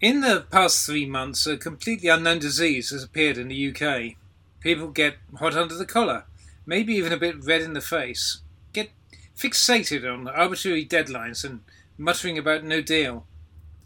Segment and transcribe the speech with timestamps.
[0.00, 4.16] In the past three months, a completely unknown disease has appeared in the UK.
[4.60, 6.24] People get hot under the collar,
[6.66, 8.42] maybe even a bit red in the face,
[8.74, 8.90] get
[9.34, 11.60] fixated on arbitrary deadlines and
[11.96, 13.24] muttering about no deal.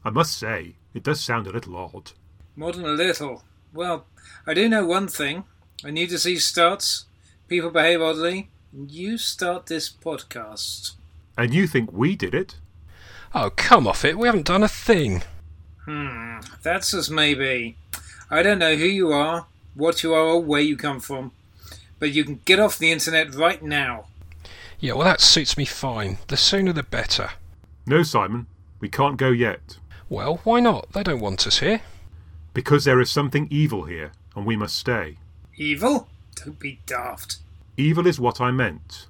[0.05, 2.11] I must say, it does sound a little odd.
[2.57, 3.45] More than a little.
[3.73, 4.07] Well,
[4.49, 5.45] I do know one thing.
[5.85, 7.05] A new disease starts,
[7.47, 10.95] people behave oddly, and you start this podcast.
[11.39, 12.57] And you think we did it?
[13.33, 14.19] Oh, come off it.
[14.19, 15.23] We haven't done a thing.
[15.91, 17.75] Hmm, that's as may be.
[18.31, 21.33] I don't know who you are, what you are, or where you come from,
[21.99, 24.05] but you can get off the internet right now.
[24.79, 26.19] Yeah, well, that suits me fine.
[26.29, 27.31] The sooner the better.
[27.87, 28.47] No, Simon,
[28.79, 29.79] we can't go yet.
[30.09, 30.93] Well, why not?
[30.93, 31.83] They don't want us here.
[32.55, 35.17] Because there is something evil here, and we must stay.
[35.57, 36.07] Evil?
[36.37, 37.39] Don't be daft.
[37.77, 39.09] Evil is what I meant.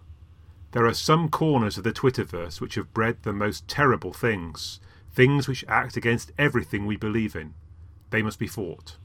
[0.73, 4.81] There are some corners of the Twitterverse which have bred the most terrible things,
[5.21, 7.53] things which act against everything we believe in.
[8.09, 8.97] They must be fought.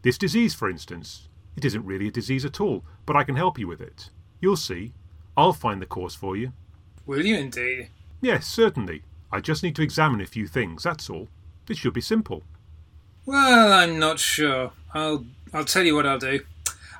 [0.00, 3.58] This disease, for instance, it isn't really a disease at all, but I can help
[3.58, 4.08] you with it.
[4.40, 4.94] You'll see.
[5.36, 6.54] I'll find the cause for you.
[7.04, 7.90] Will you indeed?
[8.22, 9.02] Yes, certainly.
[9.30, 11.28] I just need to examine a few things, that's all.
[11.68, 12.44] It should be simple.
[13.26, 14.72] Well, I'm not sure.
[14.94, 16.40] I'll I'll tell you what I'll do.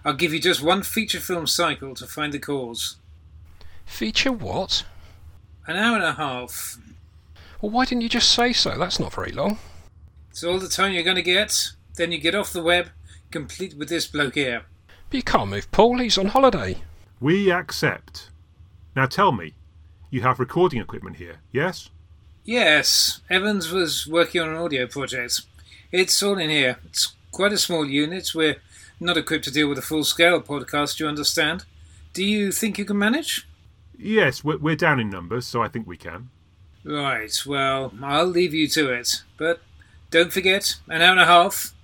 [0.04, 2.96] I'll give you just one feature film cycle to find the cause.
[3.86, 4.84] Feature what?
[5.66, 6.76] An hour and a half.
[7.60, 8.78] Well, why didn't you just say so?
[8.78, 9.58] That's not very long.
[10.30, 11.70] It's all the time you're going to get.
[11.96, 12.90] Then you get off the web,
[13.30, 14.62] complete with this bloke here.
[15.10, 15.98] But you can't move Paul.
[15.98, 16.76] He's on holiday.
[17.20, 18.30] We accept.
[18.94, 19.54] Now tell me,
[20.10, 21.90] you have recording equipment here, yes?
[22.44, 25.40] Yes, Evans was working on an audio project.
[25.90, 26.78] It's all in here.
[26.84, 28.30] It's quite a small unit.
[28.34, 28.56] We're
[29.00, 31.64] not equipped to deal with a full scale podcast, you understand.
[32.12, 33.46] Do you think you can manage?
[33.98, 36.30] Yes, we're, we're down in numbers, so I think we can.
[36.88, 39.22] Right, well, I'll leave you to it.
[39.36, 39.60] But
[40.10, 41.74] don't forget, an hour and a half.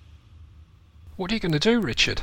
[1.17, 2.23] What are you going to do, Richard?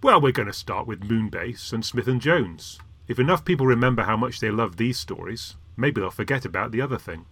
[0.00, 2.78] Well, we're going to start with Moonbase and Smith and Jones.
[3.08, 6.80] If enough people remember how much they love these stories, maybe they'll forget about the
[6.80, 7.26] other thing.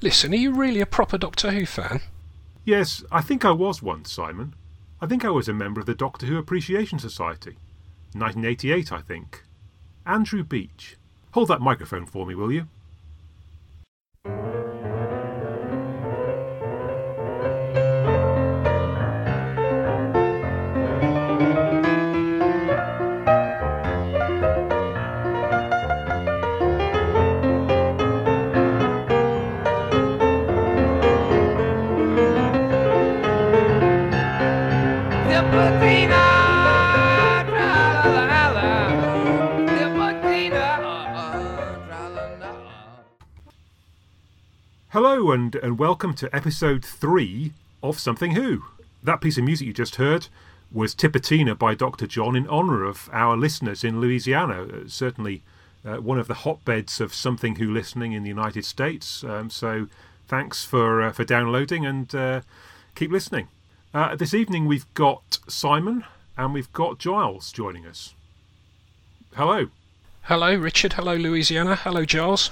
[0.00, 2.00] Listen, are you really a proper Doctor Who fan?
[2.64, 4.54] Yes, I think I was once, Simon.
[5.00, 7.58] I think I was a member of the Doctor Who Appreciation Society.
[8.14, 9.44] 1988, I think.
[10.04, 10.96] Andrew Beach.
[11.30, 12.66] Hold that microphone for me, will you?
[44.92, 48.64] Hello and, and welcome to episode 3 of Something Who.
[49.02, 50.28] That piece of music you just heard
[50.70, 52.06] was Tipitina by Dr.
[52.06, 54.64] John in honour of our listeners in Louisiana.
[54.64, 55.40] Uh, certainly
[55.82, 59.24] uh, one of the hotbeds of Something Who listening in the United States.
[59.24, 59.86] Um, so
[60.28, 62.40] thanks for, uh, for downloading and uh,
[62.94, 63.48] keep listening.
[63.94, 66.04] Uh, this evening we've got Simon
[66.36, 68.12] and we've got Giles joining us.
[69.36, 69.68] Hello.
[70.24, 70.92] Hello, Richard.
[70.92, 71.76] Hello, Louisiana.
[71.76, 72.50] Hello, Giles.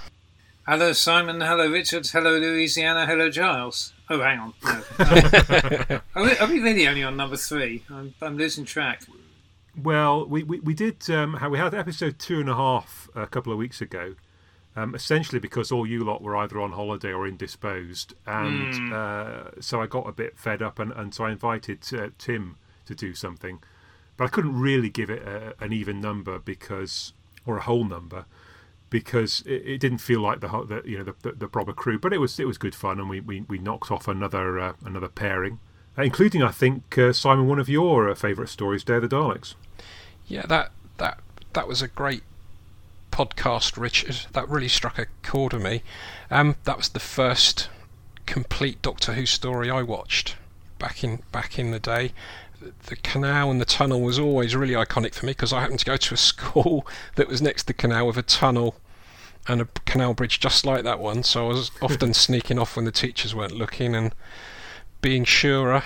[0.70, 1.40] Hello, Simon.
[1.40, 2.06] Hello, Richard.
[2.06, 3.04] Hello, Louisiana.
[3.04, 3.92] Hello, Giles.
[4.08, 4.54] Oh, hang on.
[4.64, 4.82] No.
[6.14, 7.82] are, we, are we really only on number three?
[7.90, 9.02] I'm, I'm losing track.
[9.82, 13.50] Well, we, we, we did, um, we had episode two and a half a couple
[13.52, 14.14] of weeks ago,
[14.76, 18.14] um, essentially because all you lot were either on holiday or indisposed.
[18.24, 18.92] And Hmm.
[18.92, 22.58] uh, so I got a bit fed up, and, and so I invited uh, Tim
[22.86, 23.58] to do something.
[24.16, 27.12] But I couldn't really give it a, an even number because,
[27.44, 28.26] or a whole number,
[28.90, 31.98] because it, it didn't feel like the, the you know the, the, the proper crew.
[31.98, 34.72] But it was it was good fun, and we, we, we knocked off another uh,
[34.84, 35.60] another pairing,
[35.96, 39.54] uh, including I think uh, Simon one of your uh, favourite stories, of the Daleks.
[40.26, 41.20] Yeah, that that
[41.54, 42.22] that was a great
[43.10, 44.26] podcast, Richard.
[44.32, 45.82] That really struck a chord with me.
[46.30, 47.68] Um, that was the first
[48.26, 50.36] complete Doctor Who story I watched
[50.78, 52.12] back in back in the day.
[52.86, 55.84] The- canal and the tunnel was always really iconic for me because I happened to
[55.86, 56.86] go to a school
[57.16, 58.76] that was next to the canal with a tunnel
[59.48, 61.22] and a canal bridge just like that one.
[61.22, 64.14] So I was often sneaking off when the teachers weren't looking and
[65.00, 65.82] being surer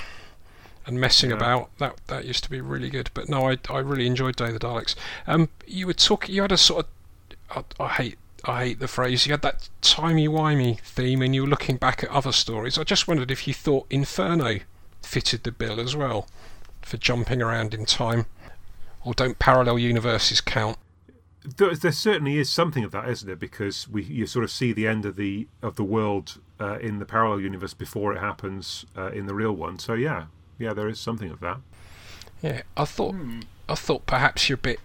[0.87, 1.37] and messing Yeah.
[1.37, 1.71] about.
[1.79, 3.11] That that used to be really good.
[3.15, 4.94] But no, I I really enjoyed Day of the Daleks.
[5.27, 6.35] Um, you were talking.
[6.35, 6.87] You had a sort
[7.50, 7.67] of.
[7.79, 8.19] I, I hate.
[8.47, 9.25] I hate the phrase.
[9.27, 12.77] You had that timey wimey theme, and you were looking back at other stories.
[12.77, 14.59] I just wondered if you thought Inferno
[15.00, 16.27] fitted the bill as well
[16.84, 18.26] for jumping around in time,
[19.04, 20.78] or don't parallel universes count?
[21.44, 23.36] there, there certainly is something of that, isn't there?
[23.36, 26.98] Because we you sort of see the end of the of the world uh, in
[26.98, 29.78] the parallel universe before it happens uh, in the real one.
[29.78, 30.26] So yeah,
[30.58, 31.58] yeah, there is something of that.
[32.42, 33.14] Yeah, I thought
[33.69, 34.81] I thought perhaps you're a bit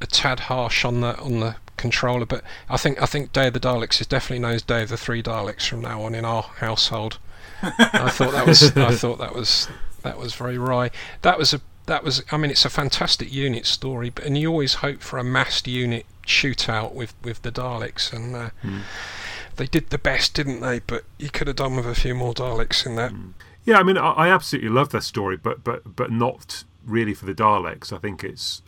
[0.00, 3.54] a tad harsh on the on the controller, but I think I think Day of
[3.54, 6.24] the Daleks is definitely known as Day of the Three Daleks from now on in
[6.24, 7.18] our household.
[7.62, 9.68] I thought that was I thought that was
[10.02, 10.90] that was very wry.
[11.22, 14.48] That was a that was I mean it's a fantastic unit story, but and you
[14.50, 18.50] always hope for a massed unit shootout with with the Daleks, and uh,
[19.56, 20.78] they did the best, didn't they?
[20.80, 23.12] But you could have done with a few more Daleks in that.
[23.64, 27.26] Yeah, I mean, I, I absolutely love that story, but but but not really for
[27.26, 27.92] the Daleks.
[27.92, 28.62] I think it's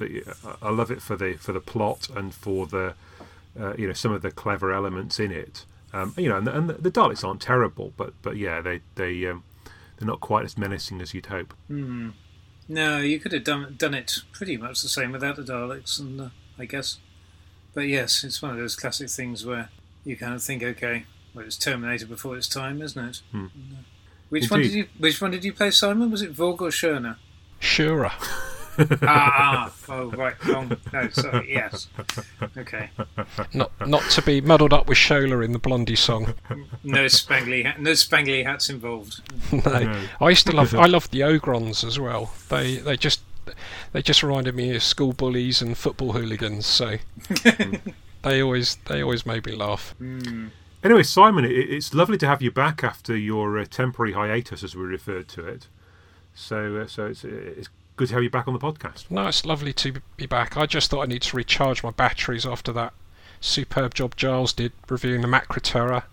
[0.62, 2.94] I love it for the for the plot and for the
[3.58, 5.64] uh, you know some of the clever elements in it.
[5.92, 8.80] Um, you know, and, the- and the, the Daleks aren't terrible, but but yeah, they
[8.96, 9.44] they um,
[10.04, 11.54] they're not quite as menacing as you'd hope.
[12.68, 16.20] No, you could have done done it pretty much the same without the Daleks, and
[16.20, 16.28] uh,
[16.58, 16.98] I guess.
[17.72, 19.70] But yes, it's one of those classic things where
[20.04, 23.22] you kind of think, okay, well, it's Terminator before its time, isn't it?
[23.32, 23.82] And, uh,
[24.28, 26.10] Which one did you Which one did you play, Simon?
[26.10, 27.16] Was it Vorg or Shirna?
[27.60, 28.10] Sure.
[29.02, 30.76] ah, oh right, wrong.
[30.92, 31.52] No, sorry.
[31.52, 31.88] Yes.
[32.56, 32.90] Okay.
[33.52, 36.34] not not to be muddled up with Shayla in the Blondie song.
[36.82, 39.20] No spangly, ha- no spangly hats involved.
[39.52, 39.60] no.
[39.84, 40.00] No.
[40.20, 42.32] I used to love I loved the Ogrons as well.
[42.48, 43.20] They they just
[43.92, 46.66] they just reminded me of school bullies and football hooligans.
[46.66, 46.96] So
[48.22, 49.94] they always they always made me laugh.
[50.82, 54.76] Anyway, Simon, it, it's lovely to have you back after your uh, temporary hiatus, as
[54.76, 55.68] we referred to it.
[56.34, 59.10] So uh, so it's it's good to have you back on the podcast.
[59.10, 60.56] No, it's lovely to be back.
[60.56, 62.92] I just thought I need to recharge my batteries after that
[63.40, 66.04] superb job Giles did reviewing the Macra Terror,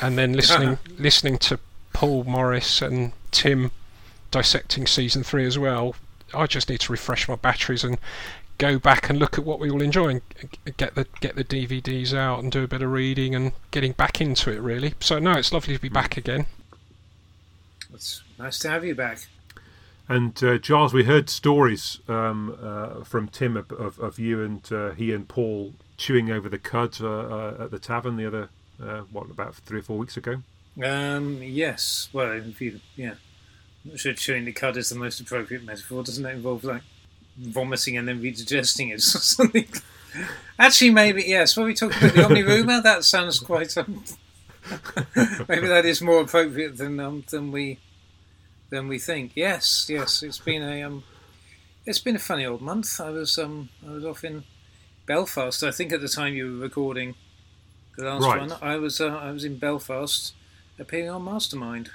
[0.00, 1.58] and then listening listening to
[1.92, 3.70] Paul Morris and Tim
[4.30, 5.94] dissecting season three as well.
[6.34, 7.98] I just need to refresh my batteries and
[8.58, 10.22] go back and look at what we all enjoy and
[10.76, 14.20] get the get the DVDs out and do a bit of reading and getting back
[14.20, 14.94] into it really.
[15.00, 15.94] So no, it's lovely to be hmm.
[15.94, 16.46] back again.
[17.92, 19.26] It's nice to have you back.
[20.12, 24.90] And uh, we heard stories um, uh, from Tim of, of, of you and uh,
[24.90, 29.04] he and Paul chewing over the cud uh, uh, at the tavern the other uh,
[29.10, 30.42] what about three or four weeks ago.
[30.84, 32.10] Um, yes.
[32.12, 33.14] Well, if you, yeah.
[33.86, 36.02] I'm not sure chewing the cud is the most appropriate metaphor.
[36.02, 36.82] Doesn't it involve like
[37.38, 39.66] vomiting and then redigesting it or something?
[40.58, 41.56] Actually, maybe yes.
[41.56, 43.74] When we talk about the Omnirumour, that sounds quite.
[43.78, 44.04] Um,
[45.48, 47.78] maybe that is more appropriate than um, than we
[48.72, 49.32] than we think.
[49.36, 50.22] Yes, yes.
[50.24, 51.04] It's been a um,
[51.86, 53.00] it's been a funny old month.
[53.00, 54.44] I was um, I was off in
[55.06, 55.62] Belfast.
[55.62, 57.14] I think at the time you were recording
[57.98, 58.40] the last Right.
[58.40, 60.34] one, I was uh, I was in Belfast
[60.78, 61.90] appearing on Mastermind.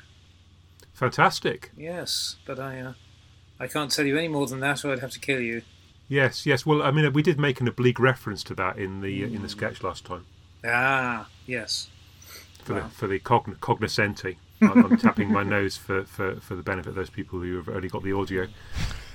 [0.93, 1.71] Fantastic.
[1.75, 2.93] Yes, but I uh,
[3.59, 5.63] I can't tell you any more than that, or I'd have to kill you.
[6.07, 6.65] Yes, yes.
[6.65, 9.49] Well, I mean, we did make an oblique reference to that in the in the
[9.49, 10.25] sketch last time
[10.63, 11.89] Ah, yes.
[12.63, 12.83] for Wow.
[12.83, 14.37] the for the cogn- cognoscenti.
[14.61, 17.69] I'm, I'm tapping my nose for, for, for the benefit of those people who have
[17.69, 18.47] only got the audio.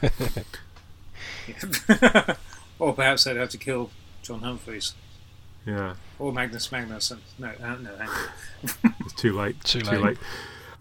[2.79, 3.91] or perhaps I'd have to kill
[4.23, 4.93] John Humphrys
[5.67, 7.19] Yeah, or Magnus Magnusson.
[7.39, 8.95] No, uh, no, hang on.
[9.01, 9.63] it's too late.
[9.65, 10.01] Too Too late.
[10.01, 10.19] late.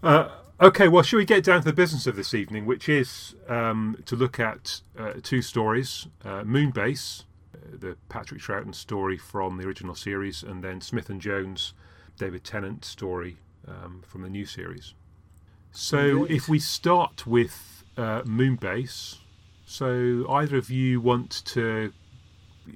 [0.02, 0.28] Uh,
[0.60, 3.96] okay, well, shall we get down to the business of this evening, which is um,
[4.06, 7.24] to look at uh, two stories: uh, Moonbase,
[7.54, 11.74] uh, the Patrick Troughton story from the original series, and then Smith and Jones,
[12.18, 13.36] David Tennant story
[13.66, 14.94] um, from the new series.
[15.70, 16.36] So, Indeed.
[16.36, 19.18] if we start with uh, Moonbase,
[19.64, 21.92] so either of you want to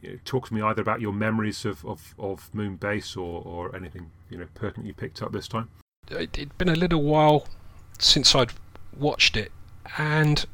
[0.02, 3.76] you know, talk to me either about your memories of, of, of Moonbase or, or
[3.76, 5.68] anything you know pertinent you picked up this time?
[6.10, 7.46] it, it'd been a little while
[7.98, 8.52] since I'd
[8.96, 9.52] watched it,
[9.98, 10.44] and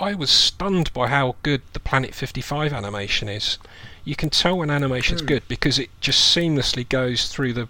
[0.00, 3.58] I was stunned by how good the Planet 55 animation is.
[4.04, 7.68] You can tell when animation's good because it just seamlessly goes through the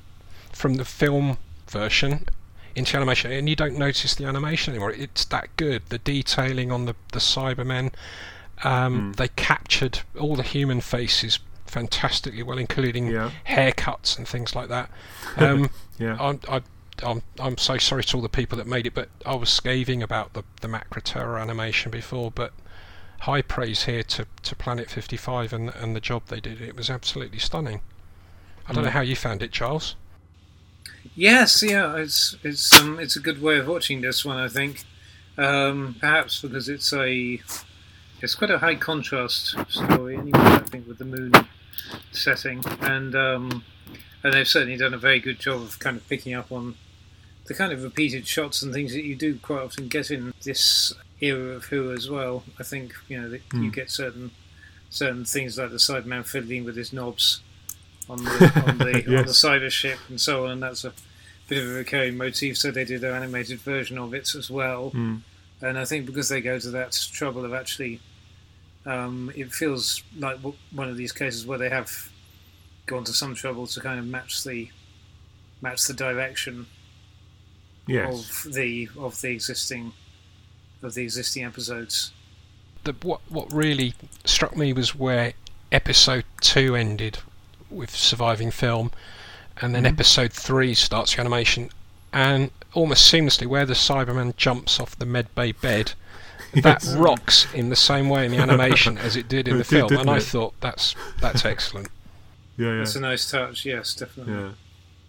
[0.53, 1.39] from the film
[1.71, 2.27] version
[2.75, 4.93] into animation, and you don't notice the animation anymore.
[4.93, 5.83] It's that good.
[5.89, 7.93] The detailing on the the Cybermen,
[8.65, 13.31] um, they captured all the human faces fantastically well, including Yeah.
[13.49, 14.91] haircuts and things like that.
[15.37, 16.17] Um, Yeah.
[16.21, 16.63] I'm, I,
[17.03, 20.03] I'm, I'm so sorry to all the people that made it, but I was scathing
[20.03, 22.53] about the, the Macra Terror animation before, but
[23.21, 26.61] high praise here to, to Planet 55 and, and the job they did.
[26.61, 27.81] It was absolutely stunning.
[28.67, 29.95] I don't know how you found it, Charles.
[31.19, 34.37] Yes, yeah, it's it's um it's a good way of watching this one.
[34.37, 34.85] I think,
[35.37, 37.41] um, perhaps because it's a
[38.23, 40.39] it's quite a high contrast story anyway.
[40.39, 41.33] I think with the moon
[42.13, 43.65] setting, and um,
[44.23, 46.77] and they've certainly done a very good job of kind of picking up on
[47.47, 50.93] the kind of repeated shots and things that you do quite often get in this
[51.21, 52.45] era of Who as well.
[52.61, 54.31] I think you know that you get certain
[54.89, 57.41] certain things like the Cyberman fiddling with his knobs
[58.09, 59.45] on the on the, Yes.
[59.45, 60.93] on the ship and so on, and that's a
[61.49, 62.57] bit of a recurring motif.
[62.59, 64.90] So they did an animated version of it as well.
[64.93, 65.23] Mm.
[65.61, 68.00] And I think because they go to that trouble of actually,
[68.87, 70.38] um, it feels like
[70.71, 72.11] one of these cases where they have
[72.87, 74.71] gone to some trouble to kind of match the
[75.61, 76.67] match the direction
[77.87, 78.45] Yes.
[78.47, 79.93] of the of the existing
[80.83, 82.12] of the existing episodes.
[82.85, 85.33] the, what what really struck me was where
[85.73, 87.19] episode two ended
[87.71, 88.90] with surviving film,
[89.61, 89.88] and then Mhm.
[89.88, 91.71] episode three starts the animation,
[92.12, 95.93] and almost seamlessly where the Cyberman jumps off the medbay bed.
[96.55, 96.95] That Yes.
[96.97, 99.69] rocks in the same way in the animation as it did in It the did,
[99.71, 101.88] film, didn't and I thought that's that's excellent.
[102.57, 102.81] Yeah, yeah.
[102.83, 104.33] It's a nice touch, yes, definitely.
[104.35, 104.50] Yeah,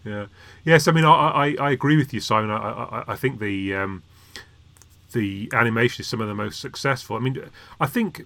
[0.03, 0.25] yeah,
[0.65, 0.87] yes.
[0.89, 2.51] I mean, I, I, I agree with you, Simon.
[2.51, 4.03] I, I, I think the um,
[5.13, 7.15] the animation is some of the most successful.
[7.15, 7.41] I mean,
[7.79, 8.25] I think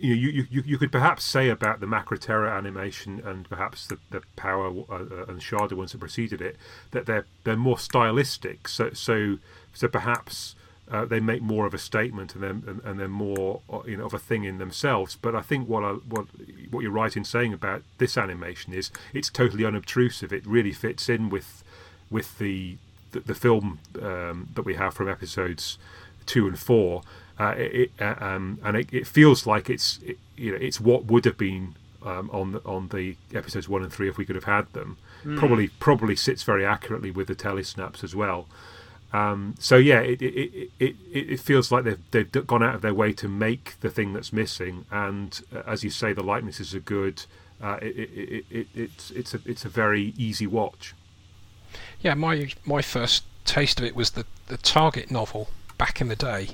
[0.00, 3.98] you you, you, you could perhaps say about the Macra Terror animation and perhaps the,
[4.10, 6.56] the Power uh, uh, and Shada ones that preceded it
[6.90, 8.68] that they're they're more stylistic.
[8.68, 9.38] So so
[9.72, 10.54] so perhaps.
[10.92, 13.96] Uh, they make more of a statement and then and, and they're more uh, you
[13.96, 15.16] know of a thing in themselves.
[15.22, 16.26] But I think what I, what
[16.72, 20.32] what you're right in saying about this animation is it's totally unobtrusive.
[20.32, 21.62] It really fits in with
[22.10, 22.76] with the
[23.12, 25.78] the, the film um, that we have from episodes
[26.26, 27.02] two and four.
[27.40, 30.78] Uh, it, it, uh, um, and it, it feels like it's it, you know it's
[30.78, 34.26] what would have been um, on the, on the episodes one and three if we
[34.26, 34.98] could have had them.
[35.36, 38.46] Probably probably sits very accurately with the telesnaps as well.
[39.12, 42.94] Um, so yeah, it it, it, it feels like they've they've gone out of their
[42.94, 46.80] way to make the thing that's missing, and uh, as you say, the likenesses are
[46.80, 47.24] good.
[47.62, 50.94] Uh, it, it, it, it, it's it's a it's a very easy watch.
[52.00, 56.16] Yeah, my my first taste of it was the the Target novel back in the
[56.16, 56.50] day,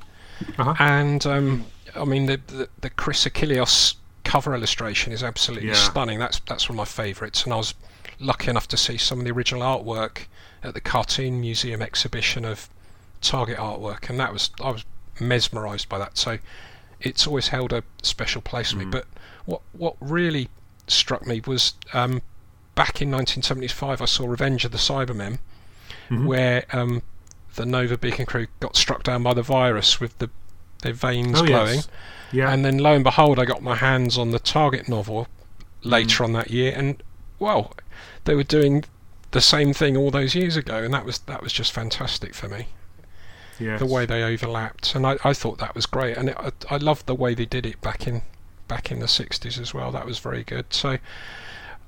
[0.59, 0.75] Uh-huh.
[0.79, 1.65] and um,
[1.95, 5.75] I mean the, the the Chris Achilleos cover illustration is absolutely Yeah.
[5.75, 6.19] stunning.
[6.19, 7.75] That's that's one of my favourites, and I was
[8.19, 10.27] lucky enough to see some of the original artwork
[10.63, 12.69] at the Cartoon Museum exhibition of
[13.21, 14.85] Target artwork, and that was I was
[15.21, 16.19] mesmerised by that.
[16.19, 16.39] So
[17.01, 18.85] it's always held a special place for me.
[18.85, 19.07] But
[19.47, 20.49] what what really
[20.89, 22.21] struck me was um,
[22.75, 25.39] back in 1975, I saw Revenge of the Cybermen,
[26.11, 26.27] Mhm.
[26.27, 27.03] where um,
[27.57, 30.31] the Nerva Beacon crew got struck down by the virus with the
[30.83, 31.77] their veins Oh glowing.
[31.77, 31.89] yes,
[32.33, 35.27] yeah, And then lo and behold, I got my hands on the Target novel
[35.83, 36.25] later Mm.
[36.27, 37.03] on that year, and
[37.39, 37.73] well,
[38.25, 38.85] they were doing
[39.33, 42.49] the same thing all those years ago, and that was that was just fantastic for
[42.49, 42.69] me.
[43.59, 43.79] yes.
[43.79, 46.77] The way they overlapped, and I, I thought that was great, and it, I, I
[46.77, 48.23] loved the way they did it back in
[48.69, 49.91] back in the '60s as well.
[49.93, 50.67] That was very good.
[50.75, 50.99] So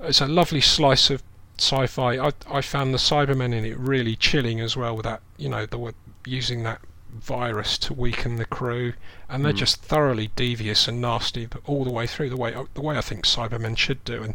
[0.01, 1.23] it's a lovely slice of
[1.61, 2.19] sci-fi.
[2.19, 4.97] I I found the Cybermen in it really chilling as well.
[4.97, 6.81] With that, you know, were using that
[7.13, 8.93] virus to weaken the crew,
[9.29, 9.57] and they're Mm.
[9.57, 12.31] just thoroughly devious and nasty but all the way through.
[12.31, 14.35] The way the way I think Cybermen should do, and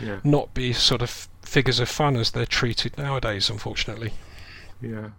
[0.00, 3.50] yeah, not be sort of figures of fun as they're treated nowadays.
[3.50, 4.12] Unfortunately.
[4.80, 5.10] yeah.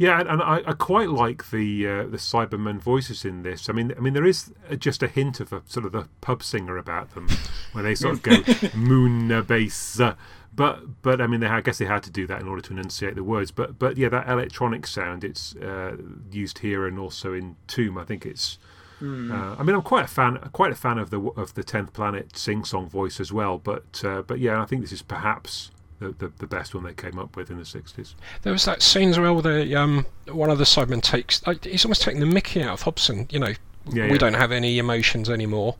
[0.00, 3.68] Yeah, and, I, I quite like the uh, the Cybermen voices in this.
[3.68, 6.08] I mean, I mean, there is uh, just a hint of a sort of a
[6.22, 7.28] pub singer about them
[7.72, 8.42] when they sort of go
[8.74, 10.00] moon base.
[10.00, 10.14] Uh,
[10.54, 12.72] but but I mean, they, I guess they had to do that in order to
[12.72, 13.50] enunciate the words.
[13.50, 15.98] But but yeah, that electronic sound it's uh,
[16.32, 17.98] used here and also in Tomb.
[17.98, 18.56] I think it's.
[19.02, 21.92] Uh, I mean, I'm quite a fan, quite a fan of the of the Tenth
[21.92, 23.58] Planet sing song voice as well.
[23.58, 26.94] But uh, but yeah, I think this is perhaps the, the the best one they
[26.94, 28.14] came up with in the '60s.
[28.42, 31.46] There was that scene as well where the, um, one of the Cybermen takes.
[31.46, 33.28] Like, he's almost taking the mickey out of Hobson.
[33.30, 33.54] You know,
[33.92, 34.18] Yeah, we yeah.
[34.18, 35.76] don't have any emotions anymore.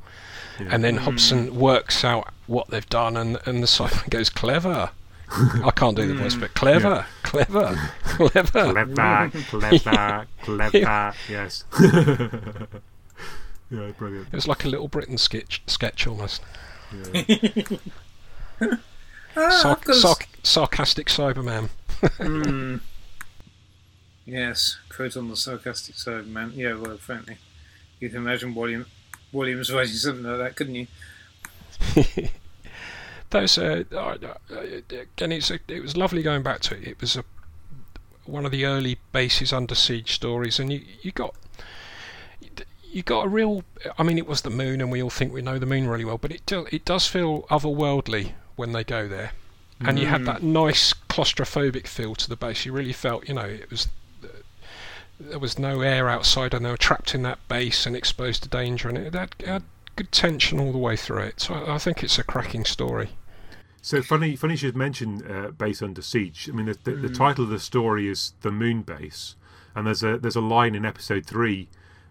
[0.60, 0.68] Yeah.
[0.70, 1.04] And then hmm.
[1.04, 4.90] Hobson works out what they've done, and, and the Cyberman goes, clever.
[5.32, 6.54] I can't do the voice, but hmm.
[6.58, 8.72] clever, clever, clever.
[8.90, 11.14] Clever, clever, clever.
[11.28, 11.64] Yes.
[13.70, 14.26] yeah, brilliant.
[14.26, 16.42] It was like a Little Britain sketch, sketch almost.
[18.60, 18.76] Yeah.
[19.36, 21.68] Ah, Sar- got sarc- sarcastic Cyberman.
[22.00, 22.80] Mm.
[24.26, 26.52] Yes, Proton the sarcastic side, man.
[26.54, 27.38] Yeah, well, frankly,
[27.98, 28.86] you can imagine William
[29.32, 30.86] Williams writing something like that, couldn't you?
[33.30, 33.96] Those, uh, uh,
[34.52, 34.60] uh,
[34.90, 36.86] again, it's a, it was lovely going back to it.
[36.86, 37.24] It was a,
[38.24, 41.34] one of the early bases under siege stories, and you you got
[42.92, 43.64] you got a real.
[43.98, 46.04] I mean, it was the moon, and we all think we know the moon really
[46.04, 49.32] well, but it do, it does feel otherworldly when they go there,
[49.80, 50.26] and you had Mm.
[50.26, 52.64] that nice claustrophobic feel to the base.
[52.64, 53.88] You really felt, you know, it was.
[55.18, 58.48] There was no air outside, and they were trapped in that base and exposed to
[58.48, 59.62] danger, and it had, it had
[59.96, 61.40] good tension all the way through it.
[61.40, 63.10] So I, I think it's a cracking story.
[63.82, 66.48] So funny, funny you should mention uh, Base Under Siege.
[66.50, 69.36] I mean, the, the, the title of the story is The Moon Base,
[69.74, 71.68] and there's a there's a line in episode three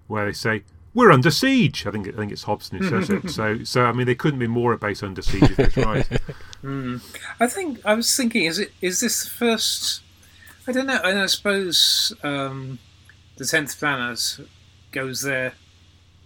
[0.08, 0.64] where they say,
[1.00, 1.88] we're under siege.
[1.88, 3.30] I think I think it's Hobson who says it.
[3.30, 6.08] So so I mean they couldn't be more a base under siege if it's right.
[6.62, 7.02] Mm.
[7.40, 10.02] I think I was thinking, is it is this the first?
[10.68, 11.00] I don't know.
[11.06, 12.80] And I suppose um,
[13.38, 14.40] the tenth planet
[14.92, 15.54] goes there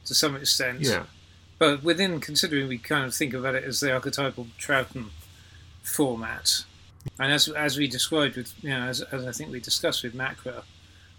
[0.05, 0.81] to some extent.
[0.81, 1.03] Yeah.
[1.59, 5.09] But within considering, we kind of think about it as the archetypal Troughton
[5.83, 6.65] format,
[7.19, 10.15] and as as we described with you know as, as I think we discussed with
[10.15, 10.63] Macra,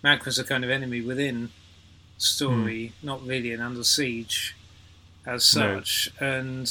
[0.02, 1.50] Macra's a kind of enemy within
[2.18, 4.54] story, not really an under siege
[5.26, 5.80] as No.
[5.80, 6.70] such, and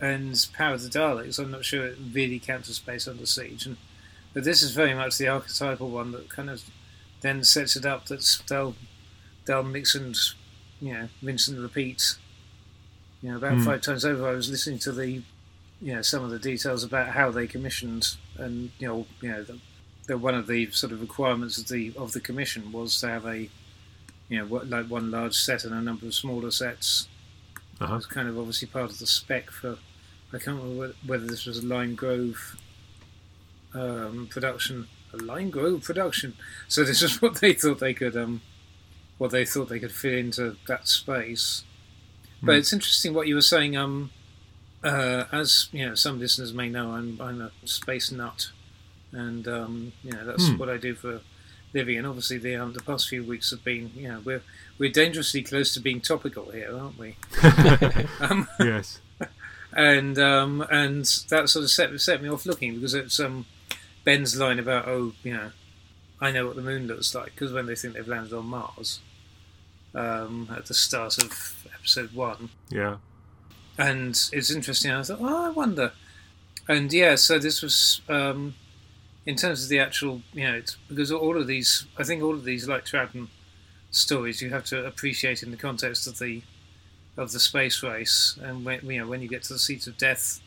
[0.00, 1.38] and Power of the Daleks.
[1.38, 3.76] I'm not sure it really counts as space under siege, and
[4.32, 6.64] but this is very much the archetypal one that kind of
[7.20, 8.74] then sets it up that they'll
[9.46, 10.16] they'll mix and
[10.80, 12.16] you know rinse and repeat.
[13.22, 13.64] You know, about Hmm.
[13.64, 15.22] five times over, I was listening to the
[15.80, 19.42] you know some of the details about how they commissioned, and you know, you know,
[19.44, 19.58] the,
[20.08, 23.24] the one of the sort of requirements of the of the commission was to have
[23.26, 23.48] a
[24.28, 27.08] you know what, like one large set and a number of smaller sets.
[27.54, 27.96] It Uh-huh.
[27.96, 29.78] was kind of obviously part of the spec for.
[30.32, 32.56] I can't remember whether- this was a Lime Grove
[33.74, 36.34] um, production, a Lime Grove production.
[36.68, 38.40] So this is what they thought they could, um,
[39.18, 41.64] what they thought they could fit into that space.
[42.42, 42.58] But Hmm.
[42.58, 43.76] it's interesting what you were saying.
[43.76, 44.10] Um,
[44.82, 48.50] uh, as you know, some listeners may know, I'm I'm a space nut,
[49.12, 50.58] and um, you know that's Hmm.
[50.58, 51.20] what I do for
[51.74, 51.98] living.
[51.98, 54.42] And obviously, the um, the past few weeks have been, you know, we're
[54.78, 57.16] we're dangerously close to being topical here, aren't we?
[58.20, 59.00] um, yes.
[59.72, 63.44] and um, and that sort of set set me off looking because it's um,
[64.04, 65.50] Ben's line about oh you know
[66.20, 69.00] I know what the moon looks like because when they think they've landed on Mars
[69.94, 72.96] um, at the start of episode one Yeah.
[73.78, 75.92] and it's interesting I thought oh I wonder
[76.68, 78.54] and yeah so this was um,
[79.26, 82.34] in terms of the actual you know it's, because all of these I think all
[82.34, 83.28] of these like Troughton
[83.90, 86.42] stories you have to appreciate in the context of the
[87.16, 89.96] of the space race, and when you know when you get to the Seeds of
[89.96, 90.40] Death,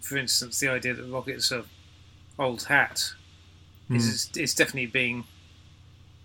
[0.00, 1.64] for instance, the idea that rockets are
[2.38, 3.12] old hat
[3.88, 3.96] Hmm.
[3.96, 5.24] is it's definitely being,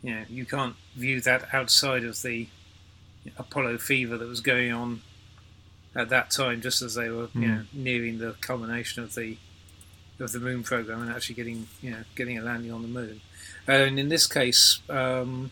[0.01, 2.47] you know, you can't view that outside of the
[3.37, 5.01] Apollo fever that was going on
[5.93, 7.47] at that time, just as they were you Hmm.
[7.47, 9.37] know nearing the culmination of the
[10.21, 13.21] of the moon program and actually getting you know getting a landing on the moon.
[13.67, 15.51] And in this case, um,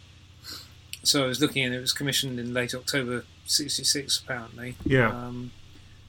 [1.03, 4.75] so I was looking and it was commissioned in late October '66, apparently.
[4.85, 5.09] Yeah.
[5.09, 5.51] Um,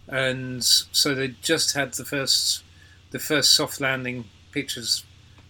[0.08, 2.62] and so they just had the first
[3.10, 5.04] the first soft landing pictures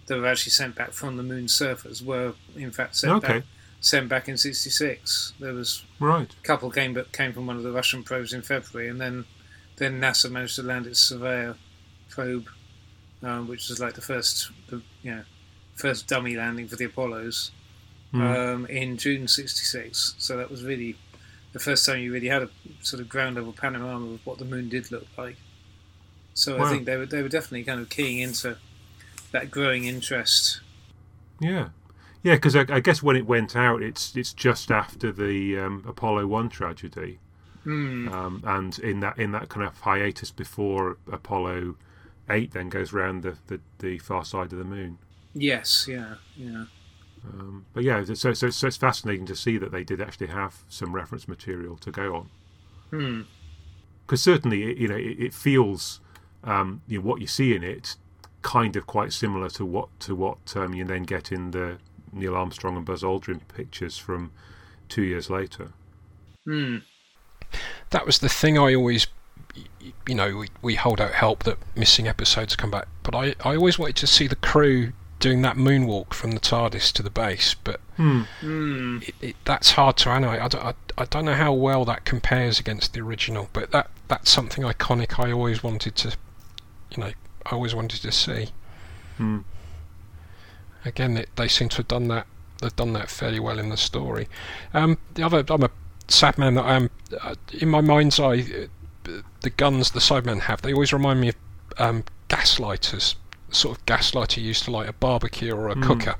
[0.07, 3.27] that were actually sent back from the moon's surface were in fact sent Okay.
[3.39, 3.43] back
[3.81, 5.33] sent back in '66.
[5.41, 6.31] There was Right.
[6.31, 9.25] a couple came but came from one of the Russian probes in February, and then
[9.77, 11.57] then NASA managed to land its Surveyor
[12.11, 12.49] probe,
[13.23, 15.23] um, which was like the first the you know
[15.75, 17.51] first dummy landing for the Apollos
[18.13, 18.23] Hmm.
[18.23, 20.15] um, in June '66.
[20.19, 20.97] So that was really
[21.53, 22.51] the first time you really had a
[22.83, 25.37] sort of ground level panorama of what the moon did look like.
[26.35, 26.65] So Wow.
[26.65, 28.57] I think they were they were definitely kind of keying into
[29.33, 30.61] that growing interest.
[31.41, 31.69] Yeah.
[32.23, 35.85] Yeah, because I, I guess when it went out, it's it's just after the um,
[35.87, 37.19] Apollo One tragedy,
[37.65, 38.09] Hmm.
[38.09, 41.77] um, and in that in that kind of hiatus before Apollo
[42.31, 44.99] Eight then goes round the, the, the far side of the moon.
[45.35, 46.65] Yes, yeah, yeah.
[47.25, 50.63] Um, but yeah, so, so so it's fascinating to see that they did actually have
[50.69, 52.31] some reference material to go on.
[52.91, 53.21] Hmm.
[54.07, 56.01] because certainly it- you know it, it feels
[56.43, 57.97] um, you know what you see in it
[58.43, 61.77] kind of quite similar to what to what um, you then get in the
[62.13, 64.33] Neil Armstrong and Buzz Aldrin pictures from
[64.89, 65.69] two years later.
[66.45, 66.79] Hmm.
[67.91, 69.13] that was the thing I always, y-
[70.07, 72.89] you know, we, we hold out help that missing episodes come back.
[73.03, 76.93] But I, I always wanted to see the crew doing that moonwalk from the TARDIS
[76.95, 77.55] to the base.
[77.55, 78.23] But Hmm.
[78.41, 78.99] Hmm.
[79.03, 80.41] it, it, that's hard to animate.
[80.41, 83.49] I don't, I, I don't know how well that compares against the original.
[83.53, 85.23] But that that's something iconic.
[85.23, 86.17] I always wanted to,
[86.91, 87.13] you know,
[87.47, 88.49] I always wanted to see.
[89.19, 89.41] Hmm.
[90.85, 92.27] Again, it, they seem to have done that.
[92.63, 94.29] They've done that fairly well in the story.
[94.75, 95.71] Um, the other, I'm a
[96.09, 96.91] sad man that I am.
[97.21, 98.69] Uh, in my mind's eye,
[99.41, 101.37] the guns the Cybermen have, they always remind me of
[101.79, 103.15] um, gaslighters.
[103.49, 105.83] The sort of gaslighter used to light a barbecue or a Hmm.
[105.83, 106.15] cooker.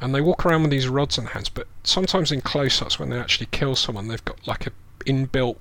[0.00, 3.18] And they walk around with these rods in hands, but sometimes in close-ups when they
[3.18, 4.72] actually kill someone, they've got like a
[5.06, 5.56] inbuilt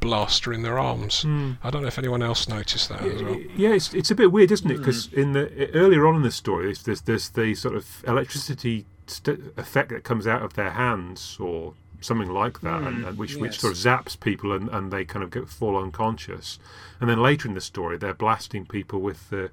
[0.00, 1.22] blaster in their arms.
[1.22, 1.52] Hmm.
[1.62, 3.38] I don't know if anyone else noticed that as well.
[3.56, 4.78] Yeah, it's it's a bit weird, isn't it?
[4.78, 8.86] Because in the earlier on in the story, there's there's, there's the sort of electricity
[9.06, 13.36] st- effect that comes out of their hands or something like that, Mm, and which
[13.36, 13.60] which yes.
[13.60, 16.58] sort of zaps people and, and they kind of get fall unconscious.
[17.00, 19.50] And then later in the story, they're blasting people with the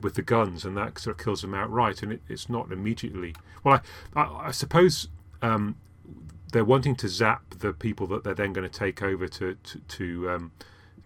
[0.00, 2.02] with the guns, and that sort of kills them outright.
[2.02, 3.34] And it, it's not immediately.
[3.64, 3.80] Well,
[4.14, 5.08] I I, I suppose
[5.42, 5.76] um,
[6.52, 9.78] they're wanting to zap the people that they're then going to take over to to
[9.80, 10.52] to, um,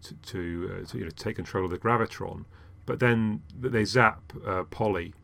[0.02, 0.40] to, to,
[0.83, 2.44] uh, to, you know take control of the gravitron,
[2.87, 5.14] but then they zap uh, Polly,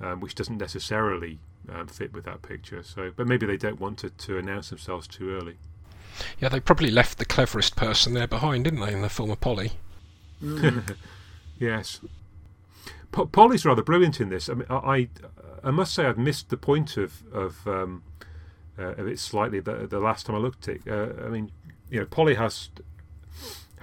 [0.00, 1.38] um, which doesn't necessarily
[1.72, 2.82] um, fit with that picture.
[2.82, 5.56] So, but maybe they don't want to, to announce themselves too early.
[6.38, 9.40] Yeah, they probably left the cleverest person there behind, didn't they, in the form of
[9.40, 9.72] Polly?
[10.42, 10.96] Mm.
[11.58, 12.00] yes.
[13.10, 14.48] Po- Polly's rather brilliant in this.
[14.48, 15.08] I mean, I,
[15.62, 18.02] I must say I've missed the point of of, um,
[18.78, 20.82] uh, of it slightly the, the last time I looked at it.
[20.88, 21.50] Uh, I mean,
[21.90, 22.70] you know, Polly has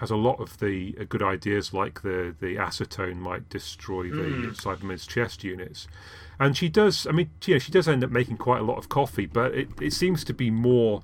[0.02, 4.18] has a lot of the uh, good ideas, like the the acetone might destroy the
[4.18, 4.62] mm.
[4.62, 5.88] Cybermen's chest units,
[6.40, 7.08] and she does.
[7.08, 9.54] I mean, you know, she does end up making quite a lot of coffee, but
[9.54, 11.04] it, it seems to be more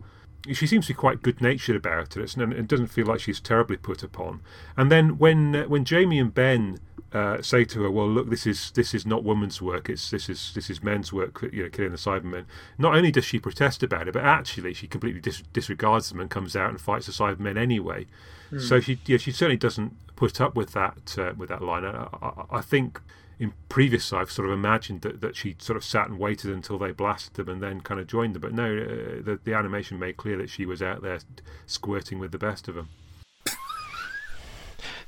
[0.52, 3.40] she seems to be quite good natured about it, and it doesn't feel like she's
[3.40, 4.42] terribly put upon.
[4.76, 6.80] And then when uh, when Jamie and Ben
[7.14, 9.90] uh, say to her, "Well, look, this is this is not women's work.
[9.90, 11.42] It's this is this is men's work.
[11.54, 12.46] You know, killing the Cybermen."
[12.78, 16.30] Not only does she protest about it, but actually she completely dis- disregards them and
[16.30, 18.08] comes out and fights the Cybermen anyway.
[18.52, 18.62] Mm.
[18.62, 21.86] So she yeah she certainly doesn't put up with that uh, with that line.
[21.86, 23.00] I, I, I think
[23.40, 26.78] in previous I've sort of imagined that, that she sort of sat and waited until
[26.78, 28.42] they blasted them and then kind of joined them.
[28.42, 31.20] But no, uh, the, the animation made clear that she was out there
[31.66, 32.90] squirting with the best of them.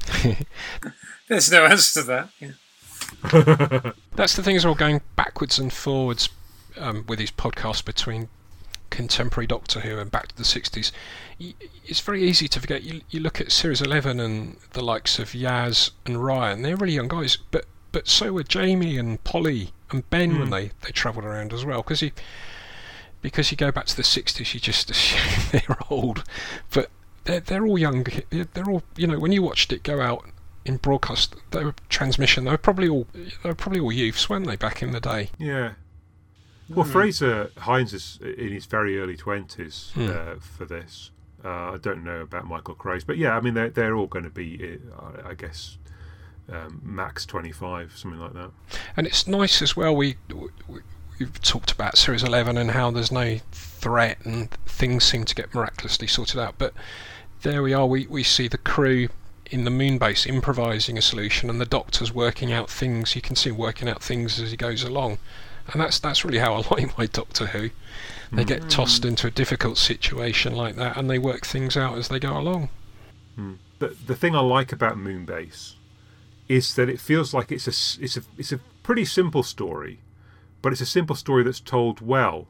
[1.27, 2.29] There's no answer to that.
[2.39, 3.91] Yeah.
[4.15, 6.29] That's the thing is all going backwards and forwards
[6.77, 8.29] um, with these podcasts between
[8.89, 10.91] contemporary Doctor Who and back to the 60s.
[11.85, 12.83] It's very easy to forget.
[12.83, 16.93] You, you look at Series 11 and the likes of Yaz and Ryan, they're really
[16.93, 20.39] young guys, but but so were Jamie and Polly and Ben mm.
[20.39, 20.53] when hmm.
[20.53, 21.81] they, they travelled around as well.
[21.81, 22.11] Because you
[23.21, 26.23] because you go back to the sixties, you just assume they're old,
[26.71, 26.89] but
[27.25, 28.05] they're they're all young.
[28.29, 29.19] They're all you know.
[29.19, 30.25] When you watched it go out
[30.65, 32.45] in broadcast, they were transmission.
[32.45, 35.29] They were probably all they were probably all youths, weren't they, back in the day?
[35.37, 35.73] Yeah.
[36.69, 36.91] Well, mm.
[36.91, 40.09] Frazer Hines is in his very early twenties mm.
[40.09, 41.11] uh, for this.
[41.43, 44.25] Uh, I don't know about Michael Craze, but yeah, I mean they're they're all going
[44.25, 45.77] to be, uh, I guess,
[46.51, 48.51] um, max 25, something like that.
[48.97, 49.95] And it's nice as well.
[49.95, 50.17] We,
[50.67, 50.81] we
[51.19, 55.53] we've talked about Series 11 and how there's no threat and things seem to get
[55.53, 56.55] miraculously sorted out.
[56.57, 56.73] But
[57.41, 57.85] there we are.
[57.85, 59.09] We we see the crew
[59.51, 63.15] in the moon base improvising a solution, and the doctor's working out things.
[63.15, 65.17] You can see him working out things as he goes along,
[65.71, 67.69] and that's that's really how I like my Doctor Who.
[68.31, 68.47] They mm.
[68.47, 72.19] get tossed into a difficult situation like that, and they work things out as they
[72.19, 72.69] go along.
[73.37, 73.57] Mm.
[73.79, 75.73] But the thing I like about Moonbase
[76.47, 79.99] is that it feels like it's a it's a it's a pretty simple story,
[80.61, 82.47] but it's a simple story that's told well.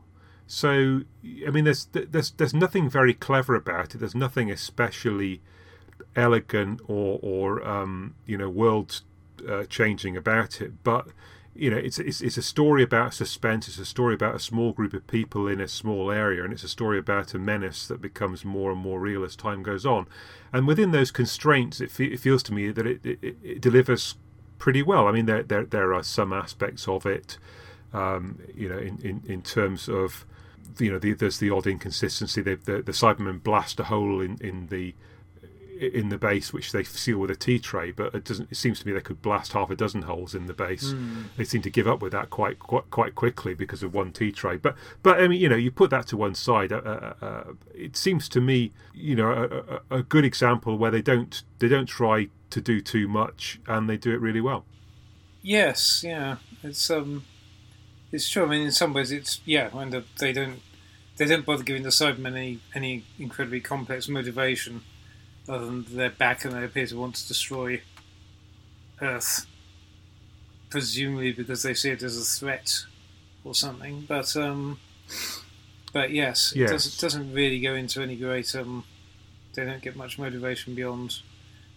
[0.47, 1.01] So
[1.47, 3.99] I mean, there's there's there's nothing very clever about it.
[3.99, 5.41] There's nothing especially
[6.15, 9.01] elegant or or um, you know world
[9.47, 11.07] uh, changing about it, but
[11.59, 13.67] you know, it's, it's it's a story about suspense.
[13.67, 16.63] It's a story about a small group of people in a small area, and it's
[16.63, 20.07] a story about a menace that becomes more and more real as time goes on.
[20.53, 24.15] And within those constraints, it, fe- it feels to me that it, it, it, delivers
[24.57, 25.07] pretty well.
[25.07, 27.37] I mean, there there, there are some aspects of it,
[27.93, 30.25] um, you know, in, in, in terms of
[30.77, 32.41] you know, the, there's the odd inconsistency.
[32.41, 34.93] The, the, the Cybermen blast a hole in, in the
[35.79, 37.91] in the base, which they seal with a tea tray.
[37.91, 38.51] But it doesn't.
[38.51, 40.93] It seems to me they could blast half a dozen holes in the base.
[40.93, 41.25] Mm.
[41.37, 44.31] They seem to give up with that quite, quite quite quickly because of one tea
[44.31, 44.57] tray.
[44.57, 46.71] But but I mean, you know, you put that to one side.
[46.71, 50.91] Uh, uh, uh, it seems to me, you know, a, a, a good example where
[50.91, 54.65] they don't they don't try to do too much and they do it really well.
[55.41, 57.23] Yes, yeah, it's um,
[58.11, 58.43] it's true.
[58.43, 60.61] I mean, in some ways, it's yeah, when they don't
[61.17, 64.81] they don't bother giving the Cybermen any any incredibly complex motivation
[65.47, 67.81] other than they're back and they appear to want to destroy
[69.01, 69.45] Earth,
[70.69, 72.85] presumably because they see it as a threat
[73.43, 74.05] or something.
[74.07, 74.79] But um,
[75.93, 76.69] but yes, yes.
[76.69, 78.55] It, does, it doesn't really go into any great.
[78.55, 78.85] Um,
[79.53, 81.19] they don't get much motivation beyond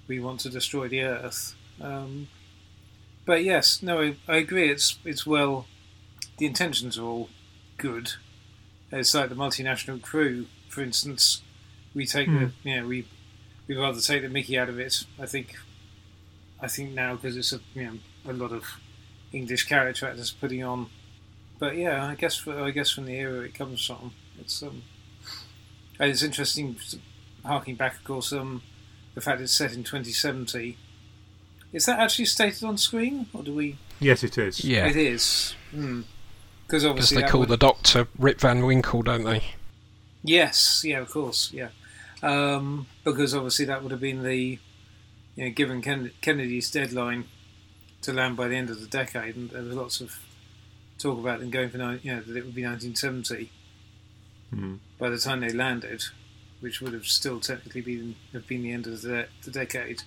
[0.06, 1.54] we want to destroy the Earth.
[1.80, 2.28] Um,
[3.24, 4.70] but yes, no, I, I, agree.
[4.70, 5.66] It's it's well,
[6.42, 7.28] the intentions are all
[7.76, 8.14] good.
[8.90, 11.40] It's like the multinational crew, for instance.
[11.94, 12.40] We take mm.
[12.40, 12.68] the hmm.
[12.68, 13.06] you know we
[13.68, 15.04] we'd rather take the Mickey out of it.
[15.20, 15.54] I think.
[16.60, 18.64] I think now because it's a you know a lot of
[19.32, 20.88] English character actors putting on,
[21.60, 24.82] but yeah, I guess for, I guess from the era it comes from, it's um,
[26.00, 26.74] it's interesting,
[27.44, 28.62] harking back, of course, um,
[29.14, 30.76] the fact it's set in 2070.
[31.72, 33.78] Is that actually stated on screen, or do we?
[34.00, 34.64] Yes, it is.
[34.64, 35.54] Yeah, it is.
[36.72, 37.50] Because obviously they call would...
[37.50, 39.42] the Doctor Rip Van Winkle, don't they?
[40.24, 41.68] Yes, yeah, of course, yeah
[42.22, 44.58] um, because obviously that would have been the,
[45.36, 47.24] you know, given Ken- Kennedy's deadline
[48.02, 50.18] to land by the end of the decade, and there was lots of
[50.98, 53.50] talk about them going for, you know, that it would be 1970.
[54.54, 54.80] Mm.
[54.98, 56.04] by the time they landed,
[56.60, 60.02] which would have still technically been have been the end of the, the decade.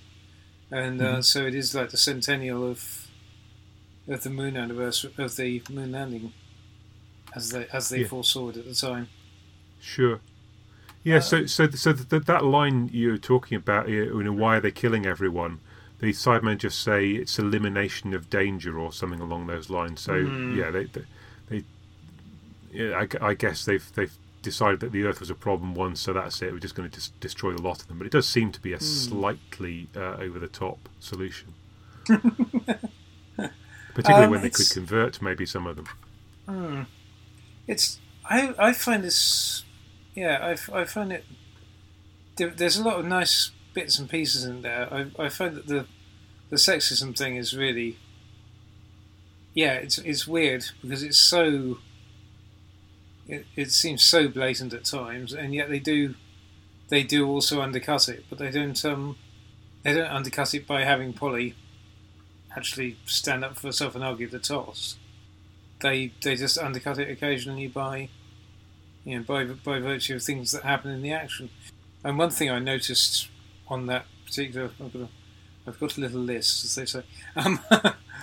[0.70, 1.24] And uh, Mhm.
[1.24, 3.08] so it is like the centennial of
[4.08, 6.32] of the moon anniversary of the moon landing,
[7.36, 8.08] as they as they Yeah.
[8.08, 9.10] foresaw it at the time.
[9.82, 10.20] Sure.
[11.04, 11.18] Yeah.
[11.18, 14.72] Uh, so so so that that line you're talking about, you know, why are they
[14.72, 15.60] killing everyone?
[16.00, 20.02] The Cybermen just say it's elimination of danger or something along those lines.
[20.02, 20.56] So Mm.
[20.58, 21.04] yeah, they they,
[21.50, 21.64] they
[22.72, 26.14] yeah, I, I guess they've they've decided that the Earth was a problem once, so
[26.14, 26.52] that's it.
[26.54, 27.98] We're just going to dis- destroy the lot of them.
[27.98, 31.54] But it does seem to be a slightly uh, over the top solution.
[33.94, 35.88] Particularly Um, when they could convert maybe some of them.
[36.48, 36.82] Hmm.
[37.68, 38.00] It's
[38.30, 39.64] I I find this
[40.16, 41.26] yeah I, I find it
[42.38, 44.92] there, there's a lot of nice bits and pieces in there.
[44.94, 45.86] I I find that the
[46.50, 47.98] the sexism thing is really
[49.54, 51.80] yeah it's it's weird because it's so
[53.28, 56.14] it, it seems so blatant at times and yet they do
[56.90, 59.18] they do also undercut it but they don't um
[59.84, 61.56] they don't undercut it by having Polly
[62.56, 64.98] actually stand up for herself and argue the toss
[65.86, 68.10] they they just undercut it occasionally by
[69.04, 71.50] you know by by virtue of things that happen in the action.
[72.04, 73.30] And one thing I noticed
[73.68, 75.08] on that particular I've got a,
[75.68, 77.04] I've got a little list as they say.
[77.36, 77.60] Um,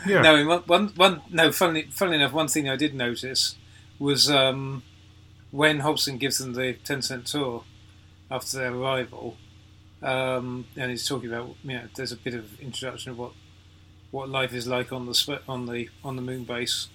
[0.06, 0.22] Yeah.
[0.22, 1.52] no, one, one, one no.
[1.52, 3.54] Funnily, funnily enough, one thing I did notice
[4.00, 4.82] was um,
[5.52, 7.62] when Hobson gives them the ten cent tour
[8.28, 9.36] after their arrival,
[10.02, 13.32] um, and he's talking about you know there's a bit of introduction of what
[14.10, 16.88] what life is like on the on the on the moon base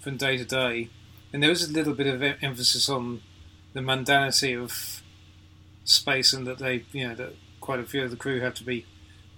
[0.00, 0.88] from day to day,
[1.32, 3.22] and there was a little bit of emphasis on
[3.72, 5.02] the mundanity of
[5.84, 8.64] space and that they you know that quite a few of the crew have to
[8.64, 8.84] be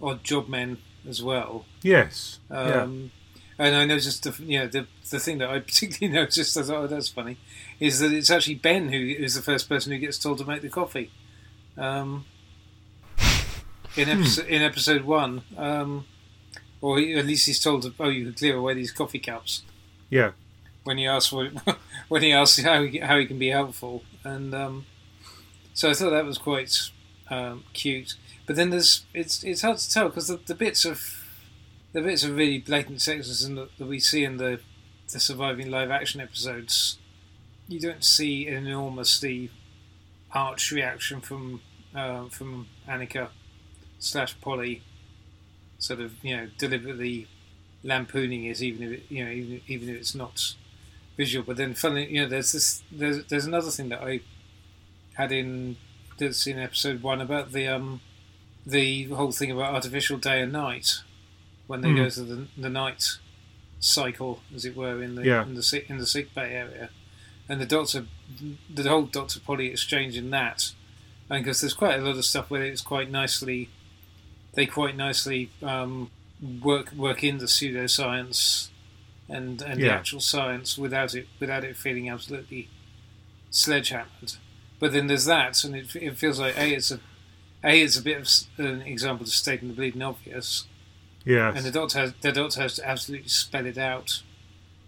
[0.03, 1.65] odd job men as well.
[1.83, 2.39] Yes.
[2.51, 2.83] yeah.
[2.83, 3.11] Um,
[3.59, 6.85] And I noticed, the, you know, the the thing that I particularly noticed, I thought,
[6.85, 7.37] oh, that's funny,
[7.79, 10.63] is that it's actually Ben who is the first person who gets told to make
[10.63, 11.11] the coffee.
[11.77, 12.25] Um,
[13.97, 16.07] in episode in episode one, um,
[16.81, 19.63] or at least he's told, to, oh, you can clear away these coffee cups
[20.09, 20.33] Yeah.
[20.85, 21.53] When he asks what,
[22.09, 24.87] when he asks how he, how he can be helpful, and um,
[25.75, 26.91] so I thought that was quite
[27.29, 28.15] um, cute.
[28.47, 31.03] But then there's it's it's hard to tell because the, the bits of
[31.93, 34.61] the bits of really blatant sexism that, that we see in the
[35.13, 36.99] the surviving live action episodes,
[37.69, 39.51] you don't see an enormously
[40.33, 41.61] arch reaction from
[41.95, 43.29] uh, from Anneke
[43.99, 44.83] slash Polly,
[45.79, 47.27] sort of you know deliberately
[47.83, 50.55] lampooning it, even if it, you know even, even if it's not
[51.23, 51.45] visual.
[51.49, 52.69] But then, funnily, you know, there's this
[53.01, 54.13] there's there's another thing that I
[55.21, 55.77] had in
[56.19, 58.01] that's in episode one about the um
[58.77, 58.85] the
[59.19, 60.89] whole thing about artificial day and night
[61.69, 61.97] when they Hmm.
[62.03, 63.03] go to the the night
[63.81, 65.43] cycle, as it were, in the Yeah.
[65.49, 66.87] in the sick in the sick bay area,
[67.49, 68.01] and the doctor
[68.79, 70.59] the whole Doctor Polly exchange in that,
[71.31, 73.69] and because there's quite a lot of stuff where it's quite nicely
[74.57, 75.41] they quite nicely
[75.75, 76.11] um,
[76.71, 78.69] work work in the pseudoscience
[79.31, 82.69] and and the actual science without it without it feeling absolutely
[83.51, 84.35] sledgehammered.
[84.79, 87.01] But then there's that, and it, it feels like a it's a
[87.63, 88.19] a it's a bit
[88.59, 90.65] of an example of stating the bleeding obvious,
[91.25, 91.57] Yes.
[91.57, 94.23] and the doctor has the doctor has to absolutely spell it out.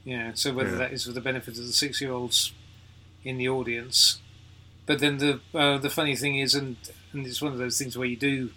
[0.04, 0.76] Know, so whether Yeah.
[0.78, 2.52] that is for the benefit of the six year olds
[3.22, 4.18] in the audience,
[4.86, 6.76] but then the uh, the funny thing is, and
[7.12, 8.50] and it's one of those things where you do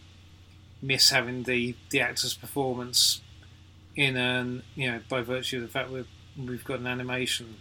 [0.81, 3.21] miss having the the actor's performance
[3.95, 7.55] in an you know by virtue of the fact we've we've got an animation,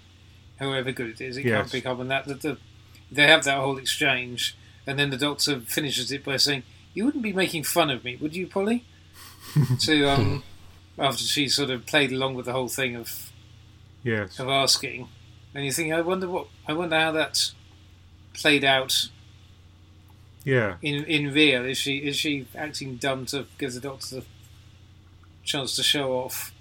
[0.58, 1.56] however good it is, it Yes.
[1.56, 2.24] can't pick up on that.
[2.26, 2.58] That the
[3.12, 6.62] they have that whole exchange, and then the doctor finishes it by saying,
[6.94, 8.84] "You wouldn't be making fun of me, would you, Polly?"
[9.80, 10.42] to um,
[10.98, 13.30] after she sort of played along with the whole thing of
[14.02, 14.38] yes.
[14.40, 15.08] of asking,
[15.54, 17.52] and you think, I wonder what, I wonder how that
[18.32, 19.08] played out
[20.44, 20.76] Yeah.
[20.82, 21.64] in in real.
[21.64, 24.24] Is she is she acting dumb to give the doctor the
[25.44, 26.52] chance to show off?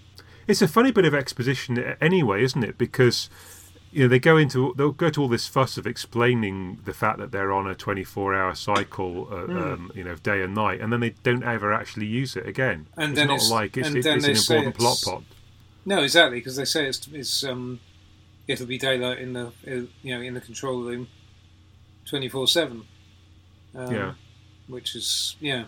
[0.47, 2.77] It's a funny bit of exposition anyway, isn't it?
[2.77, 3.29] Because
[3.91, 7.19] you know they go into they'll go to all this fuss of explaining the fact
[7.19, 9.57] that they're on a 24-hour cycle, uh, Hmm.
[9.57, 12.87] um, you know, day and night, and then they don't ever actually use it again.
[12.97, 15.23] And it's then not it's- like it's, it- it's an important plot pot.
[15.85, 17.79] No, exactly, because they say it's it's um,
[18.47, 21.07] it'll be daylight in the you know in the control room,
[22.05, 22.83] twenty four seven.
[23.75, 24.13] Yeah.
[24.67, 25.65] which is yeah,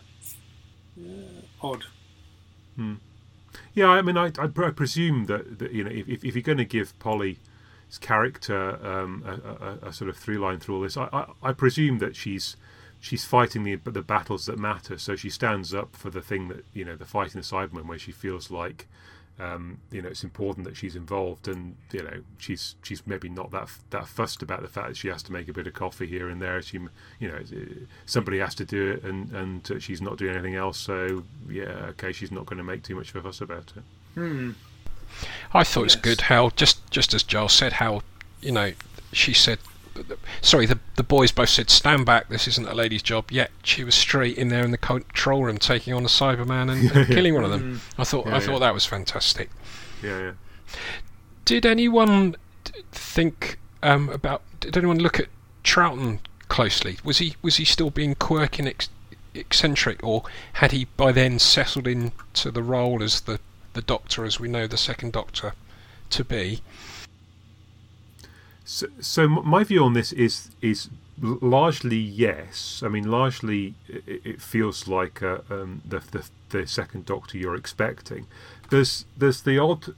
[1.00, 1.86] uh, odd.
[3.74, 6.42] Yeah, I mean, I, I, I presume that, that you know if, if if you're
[6.42, 7.38] going to give Polly's
[8.00, 11.54] character um, a, a, a sort of through line through all this, I, I, I
[11.54, 12.56] presume that she's
[13.00, 14.98] she's fighting the the battles that matter.
[14.98, 17.86] So she stands up for the thing that you know the fight in the Cybermen,
[17.86, 18.88] where she feels like
[19.38, 23.52] um, you know, it's important that she's involved, and you know, she's she's maybe not
[23.52, 26.08] that that fussed about the fact that she has to make a bit of coffee
[26.08, 26.62] here and there.
[26.62, 26.80] She,
[27.20, 27.40] you know,
[28.06, 30.78] somebody has to do it, and and she's not doing anything else.
[30.78, 33.84] So yeah, okay, she's not going to make too much of a fuss about it.
[34.14, 34.52] Hmm.
[35.54, 35.96] I thought yes.
[35.96, 38.02] it was good how just just as Giles said how
[38.42, 38.72] you know
[39.12, 39.60] she said
[40.42, 42.30] sorry, the the boys both said, "Stand back!
[42.30, 45.58] This isn't a lady's job." Yet she was straight in there in the control room,
[45.58, 47.76] taking on a Cyberman and, and killing one of them.
[47.76, 48.00] Mm.
[48.00, 49.50] I thought yeah, I thought that was fantastic.
[50.02, 50.32] Yeah, yeah.
[51.46, 52.36] Did anyone
[52.92, 54.42] think um, about?
[54.60, 55.28] Did anyone look at
[55.64, 56.98] Troughton closely?
[57.04, 58.90] Was he was he still being quirky and ex-
[59.34, 63.40] eccentric, or had he by then settled into the role as the
[63.74, 65.54] the Doctor, as we know the second Doctor
[66.12, 66.62] to be?
[68.66, 70.90] So, so my view on this is is
[71.22, 72.82] largely yes.
[72.84, 77.56] I mean, largely it, it feels like uh, um, the, the, the second Doctor you're
[77.56, 78.28] expecting.
[78.70, 79.94] There's there's the odd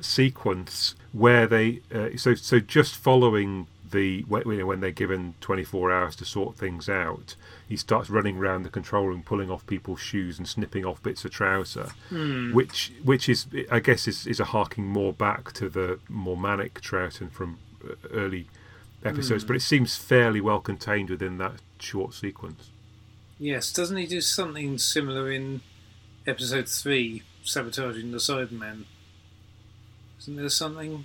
[0.00, 6.16] sequence where they uh, so so just following the when, when they're given 24 hours
[6.16, 7.34] to sort things out,
[7.68, 11.24] he starts running around the control room, pulling off people's shoes and snipping off bits
[11.24, 12.52] of trouser, hmm.
[12.52, 16.80] which which is I guess is, is a harking more back to the more manic
[16.80, 17.58] Troughton from
[18.12, 18.48] early
[19.04, 19.46] episodes, mm.
[19.48, 22.70] but it seems fairly well contained within that short sequence.
[23.38, 25.62] Yes, doesn't he do something similar in
[26.26, 28.84] episode three, sabotaging the Cybermen?
[30.20, 31.04] Isn't there something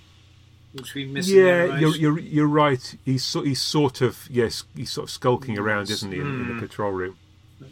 [0.72, 1.28] which we missed?
[1.28, 2.94] Yeah, you're, you're you're right.
[3.04, 5.60] He's so, he's sort of yes, he's sort of skulking yes.
[5.60, 6.40] around, isn't he, in, mm.
[6.40, 6.58] in, the hmm.
[6.60, 7.16] control room?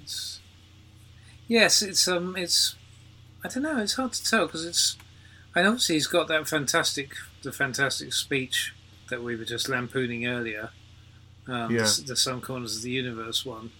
[0.03, 0.40] It's,
[1.47, 2.75] yes, it's um, it's
[3.45, 3.79] I don't know.
[3.79, 4.97] It's hard to tell because it's
[5.55, 8.75] and obviously he's got that fantastic the fantastic speech
[9.11, 10.71] that we were just lampooning earlier,
[11.49, 11.83] um, yeah.
[11.83, 13.71] the, the Some Corners of the Universe one,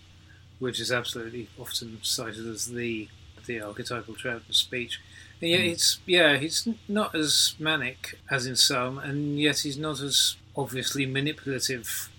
[0.59, 3.09] which is absolutely often cited as the
[3.47, 5.01] the archetypal Troughton speech.
[5.41, 5.73] And yet, mm.
[5.73, 11.07] it's yeah, he's not as manic as in some, and yet he's not as obviously
[11.07, 12.11] manipulative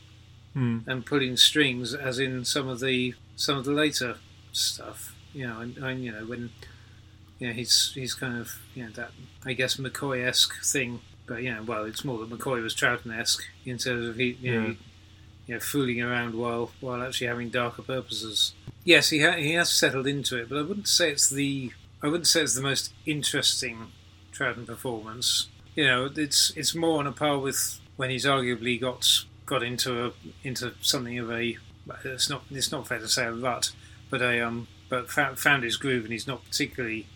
[0.56, 0.88] mm.
[0.88, 4.18] and pulling strings as in some of the some of the later
[4.52, 5.16] stuff.
[5.34, 6.52] You know, and, and you know when
[7.40, 9.12] you know he's he's kind of you know that
[9.46, 13.78] I guess McCoy esque thing but yeah, well, it's more that McCoy was Troughton-esque in
[13.78, 14.60] terms of he, you, yeah.
[14.60, 14.78] know, he,
[15.48, 18.54] you know, fooling around while while actually having darker purposes.
[18.84, 22.08] Yes, he ha- he has settled into it, but I wouldn't say it's the I
[22.08, 23.92] wouldn't say it's the most interesting
[24.34, 25.48] Troughton performance.
[25.76, 29.06] You know, it's it's more on a par with when he's arguably got
[29.46, 30.12] got into a
[30.44, 31.58] into something of a
[32.04, 33.72] it's not it's not fair to say a rut,
[34.10, 37.08] but a um but found, found his groove and he's not particularly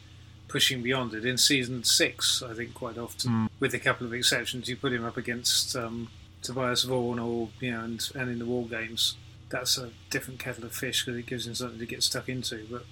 [0.52, 2.44] pushing beyond it in season six.
[2.44, 3.50] I think quite often, mm.
[3.60, 6.10] with a couple of exceptions, you put him up against um,
[6.42, 9.16] Tobias Vaughan or you know, and, and in the war games,
[9.50, 12.68] that's a different kettle of fish because it gives him something to get stuck into.
[12.70, 12.86] But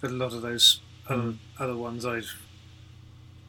[0.00, 1.12] but a lot of those mm.
[1.12, 2.22] other other ones, I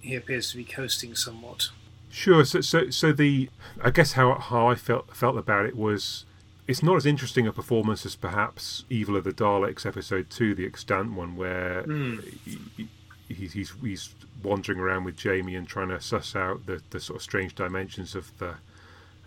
[0.02, 1.70] he appears to be coasting somewhat.
[2.10, 2.44] Sure.
[2.44, 3.50] So so so the
[3.84, 6.26] I guess how how I felt felt about it was
[6.68, 10.66] it's not as interesting a performance as perhaps Evil of the Daleks episode two, the
[10.66, 12.88] extant one, where mm.
[13.34, 17.18] He's, he's he's wandering around with Jamie and trying to suss out the, the sort
[17.18, 18.56] of strange dimensions of the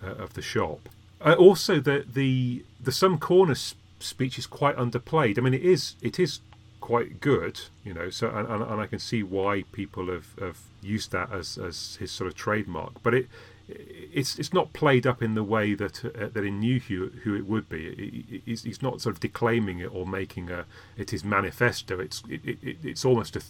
[0.02, 0.88] uh, of the shop.
[1.20, 3.54] Uh, also, the the the some corner
[4.00, 5.38] speech is quite underplayed.
[5.38, 6.40] I mean, it is it is
[6.80, 8.10] quite good, you know.
[8.10, 12.12] So and, and I can see why people have, have used that as, as his
[12.12, 13.02] sort of trademark.
[13.02, 13.28] But it
[13.68, 17.34] it's it's not played up in the way that uh, that in New Who, who
[17.34, 17.86] it would be.
[17.86, 21.98] It, it, he's, he's not sort of declaiming it or making a it is manifesto.
[21.98, 23.42] It's it, it, it's almost a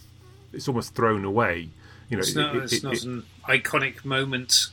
[0.55, 1.69] it's almost thrown away.
[2.09, 4.67] You know, it's not, it, it's not an iconic moment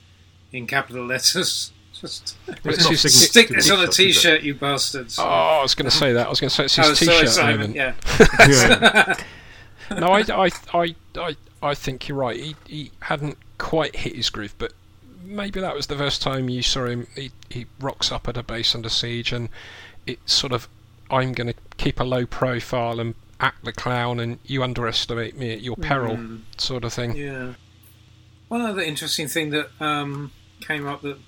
[0.53, 1.73] in capital letters.
[2.03, 5.21] Just, just stick this on a T-shirt, you bastards!
[5.21, 6.27] Oh, I was going to say that.
[6.27, 7.77] I was going to say it's his oh, T-shirt sorry, moment.
[7.77, 7.95] Yeah.
[8.41, 9.17] yeah.
[10.01, 12.41] no, I, I, I, I, I think you're right.
[12.41, 14.73] He, he hadn't quite hit his groove, but
[15.23, 17.07] maybe that was the first time you saw him.
[17.15, 19.49] He, he rocks up at a base under siege, and
[20.05, 20.69] it's sort of
[21.09, 25.53] I'm going to keep a low profile and act the clown and you underestimate me
[25.53, 26.41] at your peril, mm.
[26.57, 27.17] sort of thing.
[27.17, 27.55] Yeah.
[28.49, 31.19] One other interesting thing that um, came up that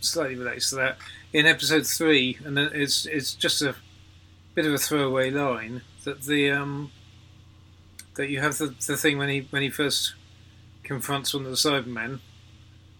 [0.00, 0.98] slightly relates to that
[1.32, 3.74] in episode three, and it's it's just a
[4.54, 6.90] bit of a throwaway line that the um,
[8.14, 10.14] that you have the, the thing when he when he first
[10.82, 12.20] confronts one of the Cybermen,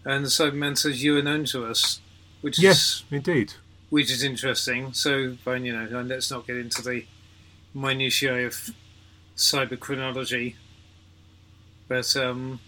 [0.05, 2.01] and the Cyberman says, "You are known to us,"
[2.41, 3.53] which yes, is, indeed,
[3.89, 4.93] which is interesting.
[4.93, 7.05] So, fine, you know, let's not get into the
[7.73, 8.71] minutiae of
[9.35, 10.55] cyber chronology,
[11.87, 12.59] but um,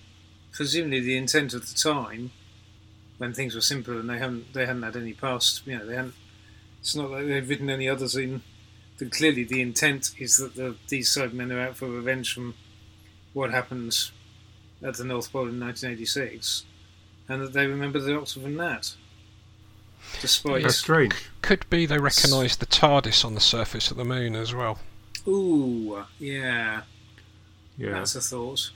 [0.52, 2.32] presumably the intent of the time,
[3.18, 5.96] when things were simpler and they haven't they hadn't had any past, you know, they
[5.96, 6.16] hadn't.
[6.80, 8.42] It's not like they've written any others in.
[8.98, 12.56] But clearly, the intent is that the, these Cybermen are out for revenge from
[13.34, 13.96] what happened
[14.84, 16.66] at the North Pole in 1986,
[17.30, 18.96] and that they remember the Doctor from that.
[20.20, 21.14] Despite, That's strange.
[21.42, 24.80] Could be they recognised the TARDIS on the surface of the moon as well.
[25.28, 26.82] Ooh, yeah,
[27.78, 27.92] Yeah.
[27.92, 28.72] that's a thought.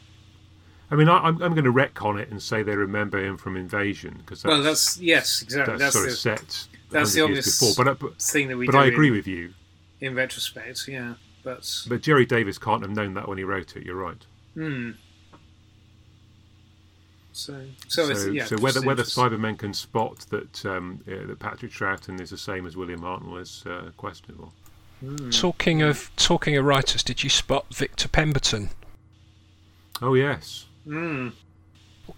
[0.92, 3.58] I mean, I, I'm, I'm going to retcon it and say they remember him from
[3.58, 5.78] Invasion because that's, well, that's yes, exactly.
[5.78, 6.68] that's, That's, sort the of set.
[6.92, 7.74] that's the obvious before.
[7.84, 9.54] But, I- but, thing that we but I agree in, with you.
[10.00, 10.88] in retrospect.
[10.88, 13.84] Yeah, but But Gerry Davis can't have known that when he wrote it.
[13.84, 14.24] You're right.
[14.54, 14.92] hmm.
[17.34, 19.04] So, so, it's, yeah, so whether whether.
[19.04, 23.42] Cybermen can spot that um, uh, that Patrick Troughton is the same as William Hartnell
[23.42, 24.54] is uh, questionable.
[25.02, 25.30] Hmm.
[25.30, 28.70] Talking of talking of writers, did you spot Victor Pemberton,
[30.02, 31.30] Oh yes, Hmm.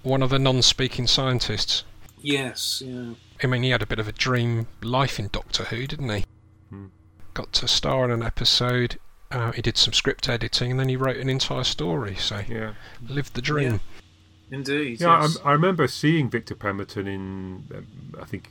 [0.04, 1.84] one of the non-speaking scientists?
[2.22, 3.14] Yes, yeah.
[3.44, 6.26] I mean, he had a bit of a dream life in Doctor Who, didn't he?
[6.70, 6.86] Hmm.
[7.34, 9.00] Got to star in an episode.
[9.30, 12.16] Uh, he did some script editing, and then he wrote an entire story.
[12.16, 12.74] So yeah.
[13.08, 13.82] lived the dream.
[14.50, 15.02] Indeed.
[15.02, 15.38] Yeah, yes.
[15.44, 17.88] I, I remember seeing Victor Pemberton in, um,
[18.22, 18.50] I think,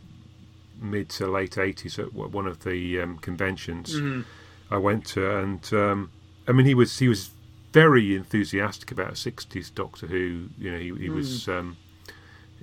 [0.81, 4.25] mid to late 80s at one of the um, conventions Mhm.
[4.71, 5.39] I went to.
[5.39, 6.11] And, um,
[6.49, 7.31] I mean, he was he was
[7.73, 10.49] very enthusiastic about 60s Doctor Who.
[10.59, 11.77] You know, he, he was um,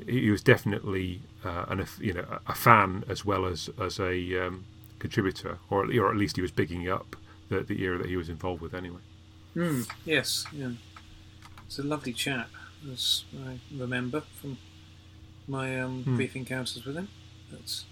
[0.07, 4.65] he was definitely uh, an, you know, a fan as well as, as a um,
[4.99, 7.15] contributor, or, or at least he was bigging up
[7.49, 9.01] the, the era that he was involved with anyway.
[9.55, 10.71] Mm, yes, yeah.
[11.67, 12.49] It's a lovely chap,
[12.91, 14.57] as I remember from
[15.47, 16.15] my um, Hmm.
[16.15, 17.07] brief encounters with him.
[17.51, 17.85] That's...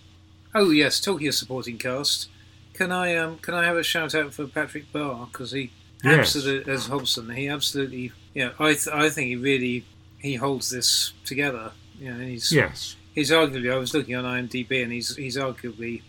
[0.54, 2.28] Oh yes, talking of supporting cast,
[2.74, 5.72] can I um, can I have a shout out for Patrick Barr because he
[6.04, 6.36] Yes.
[6.36, 9.86] absolutely as Hobson he absolutely yeah I th- I think he really
[10.20, 11.72] he holds this together.
[12.00, 12.96] You know, and he's Yes.
[13.14, 16.02] he's arguably I was looking on IMDb and he's he's arguably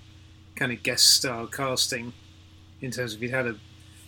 [0.56, 2.12] kind of guest star casting
[2.80, 3.56] in terms of he'd had a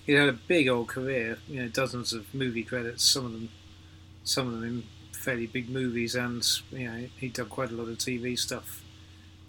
[0.06, 3.50] he'd had a big old career, you know, dozens of movie credits, some of them
[4.24, 4.82] some of them in
[5.12, 8.82] fairly big movies and you know, he'd done quite a lot of TV stuff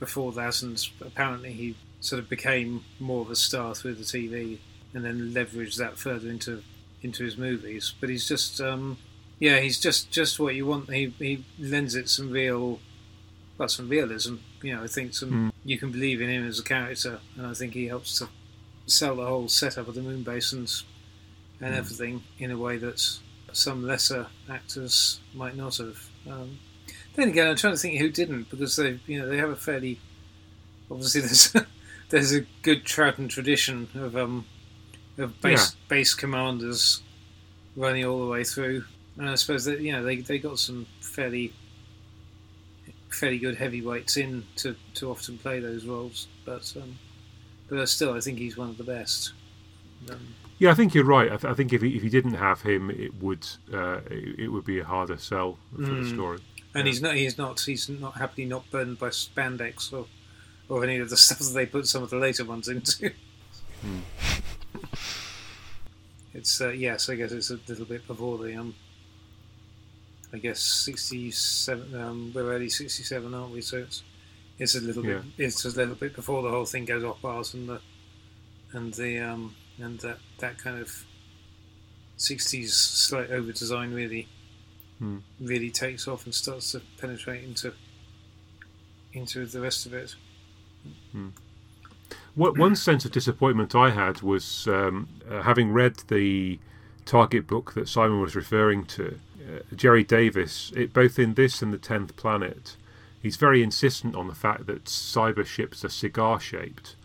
[0.06, 4.60] before that and apparently he sort of became more of a star through the TV
[4.93, 6.64] and then leveraged that further into
[7.01, 7.93] into his movies.
[7.99, 8.97] But he's just um
[9.39, 10.91] yeah, he's just just what you want.
[10.93, 12.80] He he lends it some real
[13.58, 14.36] well, some realism.
[14.62, 17.53] You know, I think some you can believe in him as a character, and I
[17.53, 18.30] think he helps to
[18.86, 20.72] sell the whole setup of the moon base and
[21.62, 23.01] and everything in a way that
[23.53, 26.10] some lesser actors might not have.
[26.30, 26.60] Um,
[27.16, 29.55] then again, I'm trying to think who didn't because they, you know, they have a
[29.55, 29.99] fairly
[30.89, 31.55] obviously there's
[32.09, 34.45] there's a good Troughton tradition of um
[35.18, 37.01] of base base commanders
[37.76, 38.84] running all the way through,
[39.18, 41.53] and I suppose that you know they they got some fairly
[43.09, 46.95] fairly good heavyweights in to, to often play those roles, but um,
[47.70, 49.32] but still, I think he's one of the best.
[50.09, 50.20] Um,
[50.59, 51.28] Yeah, I think you're right.
[51.32, 54.39] I, th- I think if he, if he didn't have him, it would uh, it,
[54.39, 56.13] it would be a harder sell for the Mm.
[56.13, 56.39] story.
[56.76, 60.06] And he's not he's not he's not happily not burned by spandex or
[60.70, 63.12] or any of the stuff that they put some of the later ones into.
[66.34, 68.76] It's uh, yes, I guess it's a little bit before the um.
[70.34, 71.96] I guess sixty-seven.
[71.96, 73.62] Um, we're already sixty-seven, aren't we?
[73.62, 74.04] So it's
[74.60, 75.22] it's a little Yeah.
[75.38, 75.46] bit.
[75.46, 77.80] It's a little bit before the whole thing goes off bars and the
[78.74, 81.06] and the um and that that kind of
[82.18, 84.28] sixties slight over design really
[85.00, 85.18] Hmm.
[85.41, 87.74] really takes off and starts to penetrate into
[89.12, 90.16] into the rest of it.
[92.36, 96.60] What, one sense of disappointment I had was um, uh, having read the
[97.06, 99.20] Target book that Simon was referring to.
[99.39, 102.76] Uh, Gerry Davis, it, both in this and the Tenth Planet,
[103.22, 106.96] he's very insistent on the fact that cyber ships are cigar shaped.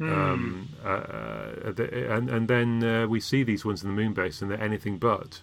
[0.00, 4.40] Um, uh, uh, and and then uh, we see these ones in the moon base,
[4.40, 5.42] and they're anything but.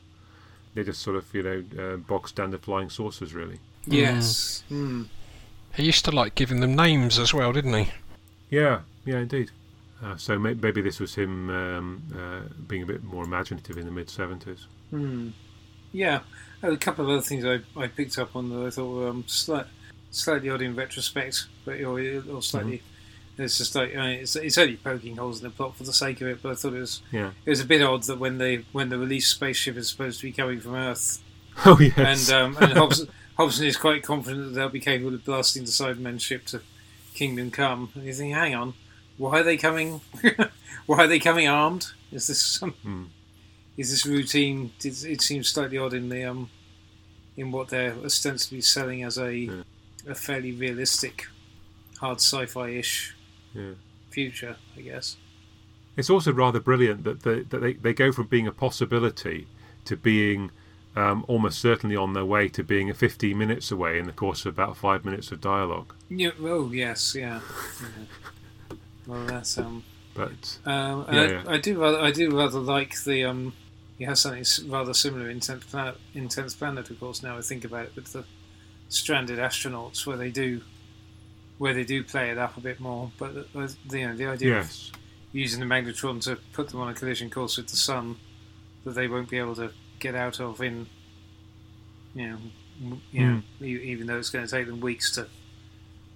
[0.77, 3.57] They're just sort of you know uh, box standard flying saucers, really.
[3.87, 4.63] Yes.
[4.69, 5.05] Hmm.
[5.73, 7.87] He used to like giving them names as well, didn't he?
[8.51, 9.49] Yeah, yeah, indeed.
[10.03, 13.85] Uh, so may- maybe this was him um, uh, being a bit more imaginative in
[13.87, 14.67] the mid seventies.
[14.91, 15.29] Hmm.
[15.93, 16.19] Yeah,
[16.61, 19.23] a couple of other things I, I picked up on that I thought were um,
[19.25, 19.65] slight,
[20.11, 21.99] slightly odd in retrospect, but or,
[22.29, 22.83] or slightly.
[23.39, 25.93] It's just like I mean, it's, it's only poking holes in the plot for the
[25.93, 27.31] sake of it, but I thought it was Yeah.
[27.45, 30.25] it was a bit odd that when they when the released spaceship is supposed to
[30.25, 31.21] be coming from Earth,
[31.65, 32.29] Oh yes.
[32.31, 35.69] and um, and Hobson, Hobson is quite confident that they'll be capable of blasting the
[35.71, 36.61] Cybermen's ship to
[37.13, 38.73] Kingdom Come, and you think, hang on,
[39.17, 40.01] why are they coming?
[40.87, 41.87] why are they coming armed?
[42.11, 42.71] Is this some?
[42.71, 43.03] Hmm.
[43.75, 44.71] Is this routine?
[44.83, 46.49] It, it seems slightly odd in the um,
[47.35, 49.61] in what they're ostensibly selling as a Yeah.
[50.07, 51.27] a fairly realistic,
[51.99, 53.13] hard sci-fi-ish
[53.57, 53.73] yeah.
[54.09, 55.17] future, I guess.
[55.95, 59.47] It's also rather brilliant that the, that they, they go from being a possibility
[59.85, 60.51] to being
[60.95, 64.45] um, almost certainly on their way to being a 15 minutes away in the course
[64.45, 65.93] of about five minutes of dialogue.
[66.09, 66.31] Yeah.
[66.41, 67.15] Oh yes.
[67.15, 67.39] Yeah.
[67.81, 68.77] yeah.
[69.05, 69.83] Well, that's um.
[70.13, 71.43] But Um, Yeah, I, yeah.
[71.47, 73.53] I do rather I do rather like the um.
[73.97, 77.23] You have something rather similar in Intense Planet, in Tenth Planet, of course.
[77.23, 78.25] Now I think about it, with the
[78.89, 80.61] stranded astronauts, where they do,
[81.57, 83.11] where they do play it up a bit more.
[83.17, 84.99] But you know, the idea yes, of
[85.31, 88.17] using the magnetron to put them on a collision course with the sun
[88.83, 90.87] that they won't be able to get out of in,
[92.13, 92.37] you know,
[93.11, 95.27] you know, e- even though it's going to take them weeks to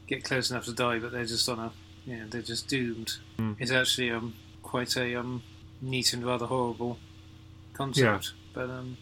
[0.08, 1.72] get close enough to die, but they're just on a,
[2.06, 3.18] you know, they're just doomed.
[3.40, 3.56] Mm.
[3.60, 5.42] It's actually um quite a um
[5.82, 7.00] neat and rather horrible
[7.74, 8.98] concept, but um,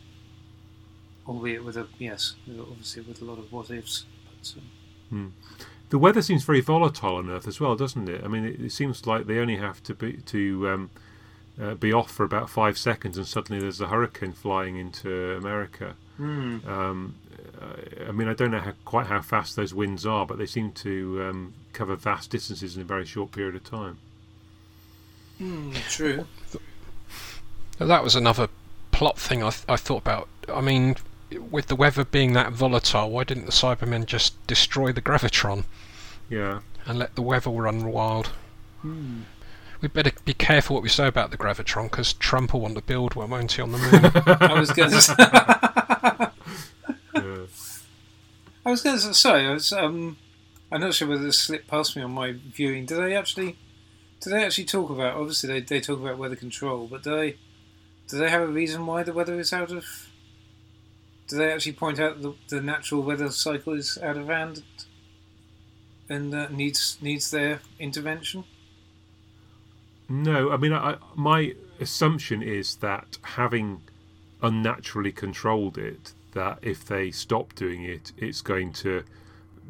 [1.27, 4.05] albeit with a yes, obviously with a lot of what ifs.
[4.25, 4.53] But,
[5.11, 5.33] um,
[5.89, 8.23] the weather seems very volatile on Earth as well, doesn't it?
[8.23, 10.89] I mean, it, it seems like they only have to be to um,
[11.61, 15.95] uh, be off for about five seconds, and suddenly there's a hurricane flying into America.
[16.17, 16.59] hmm.
[16.67, 17.15] Um,
[17.59, 20.45] uh, I mean, I don't know how, quite how fast those winds are, but they
[20.45, 23.97] seem to um, cover vast distances in a very short period of time.
[25.37, 26.25] Hmm, true.
[27.79, 28.49] That was another
[28.91, 30.27] plot thing I, th- I thought about.
[30.47, 30.95] I mean,
[31.31, 35.65] with the weather being that volatile, why didn't the Cybermen just destroy the gravitron
[36.29, 36.61] Yeah.
[36.85, 38.27] and let the weather run wild?
[38.81, 39.21] Hmm.
[39.81, 42.81] We better be careful what we say about the gravitron because Trump will want to
[42.81, 44.11] build one, won't he, on the moon?
[44.51, 46.31] I was going to.
[47.15, 47.45] yeah.
[48.65, 50.17] I was going to say, I was, um,
[50.71, 52.85] I'm not sure whether this slipped past me on my viewing.
[52.85, 53.55] Did they actually,
[54.19, 55.15] did they actually talk about?
[55.15, 57.37] Obviously, they, they talk about weather control, but do they,
[58.09, 60.08] do they have a reason why the weather is out of?
[61.29, 64.63] Do they actually point out the the natural weather cycle is out of hand,
[66.09, 68.43] and uh, needs needs their intervention?
[70.09, 73.81] No, I mean, I, my assumption is that having
[74.41, 79.03] unnaturally controlled it, that if they stop doing it, it's going to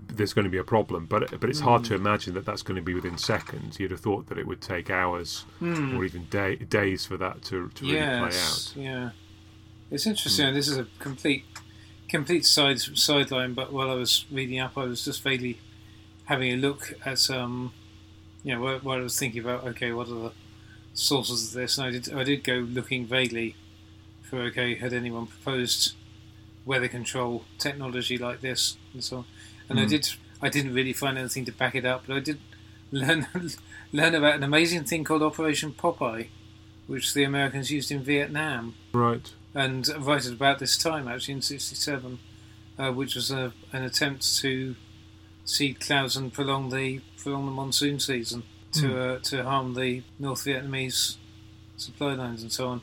[0.07, 1.05] there's going to be a problem.
[1.07, 3.79] But but it's hard to imagine that that's going to be within seconds.
[3.79, 7.69] You'd have thought that it would take hours or even day, days for that to,
[7.69, 8.31] to really play out.
[8.31, 9.09] yes, yeah.
[9.91, 10.53] It's interesting.
[10.53, 11.45] This is a complete,
[12.07, 13.53] complete side sideline.
[13.53, 15.59] But while I was reading up, I was just vaguely
[16.25, 17.73] having a look at, um,
[18.43, 20.31] you know, while, while I was thinking about, okay, what are the
[20.93, 21.77] sources of this?
[21.77, 23.55] And I did, I did go looking vaguely
[24.21, 25.93] for, okay, had anyone proposed
[26.65, 29.25] weather control technology like this and so on.
[29.69, 29.89] And I Mm.
[29.89, 30.09] did,
[30.41, 32.39] I didn't really find anything to back it up, but I did
[32.91, 33.27] learn
[33.91, 36.27] learn about an amazing thing called Operation Popeye,
[36.87, 39.31] which the Americans used in Vietnam Right.
[39.53, 42.19] And right at about this time, actually in '67,
[42.77, 44.75] uh, which was a, an attempt to
[45.45, 50.45] seed clouds and prolong the prolong the monsoon season to uh, to harm the North
[50.45, 51.17] Vietnamese
[51.77, 52.81] supply lines and so on.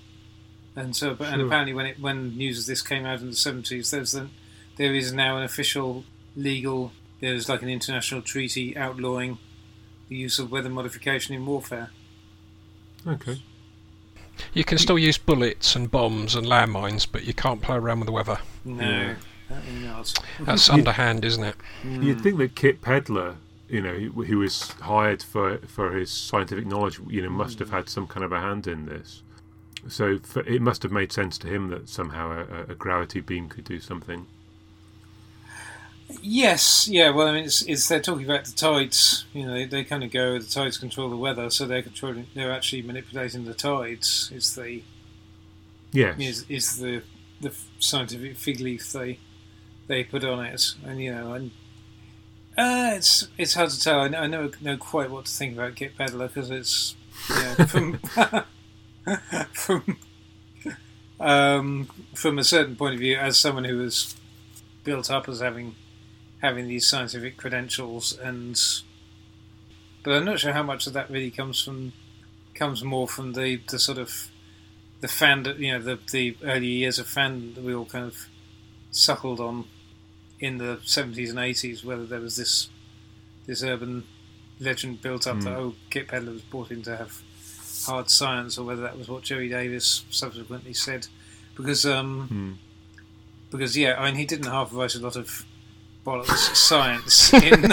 [0.75, 3.33] And so, but, and apparently, when it when news of this came out in the
[3.33, 4.29] '70s, there's the,
[4.77, 6.05] there is now an official
[6.35, 6.93] legal.
[7.21, 9.39] There's like an international treaty outlawing
[10.09, 11.91] the use of weather modification in warfare.
[13.07, 13.41] Okay.
[14.53, 18.07] You can still use bullets and bombs and landmines, but you can't play around with
[18.07, 18.39] the weather.
[18.65, 19.15] No, Yeah.
[20.41, 21.55] That's underhand, isn't it?
[21.85, 23.37] You'd think that Kit Pedler,
[23.69, 27.71] you know, who who was hired for for his scientific knowledge, you know, must have
[27.71, 29.23] had some kind of a hand in this.
[29.89, 33.49] So for, it must have made sense to him that somehow a, a gravity beam
[33.49, 34.27] could do something.
[36.23, 37.11] Yes, yeah.
[37.11, 39.25] Well, I mean, it's, it's they're talking about the tides.
[39.33, 42.27] You know, they, they kind of go the tides control the weather, so they're controlling.
[42.35, 44.31] They're actually manipulating the tides.
[44.35, 44.83] Is the
[45.93, 46.19] Yes.
[46.21, 47.03] is, is the
[47.41, 49.19] the scientific fig leaf they
[49.89, 51.51] they put on it, and you know, and
[52.57, 54.01] uh, it's it's hard to tell.
[54.01, 56.95] I, know- I never know quite what to think about Kit Pedler because it's
[57.29, 57.99] you know, from
[59.53, 59.99] from
[61.19, 64.15] um, from a certain point of view, as someone who was
[64.85, 65.75] built up as having
[66.43, 68.61] having these scientific credentials, and
[70.03, 71.93] but I'm not sure how much of that really comes from
[72.55, 74.31] comes more from the, the sort of
[75.01, 78.27] the fan you know the the early years of fan that we all kind of
[78.91, 79.65] suckled on
[80.41, 81.85] in the 70s and 80s.
[81.85, 82.69] Whether there was this
[83.47, 84.05] this urban
[84.59, 85.45] legend built up Mm.
[85.45, 87.23] that oh Kit Pedler was brought in to have
[87.87, 91.07] hard science, or whether that was what Gerry Davis subsequently said,
[91.57, 92.53] because um, Hmm.
[93.51, 95.45] because yeah, I mean he didn't half write a lot of
[96.07, 97.65] bollocks science in,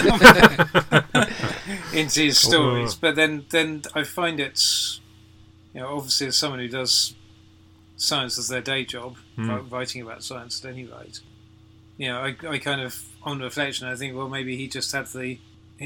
[1.98, 2.98] into his stories, Oh.
[3.00, 5.00] but then then I find it's
[5.72, 7.14] you know obviously as someone who does
[7.96, 9.50] science as their day job, Hmm.
[9.50, 11.20] wri- writing about science at any rate,
[11.96, 15.06] you know I, I kind of on reflection I think well maybe he just had
[15.08, 15.38] the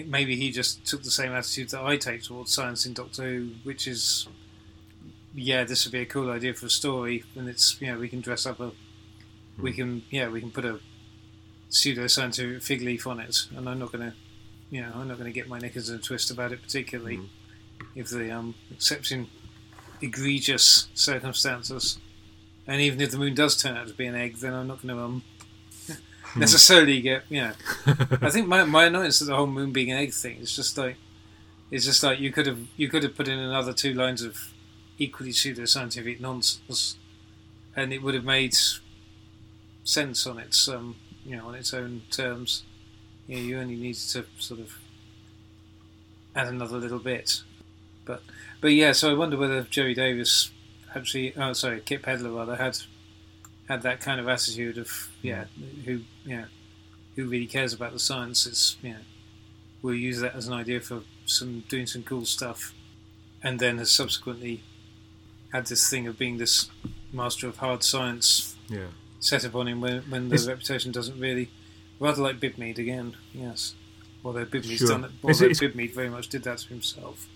[0.07, 3.51] maybe he just took the same attitude that I take towards science in Doctor Who,
[3.65, 4.27] which is
[5.35, 8.09] yeah, this would be a cool idea for a story, and it's you know we
[8.09, 8.73] can dress up a
[9.59, 10.81] we can yeah we can put a
[11.71, 14.17] pseudo-scientific fig leaf on it, and I'm not going to
[14.71, 17.19] you know I'm not going to get my knickers in a twist about it, particularly
[17.19, 17.29] Mm.
[17.95, 19.29] if the um except in
[20.01, 21.99] egregious circumstances.
[22.67, 24.83] And even if the moon does turn out to be an egg, then I'm not
[24.83, 25.23] going to um,
[26.37, 27.53] necessarily get you know.
[28.21, 30.77] I think my my annoyance at the whole moon being an egg thing is just
[30.77, 30.97] like
[31.71, 34.53] it's just like you could have you could have put in another two lines of
[34.99, 36.97] equally pseudo-scientific nonsense,
[37.77, 38.55] and it would have made
[39.85, 40.97] sense on its um
[41.29, 42.65] you know on its own terms.
[43.27, 44.79] You know, you only needed to sort of
[46.35, 47.43] add another little bit,
[48.05, 48.23] but
[48.61, 48.93] but yeah.
[48.93, 50.51] So I wonder whether Gerry Davis
[50.95, 52.79] actually, oh sorry, Kit Pedler rather had
[53.69, 55.85] had that kind of attitude of yeah, mm.
[55.85, 56.47] who yeah,
[57.17, 58.47] who really cares about the science?
[58.47, 59.01] It's you know,
[59.83, 62.73] we'll use that as an idea for some doing some cool stuff,
[63.43, 64.63] and then has subsequently
[65.53, 66.71] had this thing of being this
[67.13, 68.89] master of hard science Yeah.
[69.21, 71.51] Set upon him when, when the Is- reputation doesn't really,
[71.99, 73.75] rather like Bidmead again, yes.
[74.25, 74.89] Although Bidmead's Sure.
[74.89, 77.27] done it, although Bidmead very much did that to himself.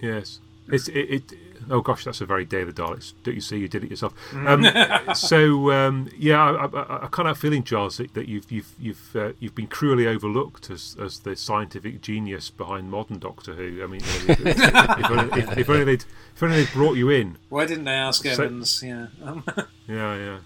[0.00, 0.40] Yes.
[0.68, 1.32] It's it, it.
[1.70, 3.14] Oh gosh, that's a very Day of the Daleks.
[3.24, 3.58] Don't you see?
[3.58, 4.14] You did it yourself.
[4.30, 5.08] Mm.
[5.08, 8.72] Um, so um, yeah, I, I, I kind of feeling, Giles, that, that you've you've
[8.78, 13.82] you've uh, you've been cruelly overlooked as as the scientific genius behind modern Doctor Who.
[13.82, 16.04] I mean, you know, if, if, only, if, if only they'd
[16.36, 17.38] if only they'd brought you in.
[17.48, 18.82] Why didn't they ask So- Evans?
[18.84, 19.08] Yeah.
[19.24, 19.44] Um,
[19.88, 20.38] Yeah, yeah.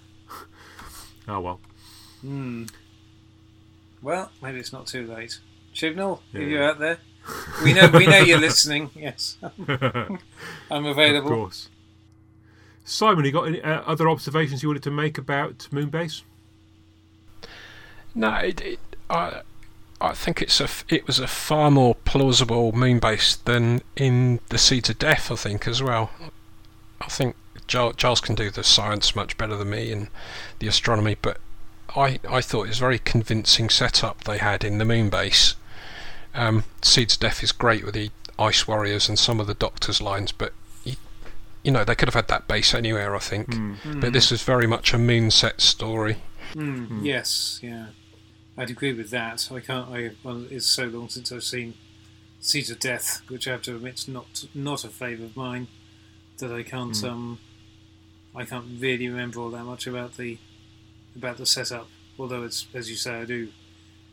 [1.29, 1.61] Oh well.
[2.21, 2.65] hmm.
[4.03, 5.39] Well, maybe it's not too late.
[5.75, 6.41] Chibnall, Yeah.
[6.41, 6.99] if you're out there,
[7.65, 8.91] we know we know you're listening.
[8.97, 9.37] Yes,
[10.71, 11.29] I'm available.
[11.33, 11.69] Of course.
[12.85, 16.23] Simon, you got any uh, other observations you wanted to make about Moonbase?
[18.15, 18.79] No, it, it,
[19.11, 19.43] I
[20.01, 24.59] I think it's a f- it was a far more plausible Moonbase than in the
[24.59, 25.31] Seeds of Death.
[25.33, 26.11] I think as well.
[27.01, 27.35] I think
[27.67, 30.09] Giles, Giles can do the science much better than me and
[30.59, 31.39] the astronomy, but
[31.95, 35.55] I I thought it was a very convincing setup they had in the moon base.
[36.35, 40.01] Um, Seeds of Death is great with the Ice Warriors and some of the Doctor's
[40.03, 40.53] lines, but
[40.85, 40.95] you,
[41.65, 43.17] you know they could have had that base anywhere.
[43.17, 44.01] I think, Hmm.
[44.01, 46.19] but this was very much a moon set story.
[46.55, 47.87] Mm, Yes, yeah,
[48.57, 49.51] I'd agree with that.
[49.51, 49.89] I can't.
[49.91, 51.75] I well, it's so long since I've seen
[52.41, 55.69] Seeds of Death, which I have to admit's not not a favourite of mine.
[56.39, 57.03] That I can't.
[57.03, 57.39] Um,
[58.37, 60.39] I can't really remember all that much about the
[61.17, 61.89] about the setup.
[62.19, 63.49] Although it's as you say, I do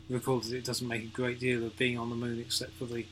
[0.08, 2.86] recall that it doesn't make a great deal of being on the moon, except for
[2.86, 3.06] the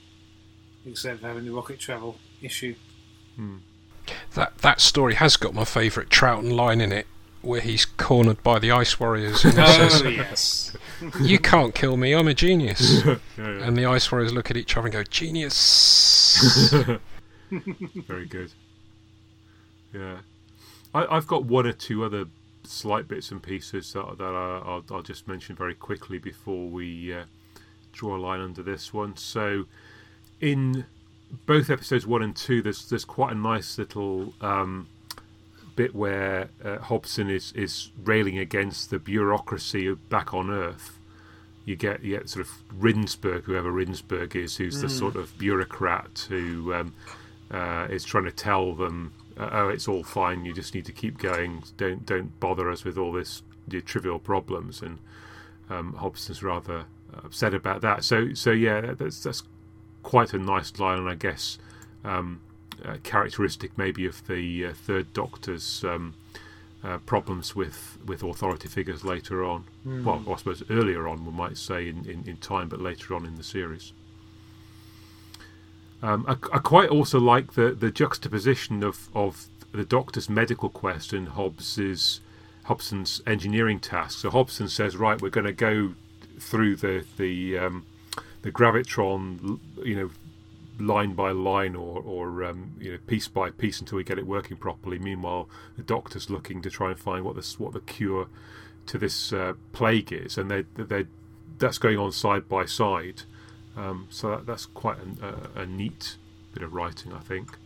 [0.86, 2.74] except for having the rocket travel issue.
[3.36, 3.58] Hmm.
[4.34, 7.06] That that story has got my favourite Troughton line in it,
[7.42, 10.76] where he's cornered by the Ice Warriors and he Oh says, yes,
[11.20, 13.44] "You can't kill me, I'm a genius." yeah, yeah.
[13.44, 16.72] and the Ice Warriors look at each other and go, "Genius."
[17.50, 18.52] Very good.
[19.92, 20.18] Yeah,
[20.94, 22.26] I, I've got one or two other
[22.64, 27.12] slight bits and pieces that, that I, I'll, I'll just mention very quickly before we
[27.12, 27.24] uh,
[27.92, 29.16] draw a line under this one.
[29.16, 29.66] So,
[30.40, 30.84] in
[31.46, 34.88] both episodes one and two, there's there's quite a nice little um,
[35.76, 40.98] bit where uh, Hobson is is railing against the bureaucracy back on Earth.
[41.64, 46.26] You get you get sort of Rinberg, whoever Rinberg is, who's the sort of bureaucrat
[46.28, 46.94] who um,
[47.52, 49.12] uh, is trying to tell them,
[49.42, 50.44] uh, "Oh, it's all fine.
[50.44, 51.62] You just need to keep going.
[51.76, 54.98] Don't don't bother us with all this your trivial problems." And
[55.70, 56.84] um, Hobson's rather
[57.24, 58.04] upset about that.
[58.04, 59.42] So so yeah, that's that's
[60.02, 61.58] quite a nice line, and I guess
[62.04, 62.40] um,
[62.84, 66.14] uh, characteristic maybe of the uh, Third Doctor's um,
[66.84, 69.64] uh, problems with with authority figures later on.
[70.04, 73.24] Well, I suppose earlier on, we might say in, in, in time, but later on
[73.24, 73.92] in the series.
[76.02, 81.12] Um, I, I quite also like the, the juxtaposition of, of the Doctor's medical quest
[81.12, 82.20] and Hobbs's
[82.64, 84.20] Hobson's engineering task.
[84.20, 85.94] So Hobson says, "Right, we're going to go
[86.38, 87.86] through the the um,
[88.42, 90.10] the gravitron, you know,
[90.78, 94.26] line by line or or um, you know piece by piece until we get it
[94.26, 98.28] working properly." Meanwhile, the Doctor's looking to try and find what the what the cure
[98.86, 101.06] to this uh, plague is, and they they
[101.58, 103.22] that's going on side by side.
[103.76, 106.16] Um, so that, that's quite an, a, a neat
[106.52, 107.56] bit of writing, I think.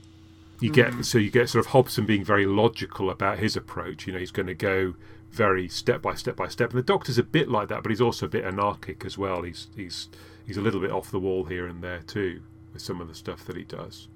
[0.58, 4.06] You get so you get sort of Hobson being very logical about his approach.
[4.06, 4.94] You know, he's going to go
[5.30, 8.00] very step by step by step, and the Doctor's a bit like that, but he's
[8.00, 9.42] also a bit anarchic as well.
[9.42, 10.08] He's he's
[10.46, 12.40] he's a little bit off the wall here and there too
[12.72, 14.08] with some of the stuff that he does.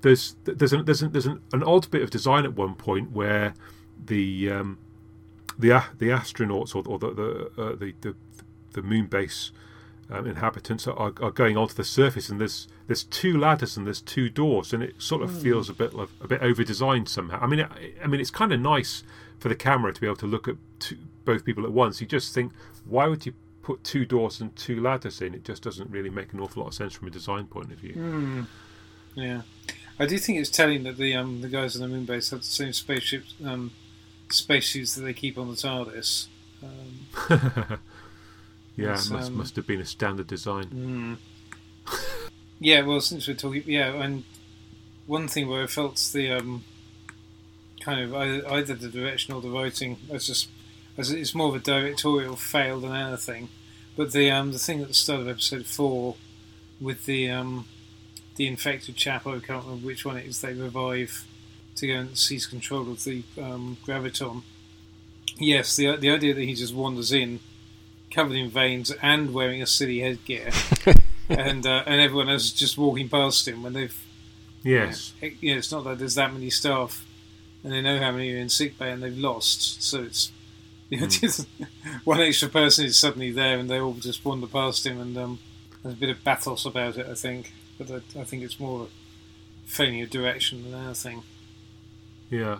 [0.00, 3.12] There's there's an, there's an, there's an, an odd bit of design at one point
[3.12, 3.54] where
[4.04, 4.78] the um,
[5.56, 8.16] the the astronauts or, or the the, uh, the the
[8.72, 9.52] the moon base
[10.14, 14.00] um, inhabitants are, are going onto the surface, and there's there's two ladders and there's
[14.00, 17.38] two doors, and it sort of feels a bit of, a bit over designed somehow.
[17.40, 19.02] I mean, I, I mean, it's kind of nice
[19.38, 22.06] for the camera to be able to look at two, both people at once, you
[22.06, 22.52] just think,
[22.84, 25.34] why would you put two doors and two ladders in?
[25.34, 27.78] It just doesn't really make an awful lot of sense from a design point of
[27.78, 27.94] view.
[27.94, 28.42] Hmm.
[29.14, 29.42] Yeah,
[29.98, 32.40] I do think it's telling that the um the guys on the moon base have
[32.40, 33.70] the same spaceship um
[34.28, 36.26] spacesuits that they keep on the TARDIS.
[36.62, 37.78] Um,
[38.76, 40.64] yeah, It's, it must um, must have been a standard design.
[40.66, 41.16] mm.
[42.60, 44.24] yeah, well, since we're talking, yeah, and
[45.06, 46.64] one thing where I felt the um
[47.80, 50.48] kind of ei- either the direction or the writing as just
[50.96, 53.48] as it's more of a directorial fail than anything.
[53.96, 56.16] But the um the thing at the start of episode four
[56.80, 57.66] with the um
[58.36, 60.40] the infected chap, I can't remember which one it is.
[60.40, 61.24] They revive
[61.76, 64.42] to go and seize control of the um, gravitron.
[65.36, 67.40] Yes, the the idea that he just wanders in,
[68.14, 70.50] covered in veins and wearing a silly headgear,
[71.28, 74.00] and uh, and everyone else is just walking past him when they've
[74.62, 75.12] Yes.
[75.20, 77.04] yeah, it- yeah, it's not that there's that many staff,
[77.62, 79.82] and they know how many are in sick bay and they've lost.
[79.82, 80.32] So it's
[80.88, 81.46] the idea that
[82.04, 85.38] one extra person is suddenly there and they all just wander past him, and um,
[85.82, 87.52] there's a bit of bathos about it, I think.
[87.76, 88.86] But I, I think it's more
[89.66, 91.22] a direction than anything.
[92.30, 92.58] Yeah.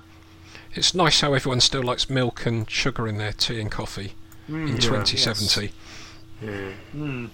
[0.75, 4.13] It's nice how everyone still likes milk and sugar in their tea and coffee
[4.49, 4.77] in Yeah.
[4.79, 5.73] 2070.
[6.43, 6.73] Yeah.
[6.95, 7.31] Mm.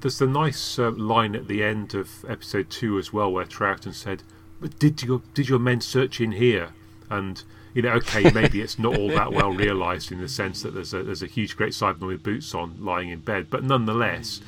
[0.00, 3.94] There's the nice uh, line at the end of episode two as well, where Troughton
[3.94, 4.22] said,
[4.60, 6.70] "But did your did your men search in here?"
[7.08, 7.42] And
[7.72, 10.92] you know, okay, maybe it's not all that well realised in the sense that there's
[10.92, 14.40] a there's a huge great Cyberman with boots on lying in bed, but nonetheless,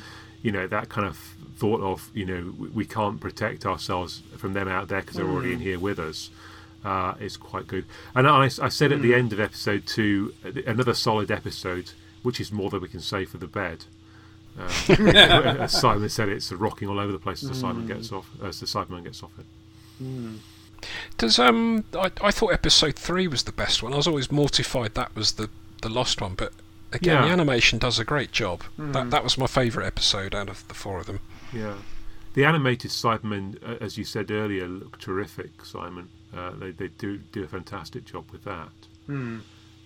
[0.42, 1.16] you know, that kind of
[1.56, 5.26] thought of you know we, we can't protect ourselves from them out there because they're
[5.28, 6.28] already in here with us.
[6.86, 7.84] Uh, is quite good,
[8.14, 11.90] and I, I said at the end of episode two, uh, another solid episode,
[12.22, 13.84] which is more than we can say for the bed.
[14.58, 14.66] Um,
[15.66, 18.60] as Simon said, it's rocking all over the place as the Simon gets off, as
[18.60, 19.46] the Cyberman gets off it.
[21.18, 23.92] Does um I, I thought episode three was the best one.
[23.92, 25.48] I was always mortified that was the,
[25.82, 26.52] the lost one, but
[26.92, 27.26] again Yeah.
[27.26, 28.62] the animation does a great job.
[28.78, 31.20] That that was my favourite episode out of the four of them.
[31.52, 31.74] Yeah,
[32.34, 35.64] the animated Cybermen, uh, as you said earlier, look terrific.
[35.64, 38.70] Simon, uh, they they do do a fantastic job with that.
[39.06, 39.38] Hmm.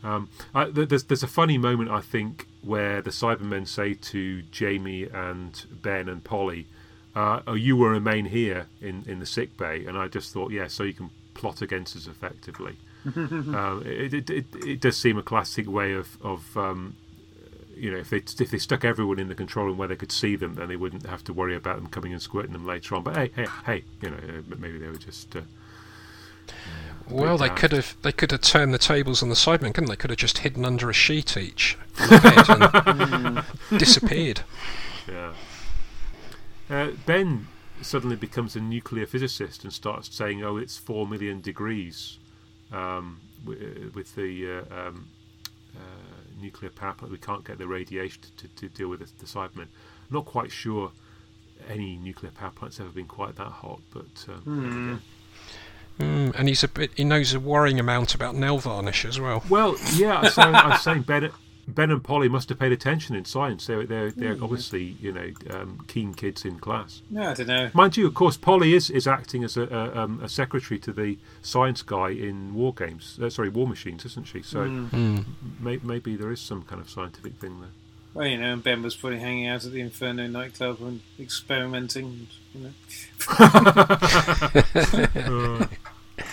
[0.02, 5.04] Um, I, there's there's a funny moment I think where the Cybermen say to Jamie
[5.04, 6.66] and Ben and Polly,
[7.14, 10.52] uh, "Oh, you will remain here in, in the sick bay," and I just thought,
[10.52, 12.76] yeah, so you can plot against us effectively.
[13.14, 16.96] um, it, it, it it does seem a classic way of of um,
[17.76, 20.12] you know if they if they stuck everyone in the control room where they could
[20.12, 22.94] see them, then they wouldn't have to worry about them coming and squirting them later
[22.94, 23.02] on.
[23.02, 25.36] But hey, hey, hey, you know, uh, maybe they were just.
[25.36, 25.42] Uh,
[27.10, 29.96] Well, they could have they could have turned the tables on the Cybermen, couldn't they?
[29.96, 34.42] Could have just hidden under a sheet each on the bed and disappeared.
[35.08, 35.32] Yeah.
[36.68, 37.48] Uh, ben
[37.82, 42.18] suddenly becomes a nuclear physicist and starts saying, "Oh, it's four million degrees
[42.72, 45.08] um, w- with the uh, um,
[45.76, 45.80] uh,
[46.40, 47.10] nuclear power plant.
[47.12, 49.66] We can't get the radiation to, to deal with the, the Cybermen."
[50.10, 50.92] Not quite sure
[51.68, 54.98] any nuclear power plant's ever been quite that hot, but um, there we go.
[55.98, 59.42] Mm, and he's a bit he knows a worrying amount about nail varnish as well.
[59.50, 61.30] Well, yeah, so I was saying Ben,
[61.68, 63.66] Ben and Polly must have paid attention in science.
[63.66, 67.02] They're they're, they're obviously you know um, keen kids in class.
[67.10, 67.70] No, I don't know.
[67.74, 70.92] Mind you, of course, Polly is, is acting as a, a, um, a secretary to
[70.92, 73.18] the science guy in War Games.
[73.22, 74.40] Uh, sorry, War Machines, isn't she?
[74.42, 75.24] So Mm.
[75.60, 77.70] may, maybe there is some kind of scientific thing there.
[78.12, 82.26] Well, you know, and Ben was probably hanging out at the Inferno nightclub and experimenting.
[82.52, 82.72] You know.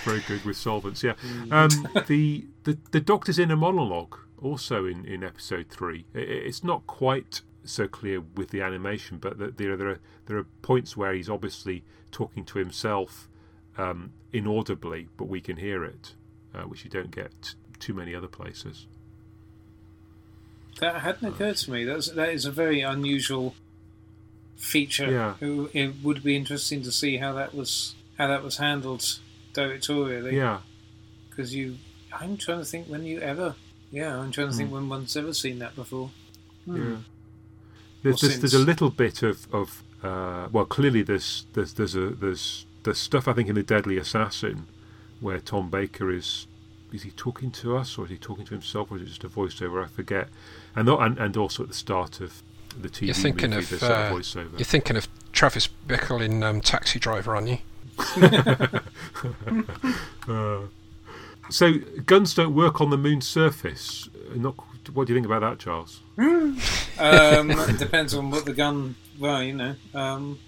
[0.05, 1.13] Uh, very good with solvents, yeah.
[1.51, 1.69] Um,
[2.07, 6.05] the, the the Doctor's inner monologue also in, in episode three.
[6.15, 9.99] I- I- it's not quite so clear with the animation, but the, there there are
[10.25, 13.27] there are points where he's obviously talking to himself
[13.77, 16.13] um, inaudibly, but we can hear it,
[16.55, 18.87] uh, which you don't get too many other places.
[20.79, 21.83] That hadn't occurred to me.
[21.85, 23.55] That's that is a very unusual
[24.55, 25.11] feature.
[25.11, 25.33] Yeah.
[25.41, 29.19] It, it would be interesting to see how that was how that was handled
[29.57, 30.33] directorially.
[30.33, 30.59] Yeah,
[31.29, 31.77] Because you,
[32.13, 33.55] I'm trying to think when you ever.
[33.91, 34.57] Yeah, I'm trying to Hmm.
[34.57, 36.11] think when one's ever seen that before.
[36.65, 36.97] yeah.
[38.03, 42.09] There's, there's, there's a little bit of, of uh, well, clearly there's there's there's a
[42.11, 44.67] there's there's stuff I think in the Deadly Assassin
[45.19, 46.45] where Tom Baker is
[46.93, 49.23] is he talking to us or is he talking to himself or is it just
[49.23, 49.83] a voiceover?
[49.83, 50.29] I forget.
[50.75, 52.43] And tho- and, and also at the start of
[52.79, 54.51] the TV You're thinking movie, of there's that uh, voiceover.
[54.59, 57.57] you're thinking of Travis Bickle in um, Taxi Driver, aren't you?
[60.27, 60.61] Uh,
[61.49, 61.73] so
[62.05, 64.09] guns don't work on the moon's surface.
[64.35, 64.55] Not,
[64.93, 66.01] what do you think about that, Charles?
[66.17, 66.59] Um,
[67.51, 68.95] it depends on what the gun.
[69.19, 69.75] Well, you know.
[69.93, 70.39] Um,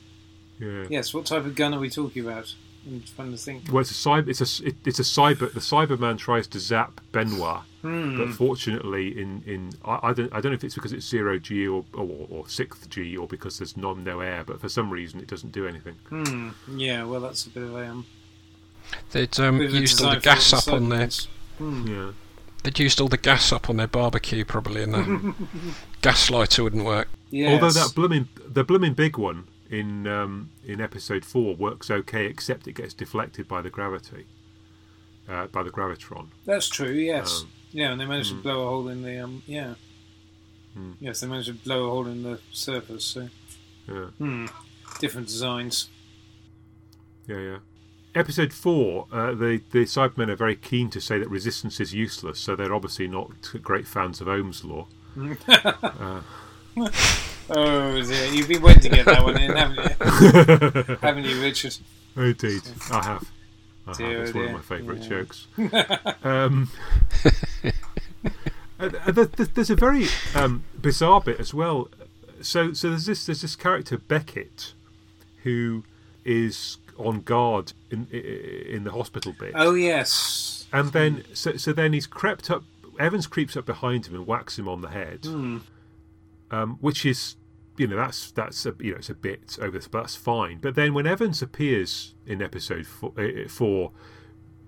[0.60, 0.86] Yeah.
[0.90, 2.54] yes, what type of gun are we talking about?
[2.90, 3.64] I'm trying to think.
[3.72, 4.28] Well, it's a cyber.
[4.30, 5.52] It's a it, it's a cyber.
[5.54, 8.18] The Cyberman tries to zap Benoit, Hmm.
[8.18, 11.38] but fortunately, in in I, I don't I don't know if it's because it's zero
[11.40, 14.90] G or or, or sixth G or because there's non no air, but for some
[14.90, 15.96] reason it doesn't do anything.
[16.10, 16.50] Hmm.
[16.76, 17.04] Yeah.
[17.04, 18.06] Well, that's a bit of a um.
[19.12, 21.10] They'd um, bit of a used all the gas flaw up on their.
[21.60, 21.88] Hmm.
[21.88, 22.12] Yeah.
[22.64, 25.34] They'd used all the gas up on their barbecue probably, and the
[26.02, 27.08] gas lighter wouldn't work.
[27.30, 27.54] Yes.
[27.54, 32.68] Although that blooming the blooming big one in um, in episode four works okay, except
[32.68, 34.26] it gets deflected by the gravity,
[35.28, 36.28] uh, by the gravitron.
[36.46, 36.92] That's true.
[36.92, 37.42] Yes.
[37.42, 38.38] Um, yeah, and they managed mm.
[38.38, 39.44] to blow a hole in the um.
[39.46, 39.76] Yeah.
[40.78, 40.96] Mm.
[41.00, 43.06] Yes, they managed to blow a hole in the surface.
[43.06, 43.30] So.
[43.88, 44.06] Yeah.
[44.18, 44.46] Hmm.
[45.00, 45.90] Different designs.
[47.28, 47.58] Yeah, yeah.
[48.16, 52.40] Episode four, uh, the the Cybermen are very keen to say that resistance is useless,
[52.40, 53.30] so they're obviously not
[53.62, 54.88] great fans of Ohm's law.
[55.48, 56.22] uh,
[57.52, 60.96] Oh dear, you've been waiting to get that one in, haven't you?
[61.02, 61.78] haven't you, Richard?
[62.16, 63.32] indeed, I have.
[63.88, 64.22] I Dear, have.
[64.28, 65.08] It's one of my favourite Yeah.
[65.10, 65.48] jokes.
[66.24, 66.70] um,
[68.80, 71.90] uh, uh, there- there- there's a very um, bizarre bit as well.
[72.42, 74.74] So, so there's this there's this character Beckett,
[75.44, 75.84] who
[76.24, 79.54] is on guard in in the hospital bit.
[79.56, 80.68] Oh yes.
[80.72, 82.64] And then, so, so then he's crept up.
[83.00, 85.58] Evans creeps up behind him and whacks him on the head, Hmm.
[86.52, 87.36] um, which is,
[87.80, 90.60] you know, that's that's a, you know, it's a bit over, the but that's fine.
[90.62, 93.92] But then when Evans appears in episode four, uh, four,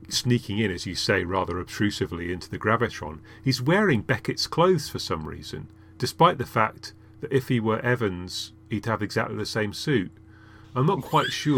[0.09, 4.99] sneaking in, as you say, rather obtrusively into the gravitron, he's wearing Beckett's clothes for
[4.99, 9.73] some reason, despite the fact that if he were Evans, he'd have exactly the same
[9.73, 10.11] suit.
[10.73, 11.57] I'm not quite sure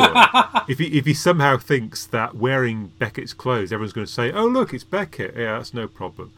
[0.67, 4.47] if he if he somehow thinks that wearing Beckett's clothes, everyone's going to say, "Oh,
[4.47, 6.33] look, it's Beckett." Yeah, that's no problem.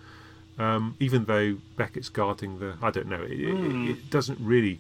[0.58, 3.22] Um, even though Beckett's guarding the, I don't know.
[3.24, 3.88] It, it- Hmm.
[3.92, 4.80] it, doesn't really.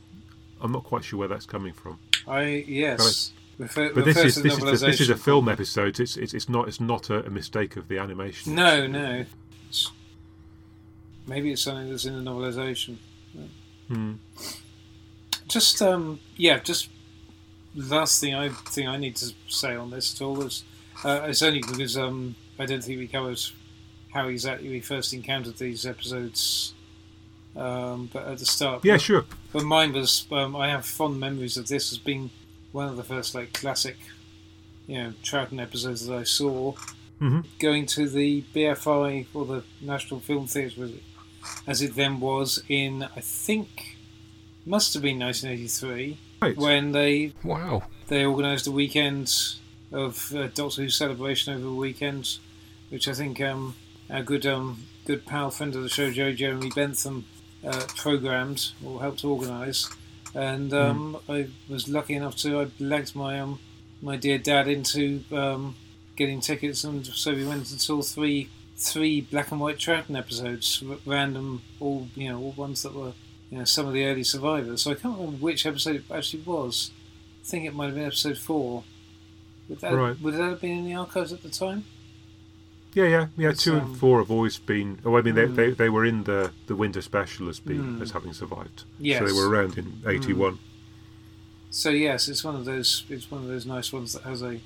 [0.65, 1.99] I'm not quite sure where that's coming from.
[2.27, 3.31] I yes.
[3.57, 5.99] Refer, But this is this is, a, this is a film episode.
[5.99, 8.55] It's it's, it's not it's not a, a mistake of the animation.
[8.55, 9.19] No, no.
[9.19, 9.91] It's-
[11.27, 12.97] maybe it's something that's in the novelisation.
[13.87, 14.13] Hmm.
[15.47, 16.89] Just um, yeah, just
[17.75, 20.63] the last thing I think I need to say on this at all is
[21.03, 23.39] uh, it's only because um, I don't think we covered
[24.13, 26.73] how exactly we first encountered these episodes.
[27.55, 29.25] Um, but at the start, Yeah, but, sure.
[29.53, 32.29] but mine was um, I have fond memories of this as being
[32.73, 33.95] one of the first like classic,
[34.87, 36.73] you know, Troughton episodes that I saw.
[37.19, 41.03] hmm Going to the BFI or the National Film Theatre, was it,
[41.65, 43.95] as it then was in I think
[44.65, 46.57] must have been 1983 Right.
[46.57, 47.83] when they Wow.
[48.07, 49.31] they organised a weekend
[49.93, 52.37] of uh, Doctor Who celebration over the weekend,
[52.89, 53.75] which I think um,
[54.09, 57.23] our good um, good pal friend of the show, Joe Jeremy Bentham,
[57.65, 59.89] uh, programmed or helped organise.
[60.33, 63.59] And um, I was lucky enough to I lagged my um,
[64.01, 65.75] my dear dad into um,
[66.17, 70.83] getting tickets, and so we went and saw three three black and white Troughton episodes,
[70.89, 73.13] r- random, all you know, all ones that were
[73.49, 74.81] you know some of the early survivors.
[74.81, 76.91] So I can't remember which episode it actually was.
[77.41, 78.83] I think it might have been episode four.
[79.69, 80.19] Would that, Right.
[80.21, 81.85] would that have been in the archives at the time?
[82.95, 83.49] Yeah, yeah, yeah.
[83.49, 84.99] It's, two um, and four have always been.
[85.05, 85.55] Oh, I mean, they, Hmm.
[85.55, 88.01] they, they were in the, the winter special as being Hmm.
[88.01, 88.85] as having survived.
[88.97, 89.19] Yes.
[89.19, 90.57] So they were around in eighty one.
[91.71, 93.03] So yes, it's one of those.
[93.09, 94.59] It's one of those nice ones that has a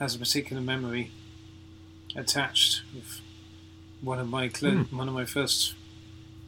[0.00, 1.10] has a particular memory
[2.16, 2.82] attached.
[2.94, 3.20] With
[4.00, 4.96] one of my clo- Hmm.
[4.96, 5.74] one of my first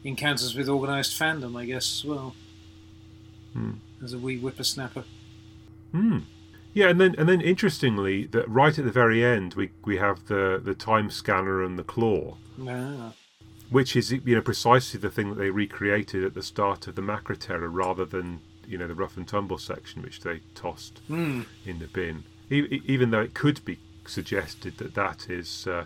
[0.03, 2.33] encounters with organised fandom, I guess as well.
[3.53, 3.73] Hmm.
[4.03, 5.03] As a wee whippersnapper.
[5.91, 6.19] Hmm.
[6.73, 10.25] Yeah, and then and then interestingly, that right at the very end, we we have
[10.25, 13.13] the the time scanner and the claw, Ah,
[13.69, 17.01] which is you know precisely the thing that they recreated at the start of the
[17.01, 21.41] Macra Terror, rather than you know the rough and tumble section which they tossed hmm.
[21.65, 22.23] in the bin.
[22.49, 25.85] E- even though it could be suggested that that is uh,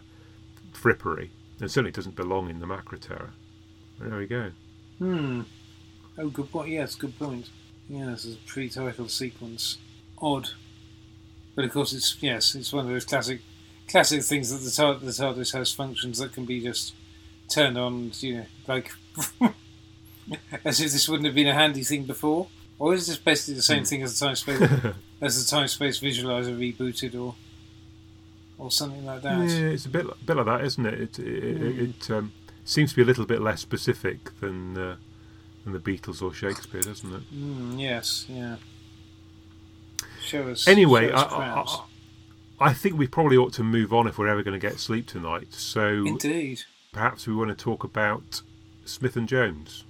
[0.73, 1.29] frippery,
[1.59, 3.33] and certainly doesn't belong in the Macra Terror.
[3.99, 4.51] There we go.
[4.99, 5.41] Hmm.
[6.17, 6.69] Oh, good point.
[6.69, 7.49] Yes, good point.
[7.89, 9.77] Yes, it's a pre-title sequence.
[10.19, 10.49] Odd,
[11.57, 13.41] but of course it's yes, it's one of those classic,
[13.89, 16.93] classic things that the TARDIS, the TARDIS has functions that can be just
[17.49, 18.11] turned on.
[18.19, 18.91] You know, like
[20.63, 22.47] as if this wouldn't have been a handy thing before,
[22.79, 24.61] or is this basically the same thing as the time space
[25.21, 27.35] as the time space visualizer rebooted, or
[28.59, 29.37] or something like that?
[29.49, 30.93] Yeah, it's a bit bit like that, isn't it?
[31.01, 31.83] It it, Hmm.
[31.83, 32.31] it um,
[32.65, 34.95] seems to be a little bit less specific than uh,
[35.63, 37.23] than the Beatles or Shakespeare, doesn't it?
[37.33, 38.57] Mm, yes, yeah.
[40.27, 40.67] Show us.
[40.67, 41.21] Anyway, show I,
[41.61, 41.79] us
[42.59, 42.65] I.
[42.65, 44.79] I, I think we probably ought to move on if we're ever going to get
[44.79, 45.53] sleep tonight.
[45.53, 46.63] So Indeed.
[46.91, 48.41] perhaps we want to talk about
[48.85, 49.83] Smith and Jones.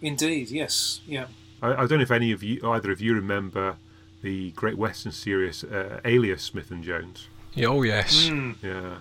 [0.00, 1.00] Indeed, yes.
[1.06, 1.26] Yeah.
[1.62, 3.76] I, I don't know if any of you, either of you, remember
[4.22, 7.28] the Great Western series uh, Alias Smith and Jones.
[7.54, 8.56] Yeah, oh yes, Mm.
[8.62, 8.96] Yeah.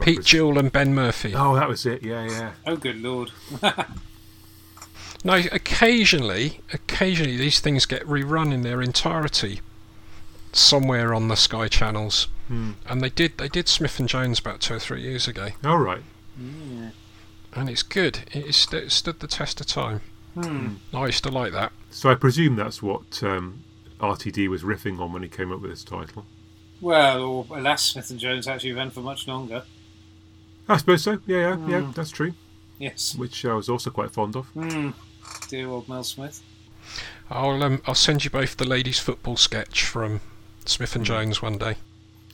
[0.00, 1.34] Pete was- Duel and Ben Murphy.
[1.34, 2.02] Oh, that was it.
[2.02, 2.52] Yeah, yeah.
[2.66, 3.30] Oh, good lord.
[5.24, 9.60] No, occasionally, occasionally these things get rerun in their entirety
[10.52, 12.72] somewhere on the Sky channels, Hmm.
[12.86, 15.78] and they did they did Smith and Jones about two or three years ago, All
[15.78, 16.02] right.
[16.38, 16.90] Yeah.
[17.54, 18.18] and it's good.
[18.32, 20.02] It, is st- it stood the test of time.
[20.34, 20.74] Hmm.
[20.92, 21.72] I used to like that.
[21.90, 23.62] So I presume that's what um,
[24.00, 26.26] RTD was riffing on when he came up with this title.
[26.80, 29.62] Well, or alas, Smith and Jones actually ran for much longer.
[30.68, 31.18] I suppose so.
[31.26, 31.80] Yeah, yeah, yeah.
[31.82, 31.92] Hmm.
[31.92, 32.34] That's true.
[32.78, 33.14] Yes.
[33.16, 34.46] Which I was also quite fond of.
[34.48, 34.90] Hmm.
[35.48, 36.42] Dear old Mel Smith.
[37.30, 40.20] I'll um, I'll send you both the ladies' football sketch from
[40.66, 41.76] Smith and Jones one day.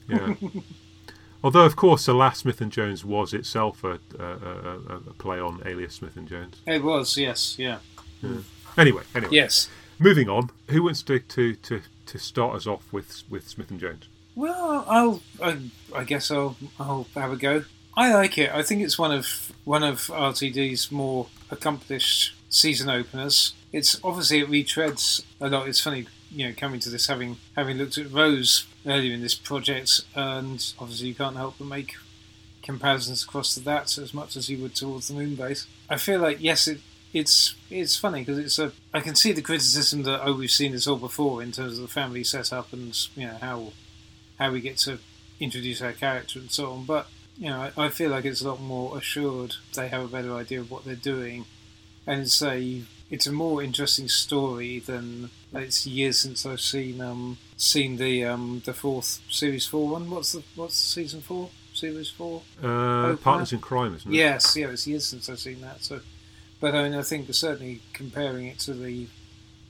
[0.07, 0.33] Yeah.
[1.43, 5.13] Although, of course, the last Smith and Jones was itself a, a, a, a- a
[5.13, 6.61] play on Alias Smith and Jones.
[6.67, 7.79] It was, yes, yeah.
[8.77, 9.31] Anyway, anyway.
[9.33, 9.67] Yes.
[9.97, 10.51] Moving on.
[10.67, 14.07] Who wants to, to, to, to start us off with with Smith and Jones?
[14.35, 15.21] Well, I'll.
[15.41, 15.57] I,
[15.95, 16.57] I guess I'll.
[16.79, 17.63] I'll have a go.
[17.97, 18.51] I like it.
[18.53, 23.53] I think it's one of one of RTD's more accomplished season openers.
[23.71, 25.67] It's obviously it retreads a lot.
[25.67, 29.33] It's funny, you know, coming to this having having looked at Rose earlier in this
[29.33, 31.95] project, and obviously you can't help but make
[32.61, 35.65] comparisons across to that as much as you would towards the moon base.
[35.89, 36.79] I feel like yes, it
[37.13, 38.71] it's it's funny because it's a.
[38.93, 41.81] I can see the criticism that oh we've seen this all before in terms of
[41.81, 43.73] the family setup and you know how
[44.37, 44.99] how we get to
[45.39, 46.85] introduce our character and so on.
[46.85, 49.55] But you know, I feel like it's a lot more assured.
[49.73, 51.45] They have a better idea of what they're doing,
[52.07, 57.37] and it's a it's a more interesting story than it's years since I've seen um
[57.57, 60.09] seen the um the fourth series four one.
[60.09, 61.49] What's the what's season four?
[61.73, 62.41] Series four?
[62.61, 64.15] Uh, Partners in Crime, isn't it?
[64.15, 65.81] Yes, yeah, it's years since I've seen that.
[65.81, 66.01] So,
[66.59, 69.07] but I mean, I think certainly comparing it to the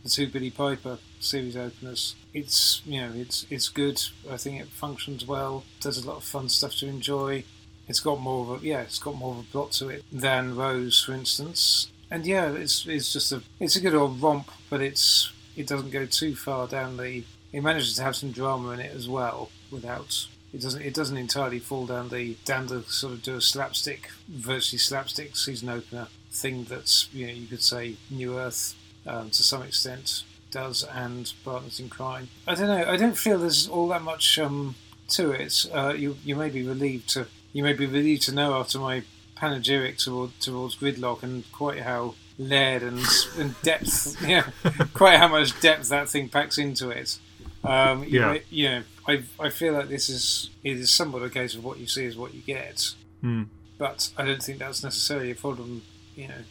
[0.04, 4.02] the two Billie Piper series openers, it's you know it's it's good.
[4.30, 5.64] I think it functions well.
[5.82, 7.44] There's a lot of fun stuff to enjoy.
[7.88, 10.56] It's got more of a yeah, it's got more of a plot to it than
[10.56, 11.91] Rose, for instance.
[12.12, 15.92] And yeah, it's it's just a it's a good old romp, but it's it doesn't
[15.92, 17.24] go too far down the.
[17.54, 21.18] It manages to have some drama in it as well, without it doesn't it doesn't
[21.18, 26.08] entirely fall down the down the sort of do a slapstick, virtually slapstick season opener
[26.32, 28.76] thing that's you know you could say New Earth
[29.08, 32.28] um, to some extent does and Partners in Crime.
[32.46, 32.86] I don't know.
[32.86, 34.76] I don't feel there's all that much um,
[35.10, 35.66] to it.
[35.74, 39.04] Uh, you you may be relieved to you may be relieved to know after my
[39.42, 43.00] panegyric toward, towards Gridlock and quite how layered and,
[43.40, 44.46] and depth, yeah,
[44.94, 47.18] quite how much depth that thing packs into it.
[47.64, 48.32] Um, you Yeah.
[48.34, 51.64] may- you know, I I feel like this is it is somewhat a case of
[51.64, 53.44] what you see is what you get Hmm.
[53.78, 55.82] but I don't think that's necessarily a problem.
[56.16, 56.44] You know,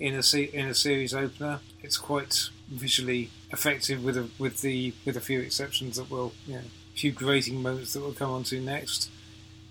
[0.00, 2.34] in a se- in a series opener, it's quite
[2.68, 6.98] visually effective with a with the with a few exceptions that will you know a
[6.98, 9.10] few grating moments that we'll come on to next.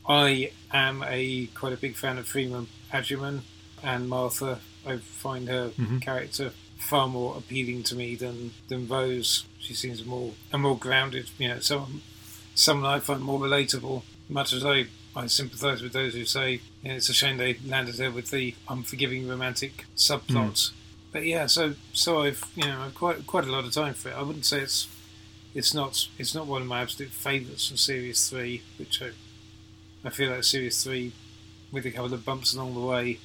[0.08, 3.42] I am a quite a big fan of Freema Agyeman
[3.84, 4.60] and Martha.
[4.86, 6.02] I find her Mhm.
[6.02, 9.46] character far more appealing to me than than Rose.
[9.60, 11.30] She seems more a more grounded.
[11.40, 12.02] You know, someone
[12.54, 14.04] someone I find more relatable.
[14.30, 17.56] Much as I I sympathise with those who say you know, it's a shame they
[17.66, 20.72] landed her with the unforgiving romantic subplot.
[21.12, 24.10] But yeah, so so I've you know I've quite quite a lot of time for
[24.10, 24.16] it.
[24.16, 24.88] I wouldn't say it's
[25.56, 29.12] it's not it's not one of my absolute favourites from series three, which I
[30.06, 31.12] I feel like series three,
[31.72, 33.20] with a couple of bumps along the way,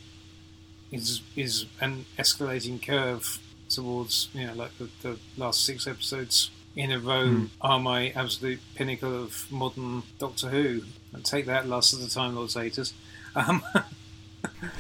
[0.91, 6.91] is is an escalating curve towards you know like the, the last six episodes in
[6.91, 7.45] a row Hmm.
[7.61, 10.83] are my absolute pinnacle of modern Doctor Who.
[11.12, 12.95] And take that, Last of the Time Lords haters.
[13.35, 13.62] Um,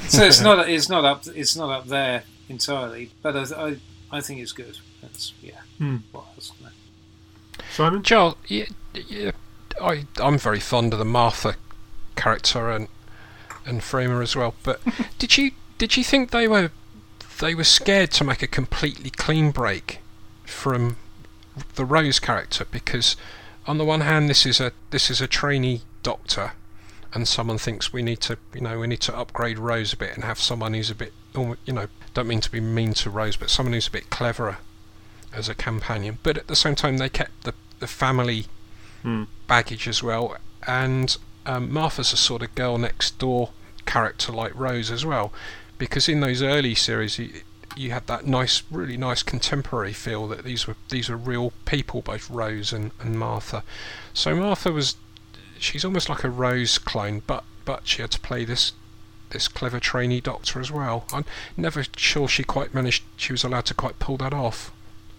[0.08, 3.76] so it's not it's not up it's not up there entirely, but I I,
[4.12, 4.78] I think it's good.
[5.02, 5.60] That's yeah.
[5.78, 5.96] Hmm.
[6.12, 8.02] What else can I- Simon?
[8.02, 8.64] Charles, yeah,
[9.08, 9.32] yeah,
[9.80, 11.56] I I'm very fond of the Martha
[12.16, 12.88] character and
[13.66, 14.54] and Freema as well.
[14.62, 14.80] But
[15.18, 16.70] did you did you think they were
[17.40, 19.98] they were scared to make a completely clean break
[20.44, 20.96] from
[21.74, 23.16] the Rose character because
[23.66, 26.52] on the one hand this is a this is a trainee doctor
[27.12, 30.14] and someone thinks we need to you know we need to upgrade Rose a bit
[30.14, 33.10] and have someone who's a bit almo- you know don't mean to be mean to
[33.10, 34.58] Rose but someone who's a bit cleverer
[35.32, 38.46] as a companion but at the same time they kept the the family
[39.02, 39.24] Hmm.
[39.46, 40.36] baggage as well
[40.66, 43.50] and um, Martha's a sort of girl next door
[43.86, 45.32] character like Rose as well
[45.78, 47.30] because in those early series you,
[47.76, 52.02] you had that nice really nice contemporary feel that these were these were real people
[52.02, 53.64] both Rose and, and Martha
[54.12, 54.96] so Martha was
[55.58, 58.72] she's almost like a Rose clone but but she had to play this
[59.30, 61.24] this clever trainee doctor as well I'm
[61.56, 64.72] never sure she quite managed she was allowed to quite pull that off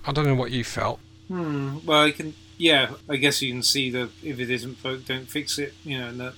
[0.05, 0.99] I don't know what you felt
[1.31, 1.77] Hmm.
[1.85, 2.33] Well, I can.
[2.61, 5.73] Yeah, I guess you can see that if it isn't broke, don't fix it.
[5.83, 6.33] You know, and that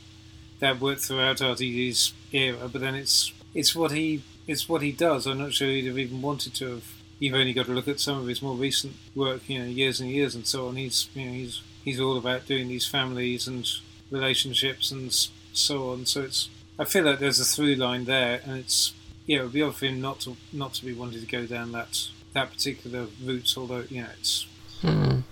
[0.59, 2.69] that worked throughout RTD's era.
[2.71, 5.27] But then it's it's what he it's what he does.
[5.27, 6.85] I'm not sure he'd have even wanted to have.
[7.19, 9.99] You've only got to look at some of his more recent work, you know, years
[9.99, 10.77] and years and so on.
[10.77, 13.67] He's you know he's he's all about doing these families and
[14.09, 15.11] relationships and
[15.53, 16.05] so on.
[16.05, 16.49] So it's
[16.79, 18.93] I feel like there's a through line there, and it's
[19.25, 21.45] yeah, it would be odd for him not to not to be wanting to go
[21.45, 23.53] down that that particular route.
[23.57, 24.47] Although you know it's
[24.81, 25.22] Hmm.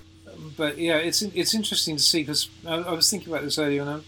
[0.58, 3.82] But yeah, it's it's interesting to see because I, I was thinking about this earlier,
[3.82, 4.00] and I,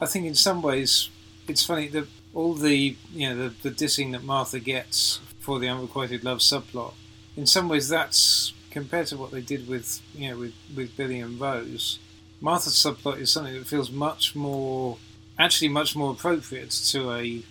[0.00, 1.08] I think in some ways
[1.46, 5.68] it's funny that all the you know the, the dissing that Martha gets for the
[5.68, 6.94] unrequited love subplot,
[7.36, 11.20] in some ways that's compared to what they did with you know with with Billie
[11.20, 11.98] and Rose.
[12.40, 14.98] Martha's subplot is something that feels much more,
[15.38, 17.42] actually much more appropriate to a.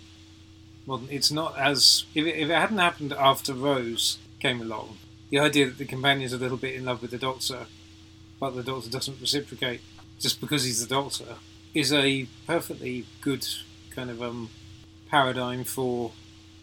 [0.86, 4.96] Well, it's not as if it, if it hadn't happened after Rose came along,
[5.30, 7.66] the idea that the companion's a little bit in love with the Doctor,
[8.40, 9.80] but the Doctor doesn't reciprocate
[10.18, 11.36] just because he's the Doctor,
[11.74, 13.46] is a perfectly good
[13.90, 14.50] kind of um,
[15.10, 16.12] paradigm for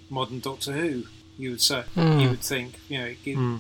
[0.10, 1.04] modern Doctor Who.
[1.38, 2.20] You would say, Hmm.
[2.20, 3.58] you would think, you know, it, Hmm.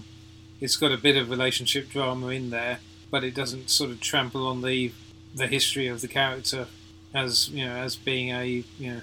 [0.61, 2.80] it's got a bit of relationship drama in there,
[3.11, 4.91] but it doesn't sort of trample on the
[5.34, 6.66] the history of the character
[7.13, 9.01] as you know as being a you know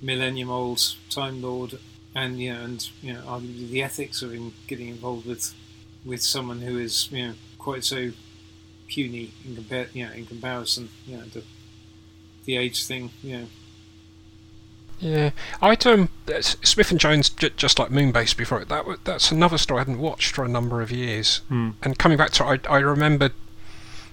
[0.00, 0.80] millennium old
[1.10, 1.78] time lord
[2.14, 5.52] and you know and you know arguably the ethics of him getting involved with
[6.02, 8.10] with someone who is you know quite so
[8.88, 11.42] puny in compare you know in comparison you know the
[12.44, 13.46] the age thing you know
[14.98, 15.30] Yeah,
[15.60, 16.08] I'd um,
[16.40, 18.68] Smith and Jones, j- just like Moonbase before it.
[18.70, 21.42] That wa- that's another story I hadn't watched for a number of years.
[21.48, 21.70] Hmm.
[21.82, 23.32] And coming back to, it, I I remembered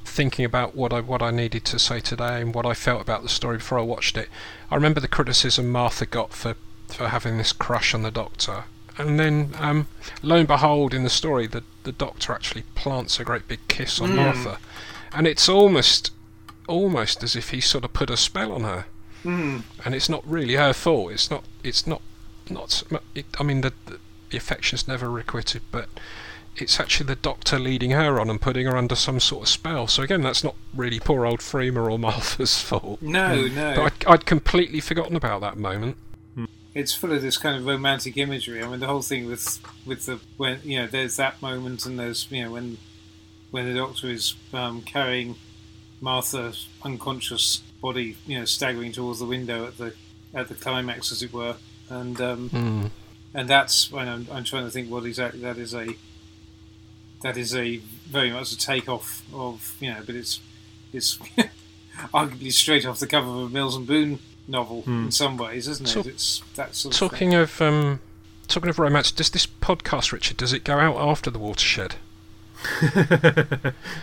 [0.04, 3.24] thinking about what I what I needed to say today and what I felt about
[3.24, 4.28] the story before I watched it.
[4.70, 6.56] I remember the criticism Martha got for
[6.88, 8.66] for having this crush on the Doctor.
[8.98, 9.88] And then, um,
[10.22, 14.00] lo and behold, in the story, the, the Doctor actually plants a great big kiss
[14.00, 14.16] on Mm.
[14.18, 14.60] Martha,
[15.14, 16.12] and it's almost,
[16.68, 18.86] almost as if he sort of put a spell on her
[19.24, 19.64] mm.
[19.84, 21.12] and it's not really her fault.
[21.12, 21.44] It's not.
[21.64, 22.02] It's not.
[22.50, 22.84] Not.
[23.16, 25.88] It, I mean, the, the the affection's never requited, but
[26.58, 29.88] it's actually the doctor leading her on and putting her under some sort of spell.
[29.88, 33.02] So again, that's not really poor old Freema or Martha's fault.
[33.02, 35.98] no no But I'd, I'd completely forgotten about that moment.
[36.74, 38.64] It's full of this kind of romantic imagery.
[38.64, 42.00] I mean, the whole thing with with the when you know there's that moment and
[42.00, 42.78] there's you know when
[43.52, 45.36] when the doctor is um, carrying
[46.02, 49.94] Martha's unconscious body, you know, staggering towards the window at the
[50.34, 51.56] at the climax, as it were,
[51.90, 52.86] and um, Hmm.
[53.36, 55.96] and that's when I'm, I'm trying to think what exactly that is a
[57.22, 60.40] that is a very much a takeoff of you know, but it's
[60.92, 61.18] it's
[62.14, 65.06] arguably straight off the cover of a Mills and Boon novel Hmm.
[65.06, 66.06] in some ways, isn't it?
[66.08, 67.00] It's that sort of.
[67.00, 68.00] Talking of um,
[68.48, 71.96] talking of romance, does this podcast, Richard, does it go out after the watershed?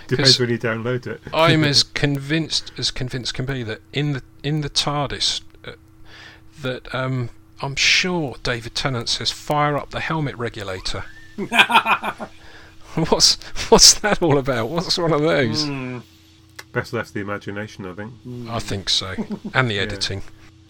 [0.08, 1.20] Depends when you download it.
[1.32, 5.72] I'm as convinced as convinced can be that in the in the TARDIS uh,
[6.62, 7.30] that um,
[7.62, 11.04] I'm sure David Tennant says fire up the helmet regulator.
[13.08, 13.36] what's
[13.70, 14.68] what's that all about?
[14.68, 15.64] What's one of those?
[15.64, 15.98] Hmm.
[16.72, 18.12] Best left to the imagination, I think.
[18.48, 19.14] I think so,
[19.54, 20.22] and the editing.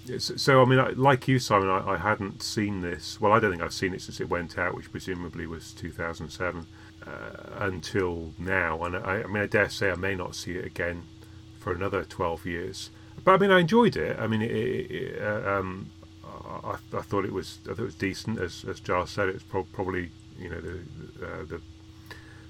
[0.07, 3.20] Yes, So, I mean, like you, Simon, I, I hadn't seen this.
[3.20, 6.66] Well, I don't think I've seen it since it went out, which presumably was 2007,
[7.07, 7.11] uh,
[7.59, 8.82] until now.
[8.84, 11.03] And I, I mean, I dare say I may not see it again
[11.59, 12.90] for another 12 years.
[13.24, 14.18] But I mean, I enjoyed it.
[14.18, 15.90] I mean, it, it, uh, um,
[16.64, 18.40] I, I thought it was, I thought it was decent.
[18.40, 20.80] As, as Giles said, it's prob probably, you know, the,
[21.22, 21.61] uh, the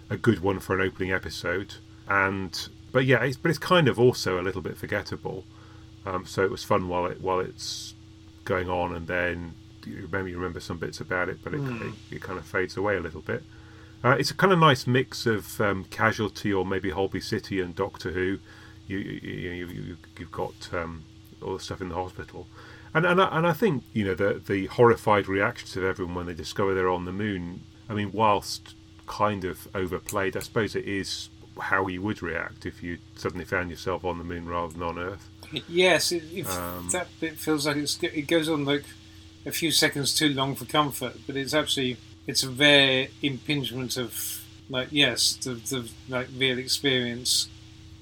[0.08, 1.74] a good one for an opening episode.
[2.08, 5.44] And but yeah, it's, but it's kind of also a little bit forgettable.
[6.06, 7.94] Um, so it was fun while it while it's
[8.44, 9.54] going on, and then
[9.86, 12.76] you remember you remember some bits about it, but it, it, it kind of fades
[12.76, 13.42] away a little bit.
[14.02, 17.74] Uh, it's a kind of nice mix of um, Casualty or maybe Holby City and
[17.74, 18.38] Doctor Who.
[18.86, 21.04] You you, you, you you've got um,
[21.42, 22.46] all the stuff in the hospital,
[22.94, 26.26] and and I, and I think you know the the horrified reactions of everyone when
[26.26, 27.62] they discover they're on the moon.
[27.88, 28.74] I mean, whilst
[29.06, 31.28] kind of overplayed, I suppose it is
[31.60, 34.98] how you would react if you suddenly found yourself on the moon rather than on
[34.98, 35.28] Earth.
[35.68, 38.84] Yes, it, if Um, that bit feels like it's, it goes on like
[39.46, 41.96] a few seconds too long for comfort, but it's actually
[42.26, 47.48] it's a rare impingement of like yes, the, the like real experience,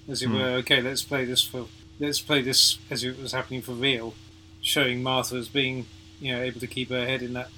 [0.08, 0.34] as it Hmm.
[0.34, 0.50] were.
[0.58, 1.66] Okay, let's play this for
[2.00, 4.14] let's play this as if it was happening for real,
[4.60, 5.86] showing Martha as being
[6.20, 7.48] you know able to keep her head in that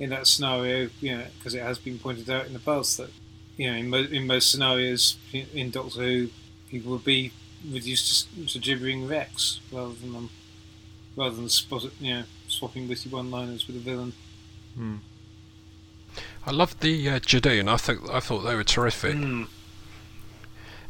[0.00, 3.10] in that scenario, you know, because it has been pointed out in the past that
[3.58, 6.28] you know in, mo- in most scenarios in, Doctor Who,
[6.70, 7.32] people would be
[7.70, 10.30] reduced to, to gibbering wrecks rather than um,
[11.16, 14.14] rather than spot, you know swapping witty one-liners with a villain.
[16.46, 17.68] I loved the uh, Judoon.
[17.68, 19.16] I thought I thought they were terrific.
[19.16, 19.48] Mm.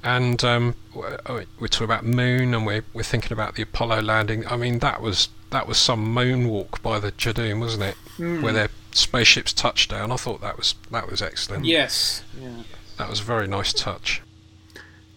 [0.05, 4.03] and um, we're, oh, we're talking about moon, and we're we're thinking about the Apollo
[4.03, 4.47] landing.
[4.47, 7.97] I mean, that was that was some moonwalk by the Judoon, wasn't it?
[8.19, 8.43] Mm.
[8.43, 10.11] Where their spaceships touchdown.
[10.13, 11.65] I thought that was that was excellent.
[11.65, 12.23] Yes.
[12.41, 12.63] Yeah.
[12.99, 14.23] That was a very nice touch.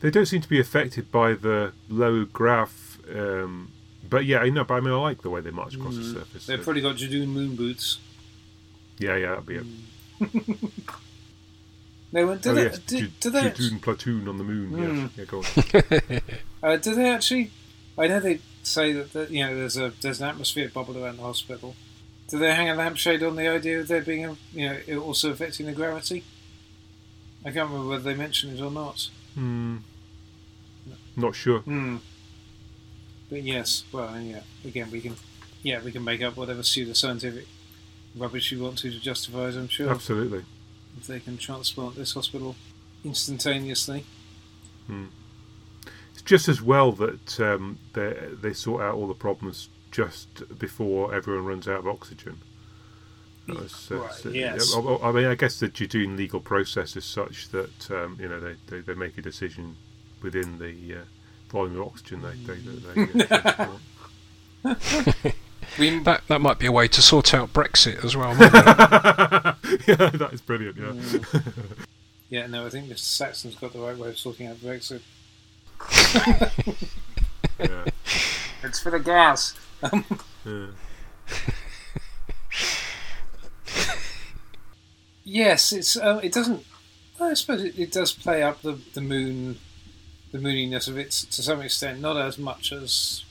[0.02, 3.72] They don't seem to be affected by the low graph, um,
[4.10, 4.64] but yeah, I know.
[4.64, 6.14] But I mean, I like the way they march across the Mm.
[6.14, 6.46] surface.
[6.48, 8.00] They've Uh, probably got Judoon moon boots.
[9.00, 9.66] yeah, yeah, that'd be it.
[12.14, 12.64] No, and do oh they?
[12.64, 13.42] yes, do, Ju- do they?
[13.42, 14.72] Platoon, platoon on the moon.
[14.72, 15.10] Mm.
[15.16, 16.22] Yes, yeah, go on.
[16.64, 17.50] Uh, do they actually?
[17.98, 21.18] I know they say that, that you know there's a there's an atmospheric bubble around
[21.18, 21.76] the hospital.
[22.32, 24.96] Do they hang a lampshade on the idea of there being a you know it
[24.96, 26.24] also affecting the gravity?
[27.44, 29.10] I can't remember whether they mentioned it or not.
[29.36, 29.78] Hmm.
[31.18, 31.60] Not sure.
[31.60, 31.98] Hmm.
[33.30, 34.42] But yes, well, yeah.
[34.64, 35.16] Again, we can,
[35.62, 37.46] yeah, we can make up whatever pseudoscientific
[38.16, 39.56] rubbish you want to to justify it.
[39.56, 40.46] I'm sure Absolutely.
[40.98, 42.56] if they can transplant this hospital
[43.04, 44.06] instantaneously.
[46.14, 51.14] It's just as well that um, they they sort out all the problems just before
[51.14, 52.40] everyone runs out of oxygen.
[53.48, 54.74] That's- Right, that's- uh, yes.
[54.76, 58.30] I, I- I mean, I guess the Judoon legal process is such that um, you
[58.30, 59.76] know they, they, they make a decision
[60.22, 61.04] within the uh,
[61.50, 62.60] volume of oxygen they they,
[63.06, 63.68] they, they uh.
[65.80, 68.32] We, That that might be a way to sort out Brexit as well.
[69.88, 70.76] yeah, that is brilliant.
[70.78, 71.40] Yeah.
[72.30, 73.00] yeah, no, I think Mr.
[73.00, 75.00] Saxon's got the right way of sorting out Brexit.
[77.60, 77.86] yeah.
[78.64, 79.56] It's for the gas.
[85.24, 86.66] Yes, it's uh, it doesn't.
[87.20, 89.60] I suppose it, it does play up the the moon,
[90.32, 92.00] the mooniness of it to some extent.
[92.02, 93.24] Not as much as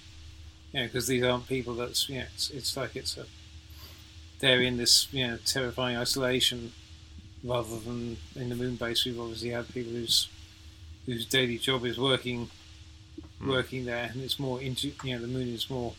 [0.73, 3.27] you know, because these aren't people that's you know, it's, it's like it's a
[4.39, 6.73] they're in this you know terrifying isolation,
[7.43, 9.05] rather than in the moon base.
[9.05, 10.29] We've obviously had people whose
[11.07, 12.51] whose daily job is working
[13.45, 15.95] working there, and it's more into you know the moon is more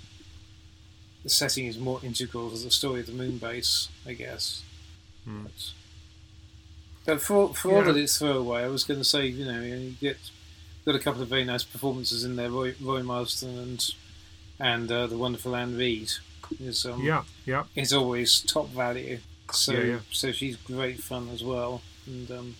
[1.23, 4.63] the setting is more integral to the story of the moon base, I guess.
[5.25, 5.43] Hmm.
[5.43, 5.51] But,
[7.05, 7.91] but for for all Yeah.
[7.93, 10.17] that it's throwaway, I was going to say you know you get
[10.85, 12.49] got a couple of very nice performances in there.
[12.49, 13.85] Roy, Roy Marsden and
[14.59, 16.11] and uh, the wonderful Anne Reid
[16.59, 19.19] is um, yeah, yeah, is always top value.
[19.51, 19.99] So Yeah, yeah.
[20.11, 22.55] so she's great fun as well, and um,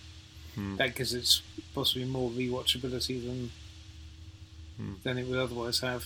[0.55, 0.75] Hmm.
[0.75, 1.39] that gives it
[1.73, 3.51] possibly more rewatchability than
[4.77, 4.93] Hmm.
[5.03, 6.03] than it would otherwise have.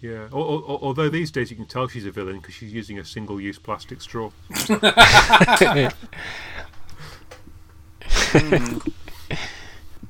[0.00, 0.28] Yeah.
[0.32, 2.98] Al- al- al- although these days you can tell she's a villain because she's using
[2.98, 4.30] a single-use plastic straw.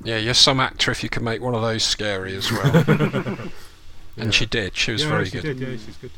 [0.03, 3.37] yeah, you're some actor if you can make one of those scary as well.
[4.17, 4.31] And Yeah.
[4.31, 4.75] she did.
[4.75, 5.41] She was yeah, very she good.
[5.57, 6.11] Did, yeah, she's good.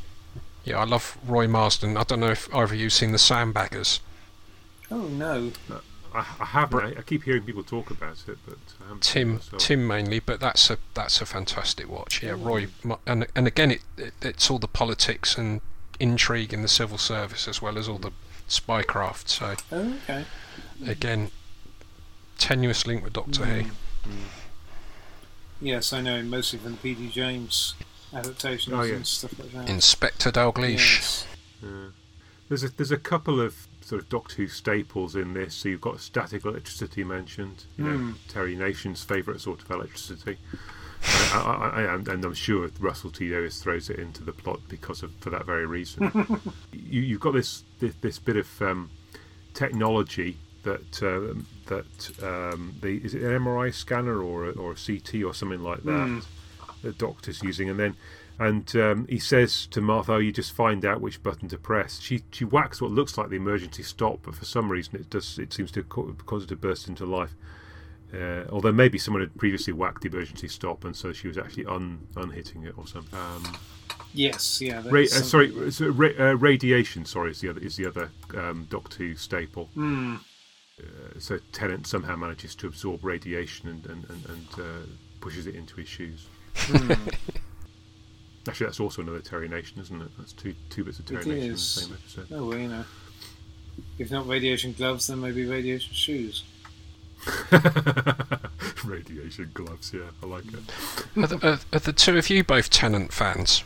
[0.65, 1.95] Yeah, I love Roy Marsden.
[1.95, 3.99] I don't know if either of you have seen the Sandbaggers.
[4.89, 5.51] Oh no!
[6.13, 6.83] I, I haven't.
[6.83, 9.39] I, I keep hearing people talk about it, but um, I it Tim.
[9.57, 12.21] Tim mainly, but that's a that's a fantastic watch.
[12.21, 12.67] Yeah, Roy,
[13.05, 15.61] and and again, it, it it's all the politics and
[15.99, 18.11] intrigue in the civil service as well as all the
[18.47, 19.29] spycraft.
[19.29, 20.25] So Oh, okay.
[20.85, 21.31] again,
[22.37, 23.61] tenuous link with Doctor mm.
[23.63, 23.71] Who.
[24.09, 24.23] Mm.
[25.61, 27.09] Yes, I know mostly from the P.D.
[27.09, 27.75] James
[28.13, 28.95] adaptations Oh, yeah.
[28.95, 29.69] and stuff like that.
[29.69, 30.97] Inspector Dalgliesh.
[30.97, 31.27] Yes.
[31.61, 31.69] Yeah.
[32.49, 35.53] There's a there's a couple of sort of Doctor Who staples in this.
[35.55, 38.11] So you've got static electricity mentioned, you know, Hmm.
[38.27, 40.37] Terry Nation's favourite sort of electricity,
[41.05, 41.37] I,
[41.75, 45.11] I, I, and, I'm sure Russell T Davies throws it into the plot because of
[45.19, 46.11] for that very reason.
[46.71, 48.89] you, you've got this this, this bit of um,
[49.53, 54.75] technology that um, that um, the is it an MRI scanner or a, or a
[54.75, 56.19] CT or something like that Hmm.
[56.83, 57.95] the doctor's using, and then
[58.39, 61.99] and um, he says to Martha, "Oh, you just find out which button to press."
[61.99, 65.37] She she whacks what looks like the emergency stop, but for some reason it does
[65.39, 67.33] it seems to ca- cause it to burst into life.
[68.13, 71.65] Uh, although maybe someone had previously whacked the emergency stop, and so she was actually
[71.65, 73.17] un unhitting it or something.
[73.17, 73.43] Um,
[74.15, 74.83] Yes, yeah.
[74.85, 77.03] ra- uh, sorry, so ra- uh, radiation.
[77.03, 79.69] Sorry, is the other is the other um, Doctor Who staple.
[79.75, 80.17] Uh,
[81.19, 84.85] so Tennant somehow manages to absorb radiation and and and, and uh,
[85.19, 86.27] pushes it into his shoes.
[86.55, 86.93] Hmm.
[88.47, 90.09] Actually, that's also another Terry Nation, isn't it?
[90.17, 92.27] That's two two bits of Terry It Nation in the same episode.
[92.31, 92.83] Oh well, you know.
[93.97, 96.43] If not radiation gloves, then maybe radiation shoes.
[98.83, 101.17] Radiation gloves, yeah, I like it.
[101.17, 103.63] Are, the, are, are the two of you both Tennant fans?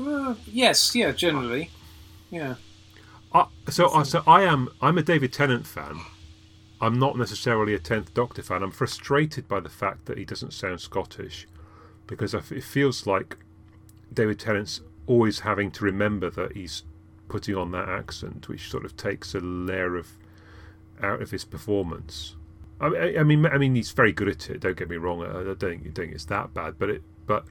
[0.00, 1.70] Uh, yes, yeah, generally.
[2.30, 2.54] Yeah.
[3.32, 4.70] Uh, so, uh, so I am.
[4.80, 6.00] I'm a David Tennant fan.
[6.80, 8.62] I'm not necessarily a Tenth Doctor fan.
[8.62, 11.46] I'm frustrated by the fact that he doesn't sound Scottish,
[12.08, 13.36] because it feels like
[14.12, 16.82] David Tennant's always having to remember that he's
[17.28, 20.08] putting on that accent, which sort of takes a layer of
[21.00, 22.34] out of his performance.
[22.80, 24.60] I, I mean, I mean, he's very good at it.
[24.60, 25.22] Don't get me wrong.
[25.22, 27.44] I, I don't, think, don't think it's that bad, but it, but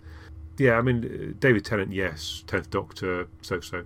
[0.58, 3.84] yeah, I mean, David Tennant, yes, Tenth Doctor, so so.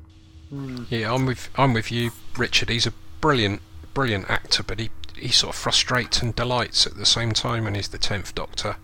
[0.50, 0.84] Hmm.
[0.90, 2.70] Yeah, I'm with I'm with you, Richard.
[2.70, 3.62] He's a brilliant,
[3.94, 7.76] brilliant actor, but he he sort of frustrates and delights at the same time, and
[7.76, 8.78] he's the Tenth Doctor.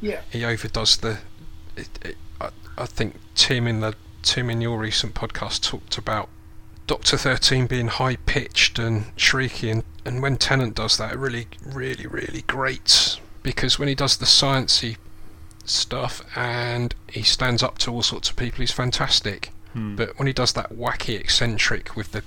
[0.00, 0.20] Yeah.
[0.30, 1.18] He overdoes the.
[1.76, 6.28] It, it, I, I think Tim in the Tim in your recent podcast talked about
[6.86, 11.46] Doctor Thirteen being high pitched and shrieky, and, and when Tennant does that, it really,
[11.64, 14.96] really, really grates because when he does the sciencey
[15.64, 19.50] stuff and he stands up to all sorts of people, he's fantastic.
[19.72, 19.96] Hmm.
[19.96, 22.22] But when he does that wacky eccentric with the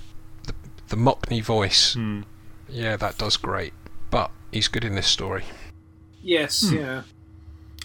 [0.46, 0.54] the,
[0.88, 2.22] the Mockney voice, Hmm.
[2.68, 3.72] yeah, that does great.
[4.10, 5.44] But he's good in this story.
[6.22, 6.76] Yes, Hmm.
[6.76, 7.02] yeah.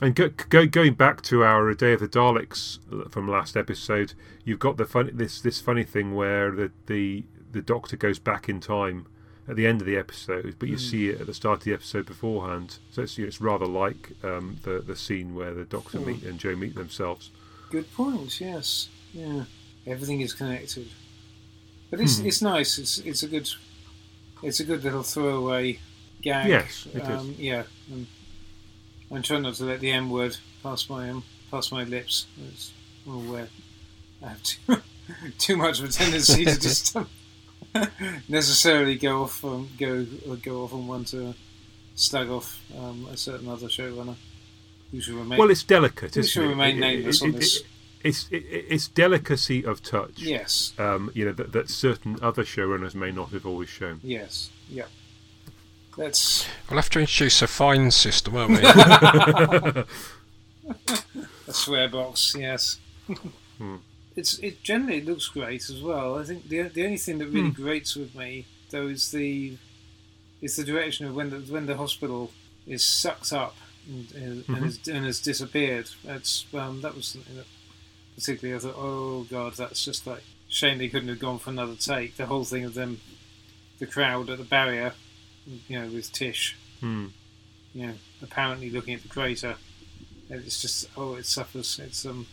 [0.05, 2.77] And go, go, going back to our Day of the Daleks
[3.11, 4.13] from last episode,
[4.43, 8.47] you've got the fun, this this funny thing where the, the the Doctor goes back
[8.47, 9.07] in time
[9.47, 11.73] at the end of the episode, but you see it at the start of the
[11.73, 12.77] episode beforehand.
[12.91, 16.05] So it's, it's rather like um, the the scene where the Doctor Hmm.
[16.07, 17.31] meet and Jo meet themselves.
[17.71, 18.39] Good point.
[18.39, 18.89] Yes.
[19.11, 19.45] Yeah.
[19.87, 20.87] Everything is connected.
[21.89, 22.77] But it's it's nice.
[22.77, 23.49] It's it's a good
[24.43, 25.79] it's a good little throwaway
[26.21, 26.47] gag.
[26.47, 27.07] Yes, it is.
[27.09, 27.63] um, Yeah.
[27.91, 28.05] And
[29.11, 32.25] I'm trying not to let the M word pass my um, pass my lips.
[32.51, 32.71] It's,
[33.07, 33.47] I'm aware
[34.23, 34.77] I have too,
[35.37, 37.07] too much of a tendency to just um,
[38.29, 41.33] necessarily go off um, go or go off and want to
[41.95, 44.15] slag off um, a certain other showrunner
[44.91, 45.39] who should remain.
[45.39, 46.47] Well, it's delicate, isn't shall it?
[46.49, 47.57] remain It- nameless it- on this.
[47.57, 47.65] it-
[48.03, 50.19] it's it, it's delicacy of touch.
[50.19, 50.73] yes.
[50.77, 53.99] Um, you know that, that certain other showrunners may not have always shown.
[54.03, 54.51] Yes.
[54.69, 54.83] Yeah.
[55.97, 58.57] Let's We'll have to introduce a fine system, won't we?
[61.47, 62.35] a swear box.
[62.37, 62.79] Yes.
[63.57, 63.77] Hmm.
[64.17, 66.19] It's it generally looks great as well.
[66.19, 67.61] I think the the only thing that really Hmm.
[67.63, 69.55] grates with me though is the
[70.41, 72.31] is the direction of when the when the hospital
[72.67, 73.55] is sucked up
[73.87, 74.55] and, and, Mhm.
[74.57, 75.89] and, has, and has disappeared.
[76.03, 77.45] That's um, that was something that
[78.15, 81.75] particularly I thought, oh god, that's just like shame they couldn't have gone for another
[81.75, 82.17] take.
[82.17, 82.99] The whole thing of them,
[83.79, 84.95] the crowd at the barrier,
[85.67, 87.07] you know, with Tish, Hmm.
[87.73, 89.55] you know, apparently looking at the crater.
[90.29, 91.79] It's just oh, it suffers.
[91.79, 92.25] It's um,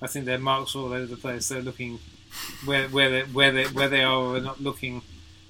[0.00, 1.48] I think there are marks all over the place.
[1.48, 1.98] They're looking
[2.64, 5.02] where where they where they where they are or are not looking.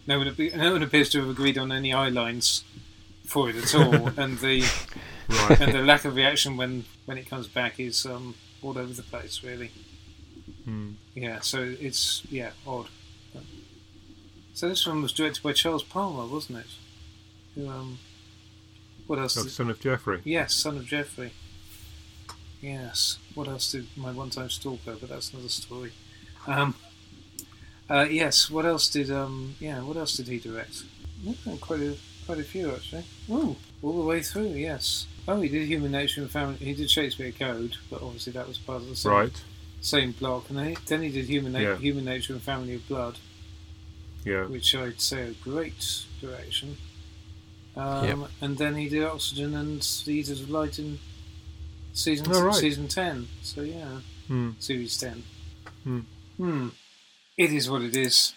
[0.06, 2.64] No one no one appears to have agreed on any eye lines
[3.24, 4.64] for it at all, and the
[5.28, 5.60] Right.
[5.60, 9.02] and the lack of reaction when when it comes back is um all over the
[9.02, 9.70] place really.
[10.64, 10.92] Hmm.
[11.14, 12.88] Yeah, so it's yeah odd.
[14.54, 16.66] So this one was directed by Charles Palmer, wasn't it?
[17.54, 17.98] Who um,
[19.06, 19.36] what else?
[19.36, 20.20] Oh, did- son of Geoffrey.
[20.24, 21.32] Yes, son of Geoffrey.
[22.60, 23.18] Yes.
[23.34, 24.94] What else did my one-time stalker?
[25.00, 25.92] But that's another story.
[26.46, 26.74] Um,
[27.90, 28.48] uh, yes.
[28.50, 29.56] What else did um?
[29.60, 29.82] Yeah.
[29.82, 30.84] What else did he direct?
[31.60, 31.96] Quite a
[32.26, 33.04] quite a few actually.
[33.30, 34.48] Oh, all the way through.
[34.50, 35.06] Yes.
[35.28, 36.56] Oh, he did Human Nature and Family.
[36.56, 39.42] He did Shakespeare Code, but obviously that was part of the same, Right.
[39.80, 40.48] same block.
[40.50, 41.76] And then he, then he did Human Na- Yeah.
[41.76, 43.18] Human Nature and Family of Blood,
[44.24, 44.46] Yeah.
[44.46, 46.76] which I'd say a great direction.
[47.76, 48.30] Um, Yep.
[48.42, 50.98] And then he did Oxygen and The Eaters of Light in
[51.94, 52.54] season Oh, right.
[52.54, 53.28] season ten.
[53.42, 54.50] So yeah, Hmm.
[54.58, 55.22] series ten.
[55.84, 56.00] Hmm.
[56.36, 56.68] Hmm.
[57.36, 58.34] It is what it is.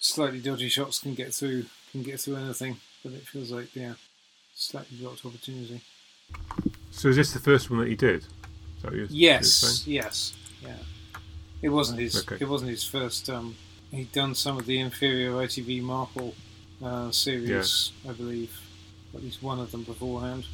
[0.00, 3.94] Slightly dodgy shots can get through can get through anything, but it feels like yeah,
[4.54, 5.80] slightly dropped opportunity.
[6.90, 8.22] So is this the first one that he did?
[8.82, 10.76] That what you're- you're Yes, yes, yeah.
[11.62, 12.16] It wasn't his.
[12.16, 12.36] Okay.
[12.40, 13.28] It wasn't his first.
[13.30, 13.56] Um,
[13.90, 16.34] he'd done some of the inferior ITV Marple
[16.82, 18.58] uh, series, I believe,
[19.14, 20.46] at least one of them beforehand.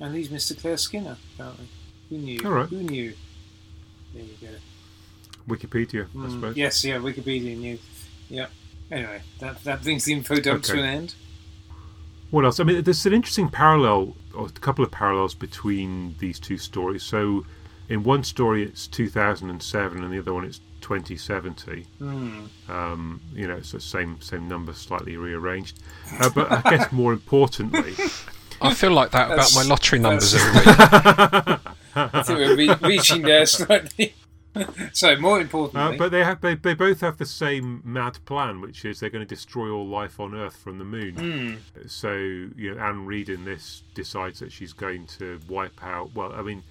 [0.00, 0.58] And he's Mr.
[0.58, 1.68] Claire Skinner, apparently.
[2.08, 2.40] Who knew?
[2.44, 2.68] All right.
[2.68, 3.12] Who knew?
[4.14, 4.48] There you go.
[5.54, 6.56] Wikipedia, I Mm, suppose.
[6.56, 7.78] yes, yeah, Wikipedia knew.
[8.28, 8.46] Yeah.
[8.90, 11.14] Anyway, that that brings the info dump to an end.
[12.30, 12.60] What else?
[12.60, 17.02] I mean, there's an interesting parallel, or a couple of parallels between these two stories.
[17.02, 17.44] So,
[17.90, 21.86] in one story, it's 2007, and the other one, it's 2070.
[21.98, 22.44] Hmm.
[22.68, 25.80] Um, you know, it's the same same number, slightly rearranged.
[26.18, 27.94] Uh, but I guess more importantly,
[28.62, 30.78] I feel like that about my lottery numbers every week.
[31.96, 34.14] I think we're re- reaching there slightly.
[34.92, 38.60] so, more uh, importantly, but they have they, they both have the same mad plan,
[38.60, 41.14] which is they're going to destroy all life on Earth from the moon.
[41.14, 41.86] Hmm.
[41.88, 46.14] So, you know, Anne Reid in this decides that she's going to wipe out.
[46.14, 46.62] Well, I mean,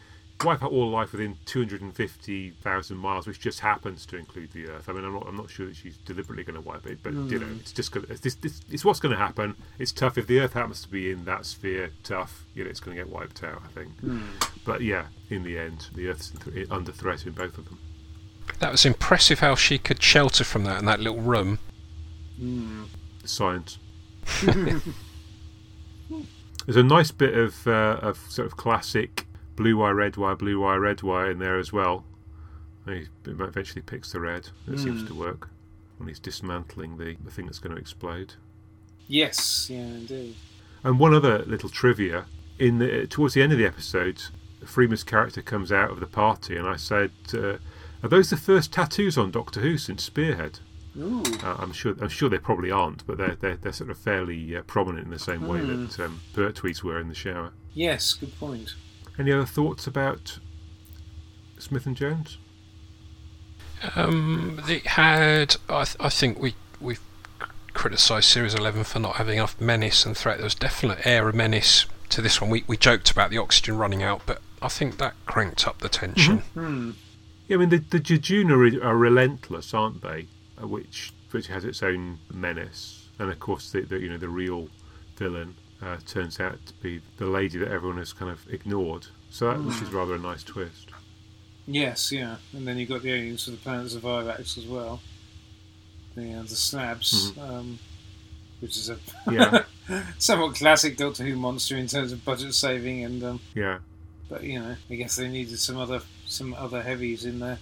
[0.44, 4.88] wipe out all life within 250,000 miles, which just happens to include the Earth.
[4.88, 7.14] I mean, I'm not, I'm not sure that she's deliberately going to wipe it, but
[7.14, 9.56] you know, it's just gonna, it's, this, this, it's what's going to happen.
[9.78, 11.92] It's tough if the Earth happens to be in that sphere.
[12.04, 13.62] Tough, you know, it's going to get wiped out.
[13.64, 13.92] I think.
[14.66, 17.80] But yeah, in the end, the Earth's th- under threat in both of them.
[18.60, 21.60] That was impressive how she could shelter from that in that little room.
[22.38, 22.84] Hmm.
[23.26, 23.78] Science.
[24.42, 24.82] There's
[26.76, 29.26] a nice bit of uh, of sort of classic
[29.60, 32.06] blue wire, red wire, blue wire, red wire in there as well.
[32.88, 34.48] He eventually picks the red.
[34.68, 34.80] It Mm.
[34.84, 35.50] seems to work
[35.98, 38.34] when he's dismantling the, the thing that's going to explode.
[39.08, 40.36] Yes, yeah, indeed.
[40.84, 42.26] And one other little trivia:
[42.58, 44.22] in the, towards the end of the episode,
[44.66, 47.58] Freeman's character comes out of the party, and I said, uh,
[48.02, 50.60] "Are those the first tattoos on Doctor Who since Spearhead?"
[51.00, 51.96] Uh, I'm sure.
[52.02, 55.12] I'm sure they probably aren't, but they're they're, they're sort of fairly uh, prominent in
[55.12, 55.86] the same way Hmm.
[55.86, 57.52] that um, Pertwee's were in the shower.
[57.74, 58.74] Yes, good point.
[59.20, 60.40] Any other thoughts about
[61.58, 62.38] Smith and Jones?
[63.96, 65.58] Um, it had.
[65.68, 67.02] I, th- I think we we've
[67.74, 70.38] criticised Series Eleven for not having enough menace and threat.
[70.38, 72.50] There was definite air of menace to this one.
[72.50, 75.90] We we joked about the oxygen running out, but I think that cranked up the
[75.90, 76.38] tension.
[76.54, 76.92] Hmm.
[77.50, 80.28] Yeah, I mean the the Judoon are, are relentless, aren't they?
[80.62, 84.30] Uh, which which has its own menace, and of course the, the you know the
[84.30, 84.70] real
[85.18, 89.08] villain uh, turns out to be the lady that everyone has kind of ignored.
[89.30, 90.90] So that which is rather a nice twist.
[91.68, 92.38] Yes, yeah.
[92.54, 95.00] And then you've got the aliens for the planets of Virax as well.
[96.16, 97.78] The, uh, the slabs, um,
[98.60, 98.98] which is a
[99.32, 99.64] Yeah,
[100.18, 103.78] somewhat classic Doctor Who monster in terms of budget saving, and um, yeah,
[104.28, 107.60] but you know, I guess they needed some other some other heavies in there,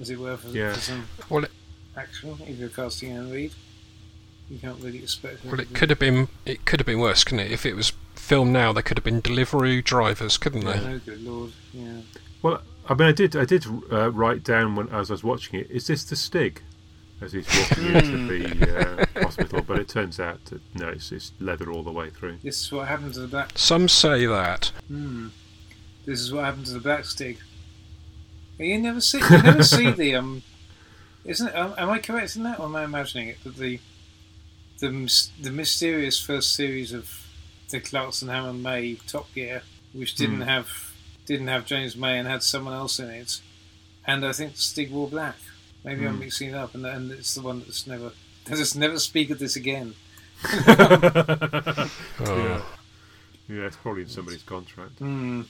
[0.00, 0.72] as it were, for, Yeah.
[0.72, 1.50] for some Well, it,
[1.96, 2.36] action.
[2.46, 3.52] If you're casting Anne Reid,
[4.50, 5.44] you can't really expect.
[5.44, 6.28] well, it could have been.
[6.46, 7.52] It could have been worse, couldn't it?
[7.52, 10.78] If it was filmed now, they could have been delivery drivers, couldn't they?
[10.78, 11.52] Oh, good lord!
[11.72, 12.00] Yeah.
[12.42, 15.60] Well, I mean, I did, I did uh, write down when as I was watching
[15.60, 15.70] it.
[15.70, 16.62] Is this the Stig?
[17.20, 21.32] As he's walking into the uh, hospital, but it turns out that no, it's, it's
[21.40, 22.38] leather all the way through.
[22.44, 23.58] This is what happened to the back.
[23.58, 24.70] Some say that.
[24.86, 25.28] Hmm.
[26.06, 27.38] This is what happened to the back stick.
[28.56, 29.18] You never see.
[29.18, 30.42] You never see the um.
[31.24, 31.56] Isn't it?
[31.56, 33.42] Um, am I correct in that, or am I imagining it?
[33.42, 33.80] That the
[34.78, 34.90] the
[35.40, 37.10] the mysterious first series of
[37.70, 40.48] the Clarkson Hammond May Top Gear, which didn't Hmm.
[40.48, 40.68] have
[41.26, 43.40] didn't have James May and had someone else in it,
[44.06, 45.36] and I think Stig wore black.
[45.84, 46.20] Maybe I'm Hmm.
[46.20, 48.12] mixing it up, and, and it's the one that's never.
[48.48, 49.94] Let us never speak of this again.
[50.44, 51.88] Oh.
[52.20, 52.62] Yeah.
[53.48, 54.98] Yeah, it's probably in somebody's contract.
[54.98, 55.42] Hmm.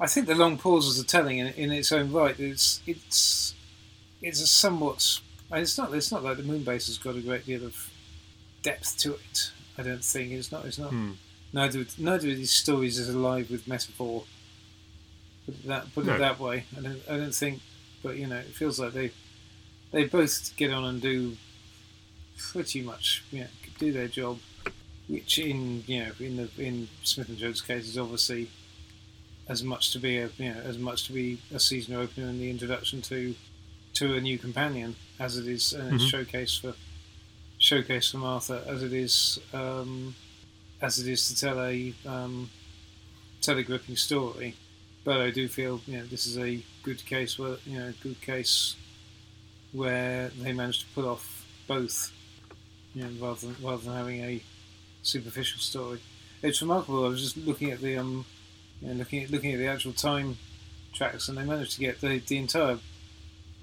[0.00, 2.38] I think the long pauses are telling in, in its own right.
[2.38, 3.54] It's it's
[4.22, 5.20] it's a somewhat.
[5.52, 5.92] It's not.
[5.94, 7.90] It's not like the Moonbase has got a great deal of
[8.62, 9.52] depth to it.
[9.78, 10.64] I don't think it's not.
[10.64, 10.90] It's not.
[10.90, 11.12] Hmm.
[11.52, 14.24] Neither neither of these stories is alive with metaphor.
[15.46, 16.14] Put it that put No.
[16.14, 16.64] it that way.
[16.76, 17.02] I don't.
[17.08, 17.60] I don't think.
[18.02, 19.10] But you know, it feels like they
[19.92, 21.36] they both get on and do
[22.36, 23.24] pretty much.
[23.30, 23.46] You know,
[23.78, 24.38] do their job.
[25.08, 28.50] Which in you know in the in Smith and Jones' case is obviously
[29.48, 32.38] as much to be a you know as much to be a season opener and
[32.38, 33.34] the introduction to
[33.98, 36.10] to a new companion as it is and it's Mhm.
[36.10, 36.74] showcase for
[37.58, 40.14] showcase for Martha as it is um,
[40.80, 42.50] as it is to tell a um,
[43.40, 44.54] tell a gripping story.
[45.04, 48.20] But I do feel you know this is a good case where you know good
[48.20, 48.76] case
[49.72, 52.12] where they managed to pull off both,
[52.94, 54.40] you know, rather than rather than having a
[55.02, 55.98] superficial story.
[56.42, 57.04] It's remarkable.
[57.04, 58.24] I was just looking at the um,
[58.80, 60.38] you know, looking at looking at the actual time
[60.92, 62.78] tracks, and they managed to get the the entire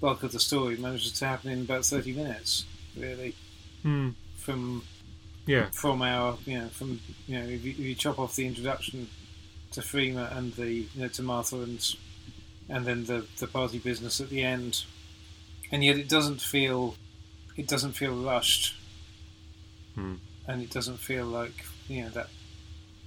[0.00, 2.64] bulk of the story manages to happen in about thirty minutes.
[2.96, 3.34] Really,
[3.82, 4.10] Hmm.
[4.36, 4.82] from
[5.46, 8.46] Yeah, from our you know from you know if you, if you chop off the
[8.46, 9.08] introduction
[9.72, 11.94] to Freema and the you know to Martha and
[12.68, 14.84] and then the the party business at the end,
[15.70, 16.96] and yet it doesn't feel
[17.56, 18.74] it doesn't feel rushed,
[19.94, 20.14] Hmm.
[20.46, 22.28] and it doesn't feel like you know that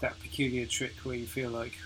[0.01, 1.77] that peculiar trick where you feel like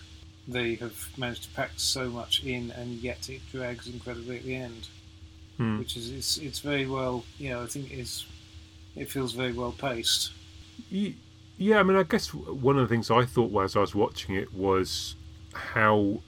[0.47, 4.55] they have managed to pack so much in and yet it drags incredibly at the
[4.55, 4.87] end,
[5.57, 5.77] Hmm.
[5.79, 8.25] which is it's, it's very well you know I think it's
[8.95, 10.31] it feels very well paced.
[11.57, 14.35] Yeah, I mean, I guess one of the things I thought as I was watching
[14.35, 15.15] it was
[15.53, 16.21] how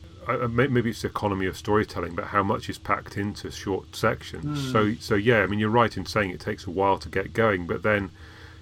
[0.49, 4.43] maybe it's the economy of storytelling, but how much is packed into short sections.
[4.67, 4.71] Hmm.
[4.71, 7.33] So, so yeah, I mean, you're right in saying it takes a while to get
[7.33, 8.11] going, but then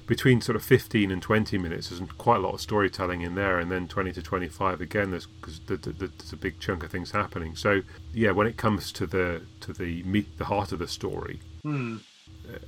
[0.08, 3.58] between sort of 15 and 20 minutes, there's quite a lot of storytelling in there,
[3.60, 6.84] and then 20 to 25 again, there's because the, the, the, there's a big chunk
[6.84, 7.56] of things happening.
[7.56, 7.82] So,
[8.14, 11.98] yeah, when it comes to the to the meat, the heart of the story, Hmm.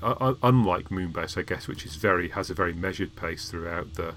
[0.01, 4.15] uh, unlike Moonbase, I guess, which is very has a very measured pace throughout the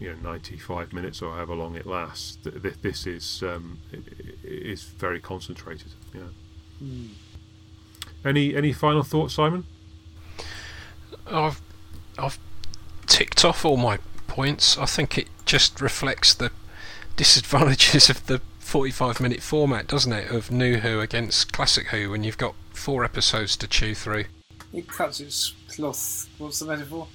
[0.00, 2.36] you know 95 minutes or however long it lasts.
[2.42, 5.92] Th- th- This is um, i- i- is very concentrated.
[6.12, 6.22] Yeah.
[6.80, 7.06] Hmm.
[8.24, 9.64] Any any final thoughts, Simon?
[11.26, 11.60] I've
[12.18, 12.38] I've
[13.06, 14.78] ticked off all my points.
[14.78, 16.50] I think it just reflects the
[17.16, 20.30] disadvantages of the 45 minute format, doesn't it?
[20.30, 24.24] Of New Who against Classic Who when you've got four episodes to chew through.
[24.72, 26.28] it cuts its cloth.
[26.38, 27.06] What's the metaphor?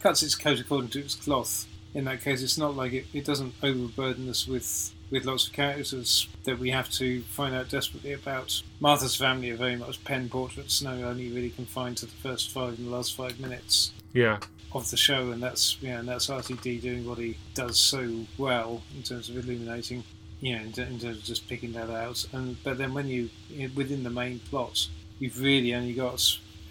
[0.00, 1.66] Cuts its coat according to its cloth.
[1.92, 5.52] In that case, it's not like it, it doesn't overburden us with with lots of
[5.52, 8.62] characters that we have to find out desperately about.
[8.78, 12.78] Martha's family are very much pen portraits, no only really confined to the first five
[12.78, 14.38] and the last five minutes Yeah.
[14.72, 18.82] of the show, and that's yeah, and that's RTD doing what he does so well
[18.96, 20.04] in terms of illuminating,
[20.40, 22.24] you know, in, in terms of just picking that out.
[22.32, 23.30] And but then when you
[23.74, 24.88] within the main plot,
[25.18, 26.24] you've really only got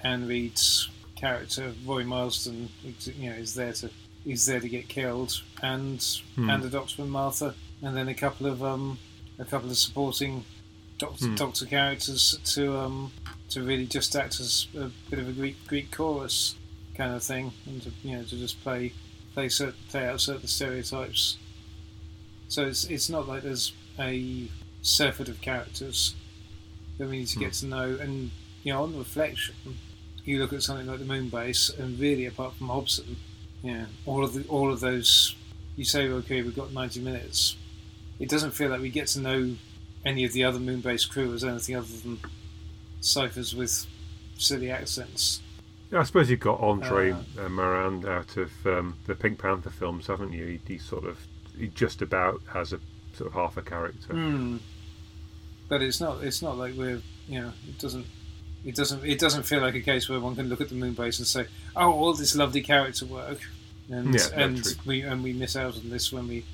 [0.03, 2.69] Anne Reid's character, Roy Marsden,
[3.17, 3.89] you know, is there to
[4.25, 6.01] is there to get killed, and
[6.35, 6.49] Hmm.
[6.49, 8.97] and the Doctor and Martha, and then a couple of um
[9.39, 10.45] a couple of supporting
[10.97, 11.35] Doctor Hmm.
[11.35, 13.11] Doctor characters to um
[13.49, 16.55] to really just act as a bit of a Greek Greek chorus
[16.99, 18.91] kind of thing, and to, you know to just play
[19.33, 21.37] play certain, play out certain stereotypes.
[22.49, 24.47] So it's it's not like there's a
[24.81, 26.13] surfeit of characters
[26.97, 27.59] that we need to get hmm.
[27.59, 28.31] to know, and
[28.63, 29.55] you know on reflection,
[30.25, 33.15] you look at something like the Moon Base, and really apart from Hobson,
[33.63, 35.35] yeah, all of the all of those,
[35.77, 37.55] you say okay, we've got ninety minutes.
[38.19, 39.55] It doesn't feel like we get to know
[40.05, 42.19] any of the other Moon Base crew as anything other than
[42.99, 43.87] ciphers with
[44.37, 45.39] silly accents.
[45.91, 50.07] I suppose you've got Andre Uh, uh, Maranne out of um, the Pink Panther films,
[50.07, 50.45] haven't you?
[50.45, 51.17] He, he sort of
[51.57, 52.79] he just about has a
[53.13, 54.13] sort of half a character.
[54.13, 54.57] Hmm.
[55.67, 56.23] But it's not.
[56.23, 57.01] It's not like we're.
[57.27, 58.05] You know, it doesn't.
[58.65, 59.03] It doesn't.
[59.05, 61.27] It doesn't feel like a case where one can look at the moon base and
[61.27, 61.45] say,
[61.75, 63.39] "Oh, all this lovely character work,"
[63.89, 64.73] and Yeah, and true.
[64.85, 66.45] we and we miss out on this when we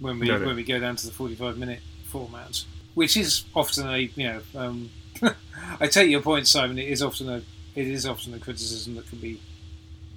[0.00, 0.46] when we No, no.
[0.46, 2.64] when we go down to the forty-five minute format,
[2.94, 4.40] which is often a you know.
[4.54, 4.90] Um,
[5.80, 6.78] I take your point, Simon.
[6.78, 7.42] It is often a
[7.76, 9.40] it is often a criticism that can be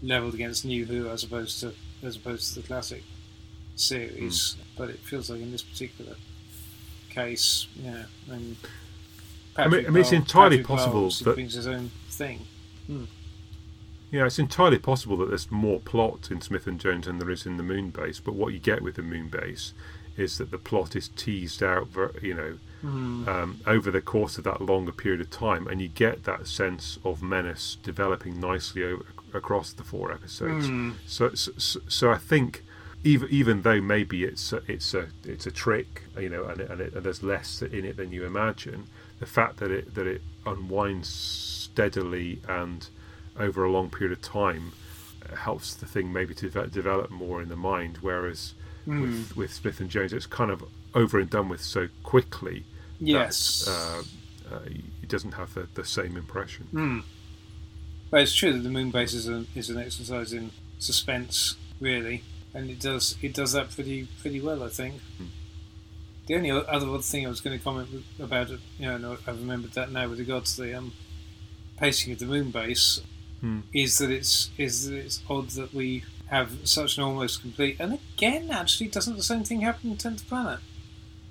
[0.02, 3.04] leveled against New Who as opposed to as opposed to the classic
[3.76, 4.54] series.
[4.54, 4.62] Hmm.
[4.78, 6.16] But it feels like in this particular
[7.10, 8.58] case, yeah, I mean-
[9.56, 12.46] Patrick I mean, it's Bell- entirely Patrick possible obviously that- brings his own thing.
[14.12, 17.46] Yeah, it's entirely possible that there's more plot in Smith and Jones than there is
[17.46, 18.20] in the Moon Base.
[18.20, 19.74] But what you get with the Moon Base
[20.18, 21.90] is that the plot is teased out,
[22.22, 26.24] you know, um, over the course of that longer period of time, and you get
[26.24, 30.68] that sense of menace developing nicely over, across the four episodes.
[30.68, 30.92] Hmm.
[31.06, 32.64] So, so, so I think
[33.04, 36.70] even even though maybe it's a, it's a it's a trick, you know, and, it,
[36.72, 38.88] and, it, and there's less in it than you imagine,
[39.20, 42.88] the fact that it that it unwinds steadily and
[43.38, 44.74] over a long period of time
[45.32, 48.00] uh, helps the thing maybe to deve- develop more in the mind.
[48.02, 48.54] Whereas
[48.86, 49.02] Hmm.
[49.02, 50.64] with with Smith and Jones, it's kind of
[50.94, 52.66] over and done with so quickly.
[53.00, 54.06] Yes, that,
[54.52, 54.60] uh, uh,
[55.02, 56.68] it doesn't have the, the same impression.
[56.72, 57.00] Hmm.
[58.12, 62.24] But it's true that the moon base is an, is an exercise in suspense, really,
[62.54, 64.96] and it does it does that pretty pretty well, I think.
[65.18, 65.26] Hmm.
[66.28, 67.90] The only other thing I was going to comment
[68.20, 70.94] about it, you know, and I- I've remembered that now with regards to the um,
[71.78, 73.02] pacing of the moon base,
[73.42, 73.62] Hmm.
[73.74, 77.78] is that it's is that it's odd that we have such an almost complete.
[77.80, 80.60] And again, actually, doesn't the same thing happen in Tenth Planet?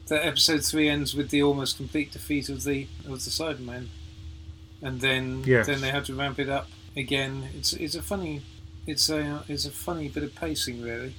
[0.08, 3.88] That episode three ends with the almost complete defeat of the of the Cybermen,
[4.82, 5.66] and then Yes.
[5.66, 7.48] then they have to ramp it up again.
[7.56, 8.42] It's it's a funny
[8.86, 11.14] it's a it's a funny bit of pacing really,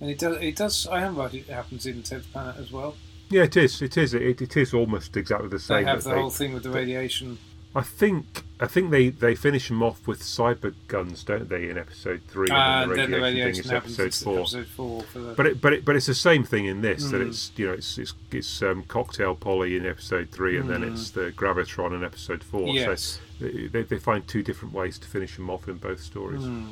[0.00, 2.96] and it does it does I am right it happens in Tenth Planet as well.
[3.30, 3.80] Yeah, it is.
[3.82, 4.14] It is.
[4.14, 5.84] It, it is almost exactly the same.
[5.84, 7.38] They have the whole thing with the they- radiation.
[7.74, 8.42] I think.
[8.58, 11.68] I think they, they finish him off with cyber guns, don't they?
[11.68, 14.38] In episode three, Ah, and then then the the radiation, radiation thing is episode four.
[14.40, 15.34] episode four for the.
[15.34, 17.28] But it, but it, but it's the same thing in this that Mm.
[17.28, 20.92] it's you know it's it's, it's um, cocktail Polly in episode three and then Mm.
[20.92, 22.68] it's the gravitron in episode four.
[22.68, 23.20] yes.
[23.38, 26.42] So they, they find two different ways to finish him off in both stories.
[26.44, 26.68] Hmm.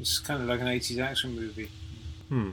[0.00, 1.70] It's kind of like an 80s action movie
[2.28, 2.50] Hmm.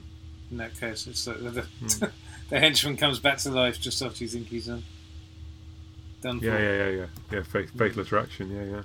[0.50, 1.06] in that case.
[1.06, 2.06] It's like the, the, Hmm.
[2.50, 4.82] the henchman comes back to life just after you think he's done,
[6.24, 6.64] done Yeah, for.
[6.64, 7.44] yeah, yeah, yeah, yeah.
[7.44, 8.50] Fatal, fatal attraction.
[8.52, 8.82] Yeah, yeah.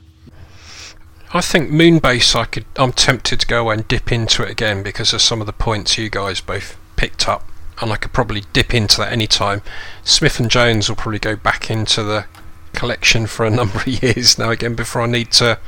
[1.32, 2.34] I think Moonbase.
[2.34, 2.64] I could.
[2.76, 5.98] I'm tempted to go and dip into it again because of some of the points
[5.98, 7.46] you guys both picked up,
[7.82, 9.60] and I could probably dip into that any time.
[10.04, 12.24] Smith and Jones will probably go back into the
[12.72, 15.58] collection for a number of years now again before I need to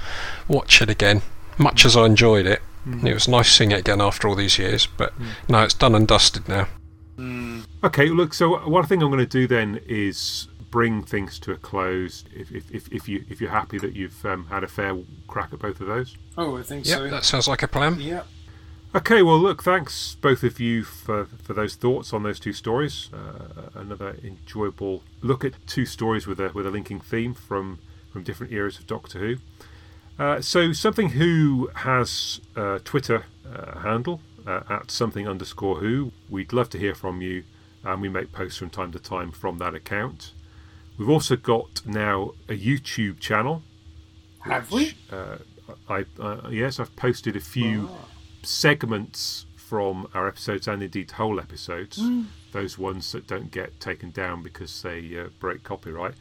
[0.48, 1.22] watch it again.
[1.58, 3.06] Much as I enjoyed it, Mm-hmm.
[3.08, 4.86] it was nice seeing it again after all these years.
[4.86, 5.12] But
[5.50, 6.66] no, it's done and dusted now.
[7.16, 7.60] Hmm.
[7.84, 8.32] Okay, look.
[8.32, 12.24] So one thing I'm going to do then is bring things to a close.
[12.34, 15.52] If if, if, if you if you're happy that you've um, had a fair crack
[15.52, 16.16] at both of those.
[16.38, 17.10] Oh, I think Yep, so.
[17.10, 18.00] that sounds like a plan.
[18.00, 18.22] Yeah.
[18.92, 23.08] Okay, well, look, thanks both of you for, for those thoughts on those two stories.
[23.14, 27.78] Uh, another enjoyable look at two stories with a with a linking theme from
[28.12, 29.36] from different eras of Doctor Who.
[30.18, 36.12] Uh, so, something who has a Twitter uh, handle uh, at something underscore who.
[36.28, 37.44] We'd love to hear from you,
[37.84, 40.32] and we make posts from time to time from that account.
[41.00, 43.62] We've also got now a YouTube channel
[44.40, 44.92] Have we?
[45.10, 45.38] uh,
[45.88, 48.04] I uh, yes, I've posted a few Ah.
[48.42, 51.96] segments from our episodes and indeed whole episodes.
[51.96, 52.24] Hmm.
[52.52, 56.16] Those ones that don't get taken down because they uh, break copyright.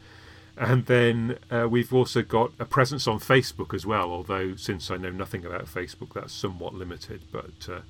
[0.56, 4.10] And then uh, we've also got a presence on Facebook as well.
[4.10, 7.20] Although since I know nothing about Facebook, that's somewhat limited.
[7.30, 7.80] But uh,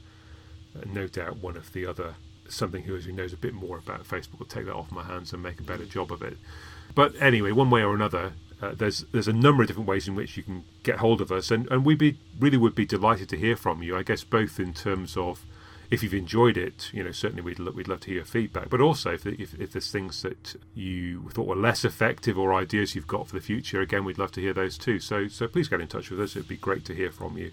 [0.86, 2.16] no doubt one of the other
[2.48, 5.32] something who who knows a bit more about Facebook will take that off my hands
[5.32, 6.36] and make a better job of it.
[6.94, 10.14] But anyway, one way or another, uh, there's there's a number of different ways in
[10.14, 13.28] which you can get hold of us, and and we be really would be delighted
[13.30, 13.96] to hear from you.
[13.96, 15.44] I guess both in terms of
[15.90, 18.70] if you've enjoyed it, you know, certainly we'd lo- we'd love to hear your feedback.
[18.70, 22.94] But also if, if if there's things that you thought were less effective or ideas
[22.94, 25.00] you've got for the future, again, we'd love to hear those too.
[25.00, 26.36] So so please get in touch with us.
[26.36, 27.50] It'd be great to hear from you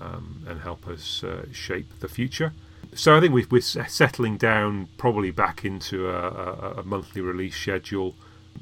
[0.00, 2.52] um, and help us uh, shape the future.
[2.94, 7.56] So I think we we're settling down probably back into a, a, a monthly release
[7.56, 8.14] schedule.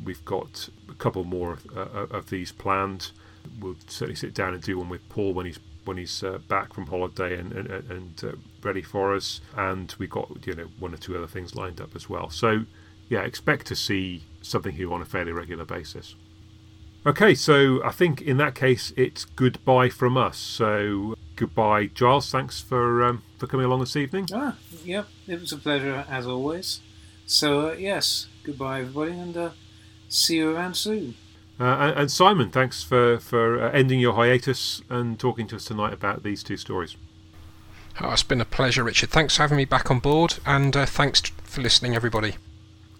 [0.04, 3.12] We've got a couple more uh, of these planned.
[3.60, 6.74] We'll certainly sit down and do one with Paul when he's when he's uh, back
[6.74, 8.32] from holiday and and, and uh,
[8.62, 9.40] ready for us.
[9.56, 12.30] And we've got you know one or two other things lined up as well.
[12.30, 12.64] So
[13.08, 16.14] yeah, expect to see something here on a fairly regular basis.
[17.06, 20.36] Okay, so I think in that case it's goodbye from us.
[20.36, 22.30] So goodbye, Giles.
[22.30, 24.28] Thanks for um, for coming along this evening.
[24.32, 26.80] Ah, yep, it was a pleasure as always.
[27.30, 29.50] So, uh, yes, goodbye, everybody, and uh,
[30.10, 31.14] see you around soon.
[31.58, 35.64] Uh, and, and Simon, thanks for for uh, ending your hiatus and talking to us
[35.64, 36.96] tonight about these two stories.
[38.00, 39.10] Oh, it's been a pleasure, Richard.
[39.10, 42.36] Thanks for having me back on board, and uh, thanks for listening, everybody.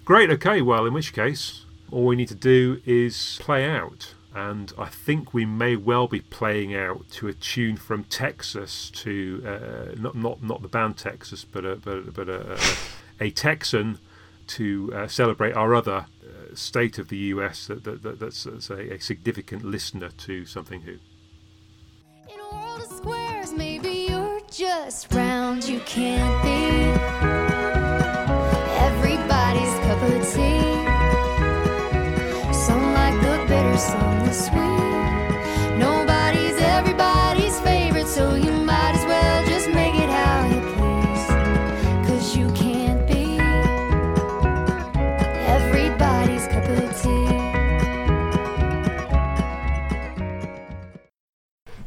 [0.05, 0.31] Great.
[0.31, 0.61] Okay.
[0.61, 4.15] Well, in which case, all we need to do is play out.
[4.33, 9.43] And I think we may well be playing out to a tune from Texas to
[9.45, 12.59] uh, not not not the band Texas, but a but, but a, a,
[13.27, 13.99] a Texan
[14.49, 16.20] to uh, celebrate our other uh,
[16.55, 20.81] state of the US that, that, that that's, that's a, a significant listener to something
[20.83, 20.97] who.
[22.29, 25.69] In a world of squares, maybe you're just round.
[25.69, 26.61] You can't be
[28.89, 30.61] everybody's cup of tea.
[32.53, 34.90] Some like the bitter, some the sweet.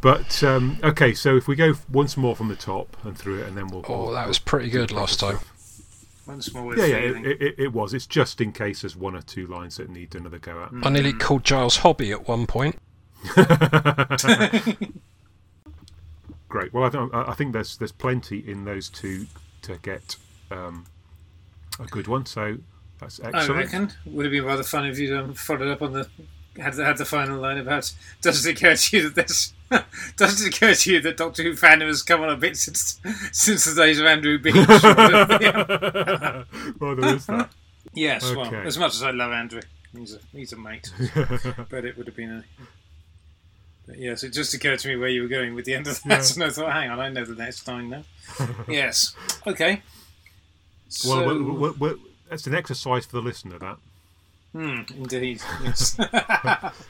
[0.03, 3.47] But um, okay, so if we go once more from the top and through it,
[3.47, 3.85] and then we'll.
[3.87, 5.39] Oh, we'll- that was pretty good last time.
[6.27, 7.93] Once more with Yeah, yeah, it, it, it was.
[7.93, 10.71] It's just in case there's one or two lines that need another go at.
[10.85, 12.75] I nearly called Giles Hobby at one point.
[16.49, 16.73] Great.
[16.73, 19.27] Well, I, don't, I I think there's there's plenty in those two
[19.61, 20.17] to get
[20.51, 20.85] um,
[21.79, 22.25] a good one.
[22.25, 22.57] So
[22.99, 23.35] that's excellent.
[23.35, 23.73] I excellent.
[23.73, 24.13] reckon.
[24.13, 26.09] Would have been rather fun if you'd um, followed up on the
[26.59, 29.53] had the, had the final line about does it occur to you that this
[30.17, 32.99] does it occur to you that Doctor Who fandom has come on a bit since
[33.31, 34.55] since the days of Andrew Beech?
[36.79, 37.49] well, there is that.
[37.93, 39.61] yes, well, as much as I love Andrew,
[39.97, 40.91] he's a he's a mate,
[41.69, 42.43] but it would have been a.
[43.85, 46.01] But yes, it just occurred to me where you were going with the end of
[46.03, 46.43] that, Yeah.
[46.43, 48.03] and I thought, hang on, I know the next line now.
[48.67, 49.13] yes,
[49.45, 49.81] okay.
[50.87, 51.95] So, Well, well, well, well,
[52.29, 53.59] that's an exercise for the listener.
[53.59, 53.77] That.
[54.53, 55.97] Hmm, indeed, yes.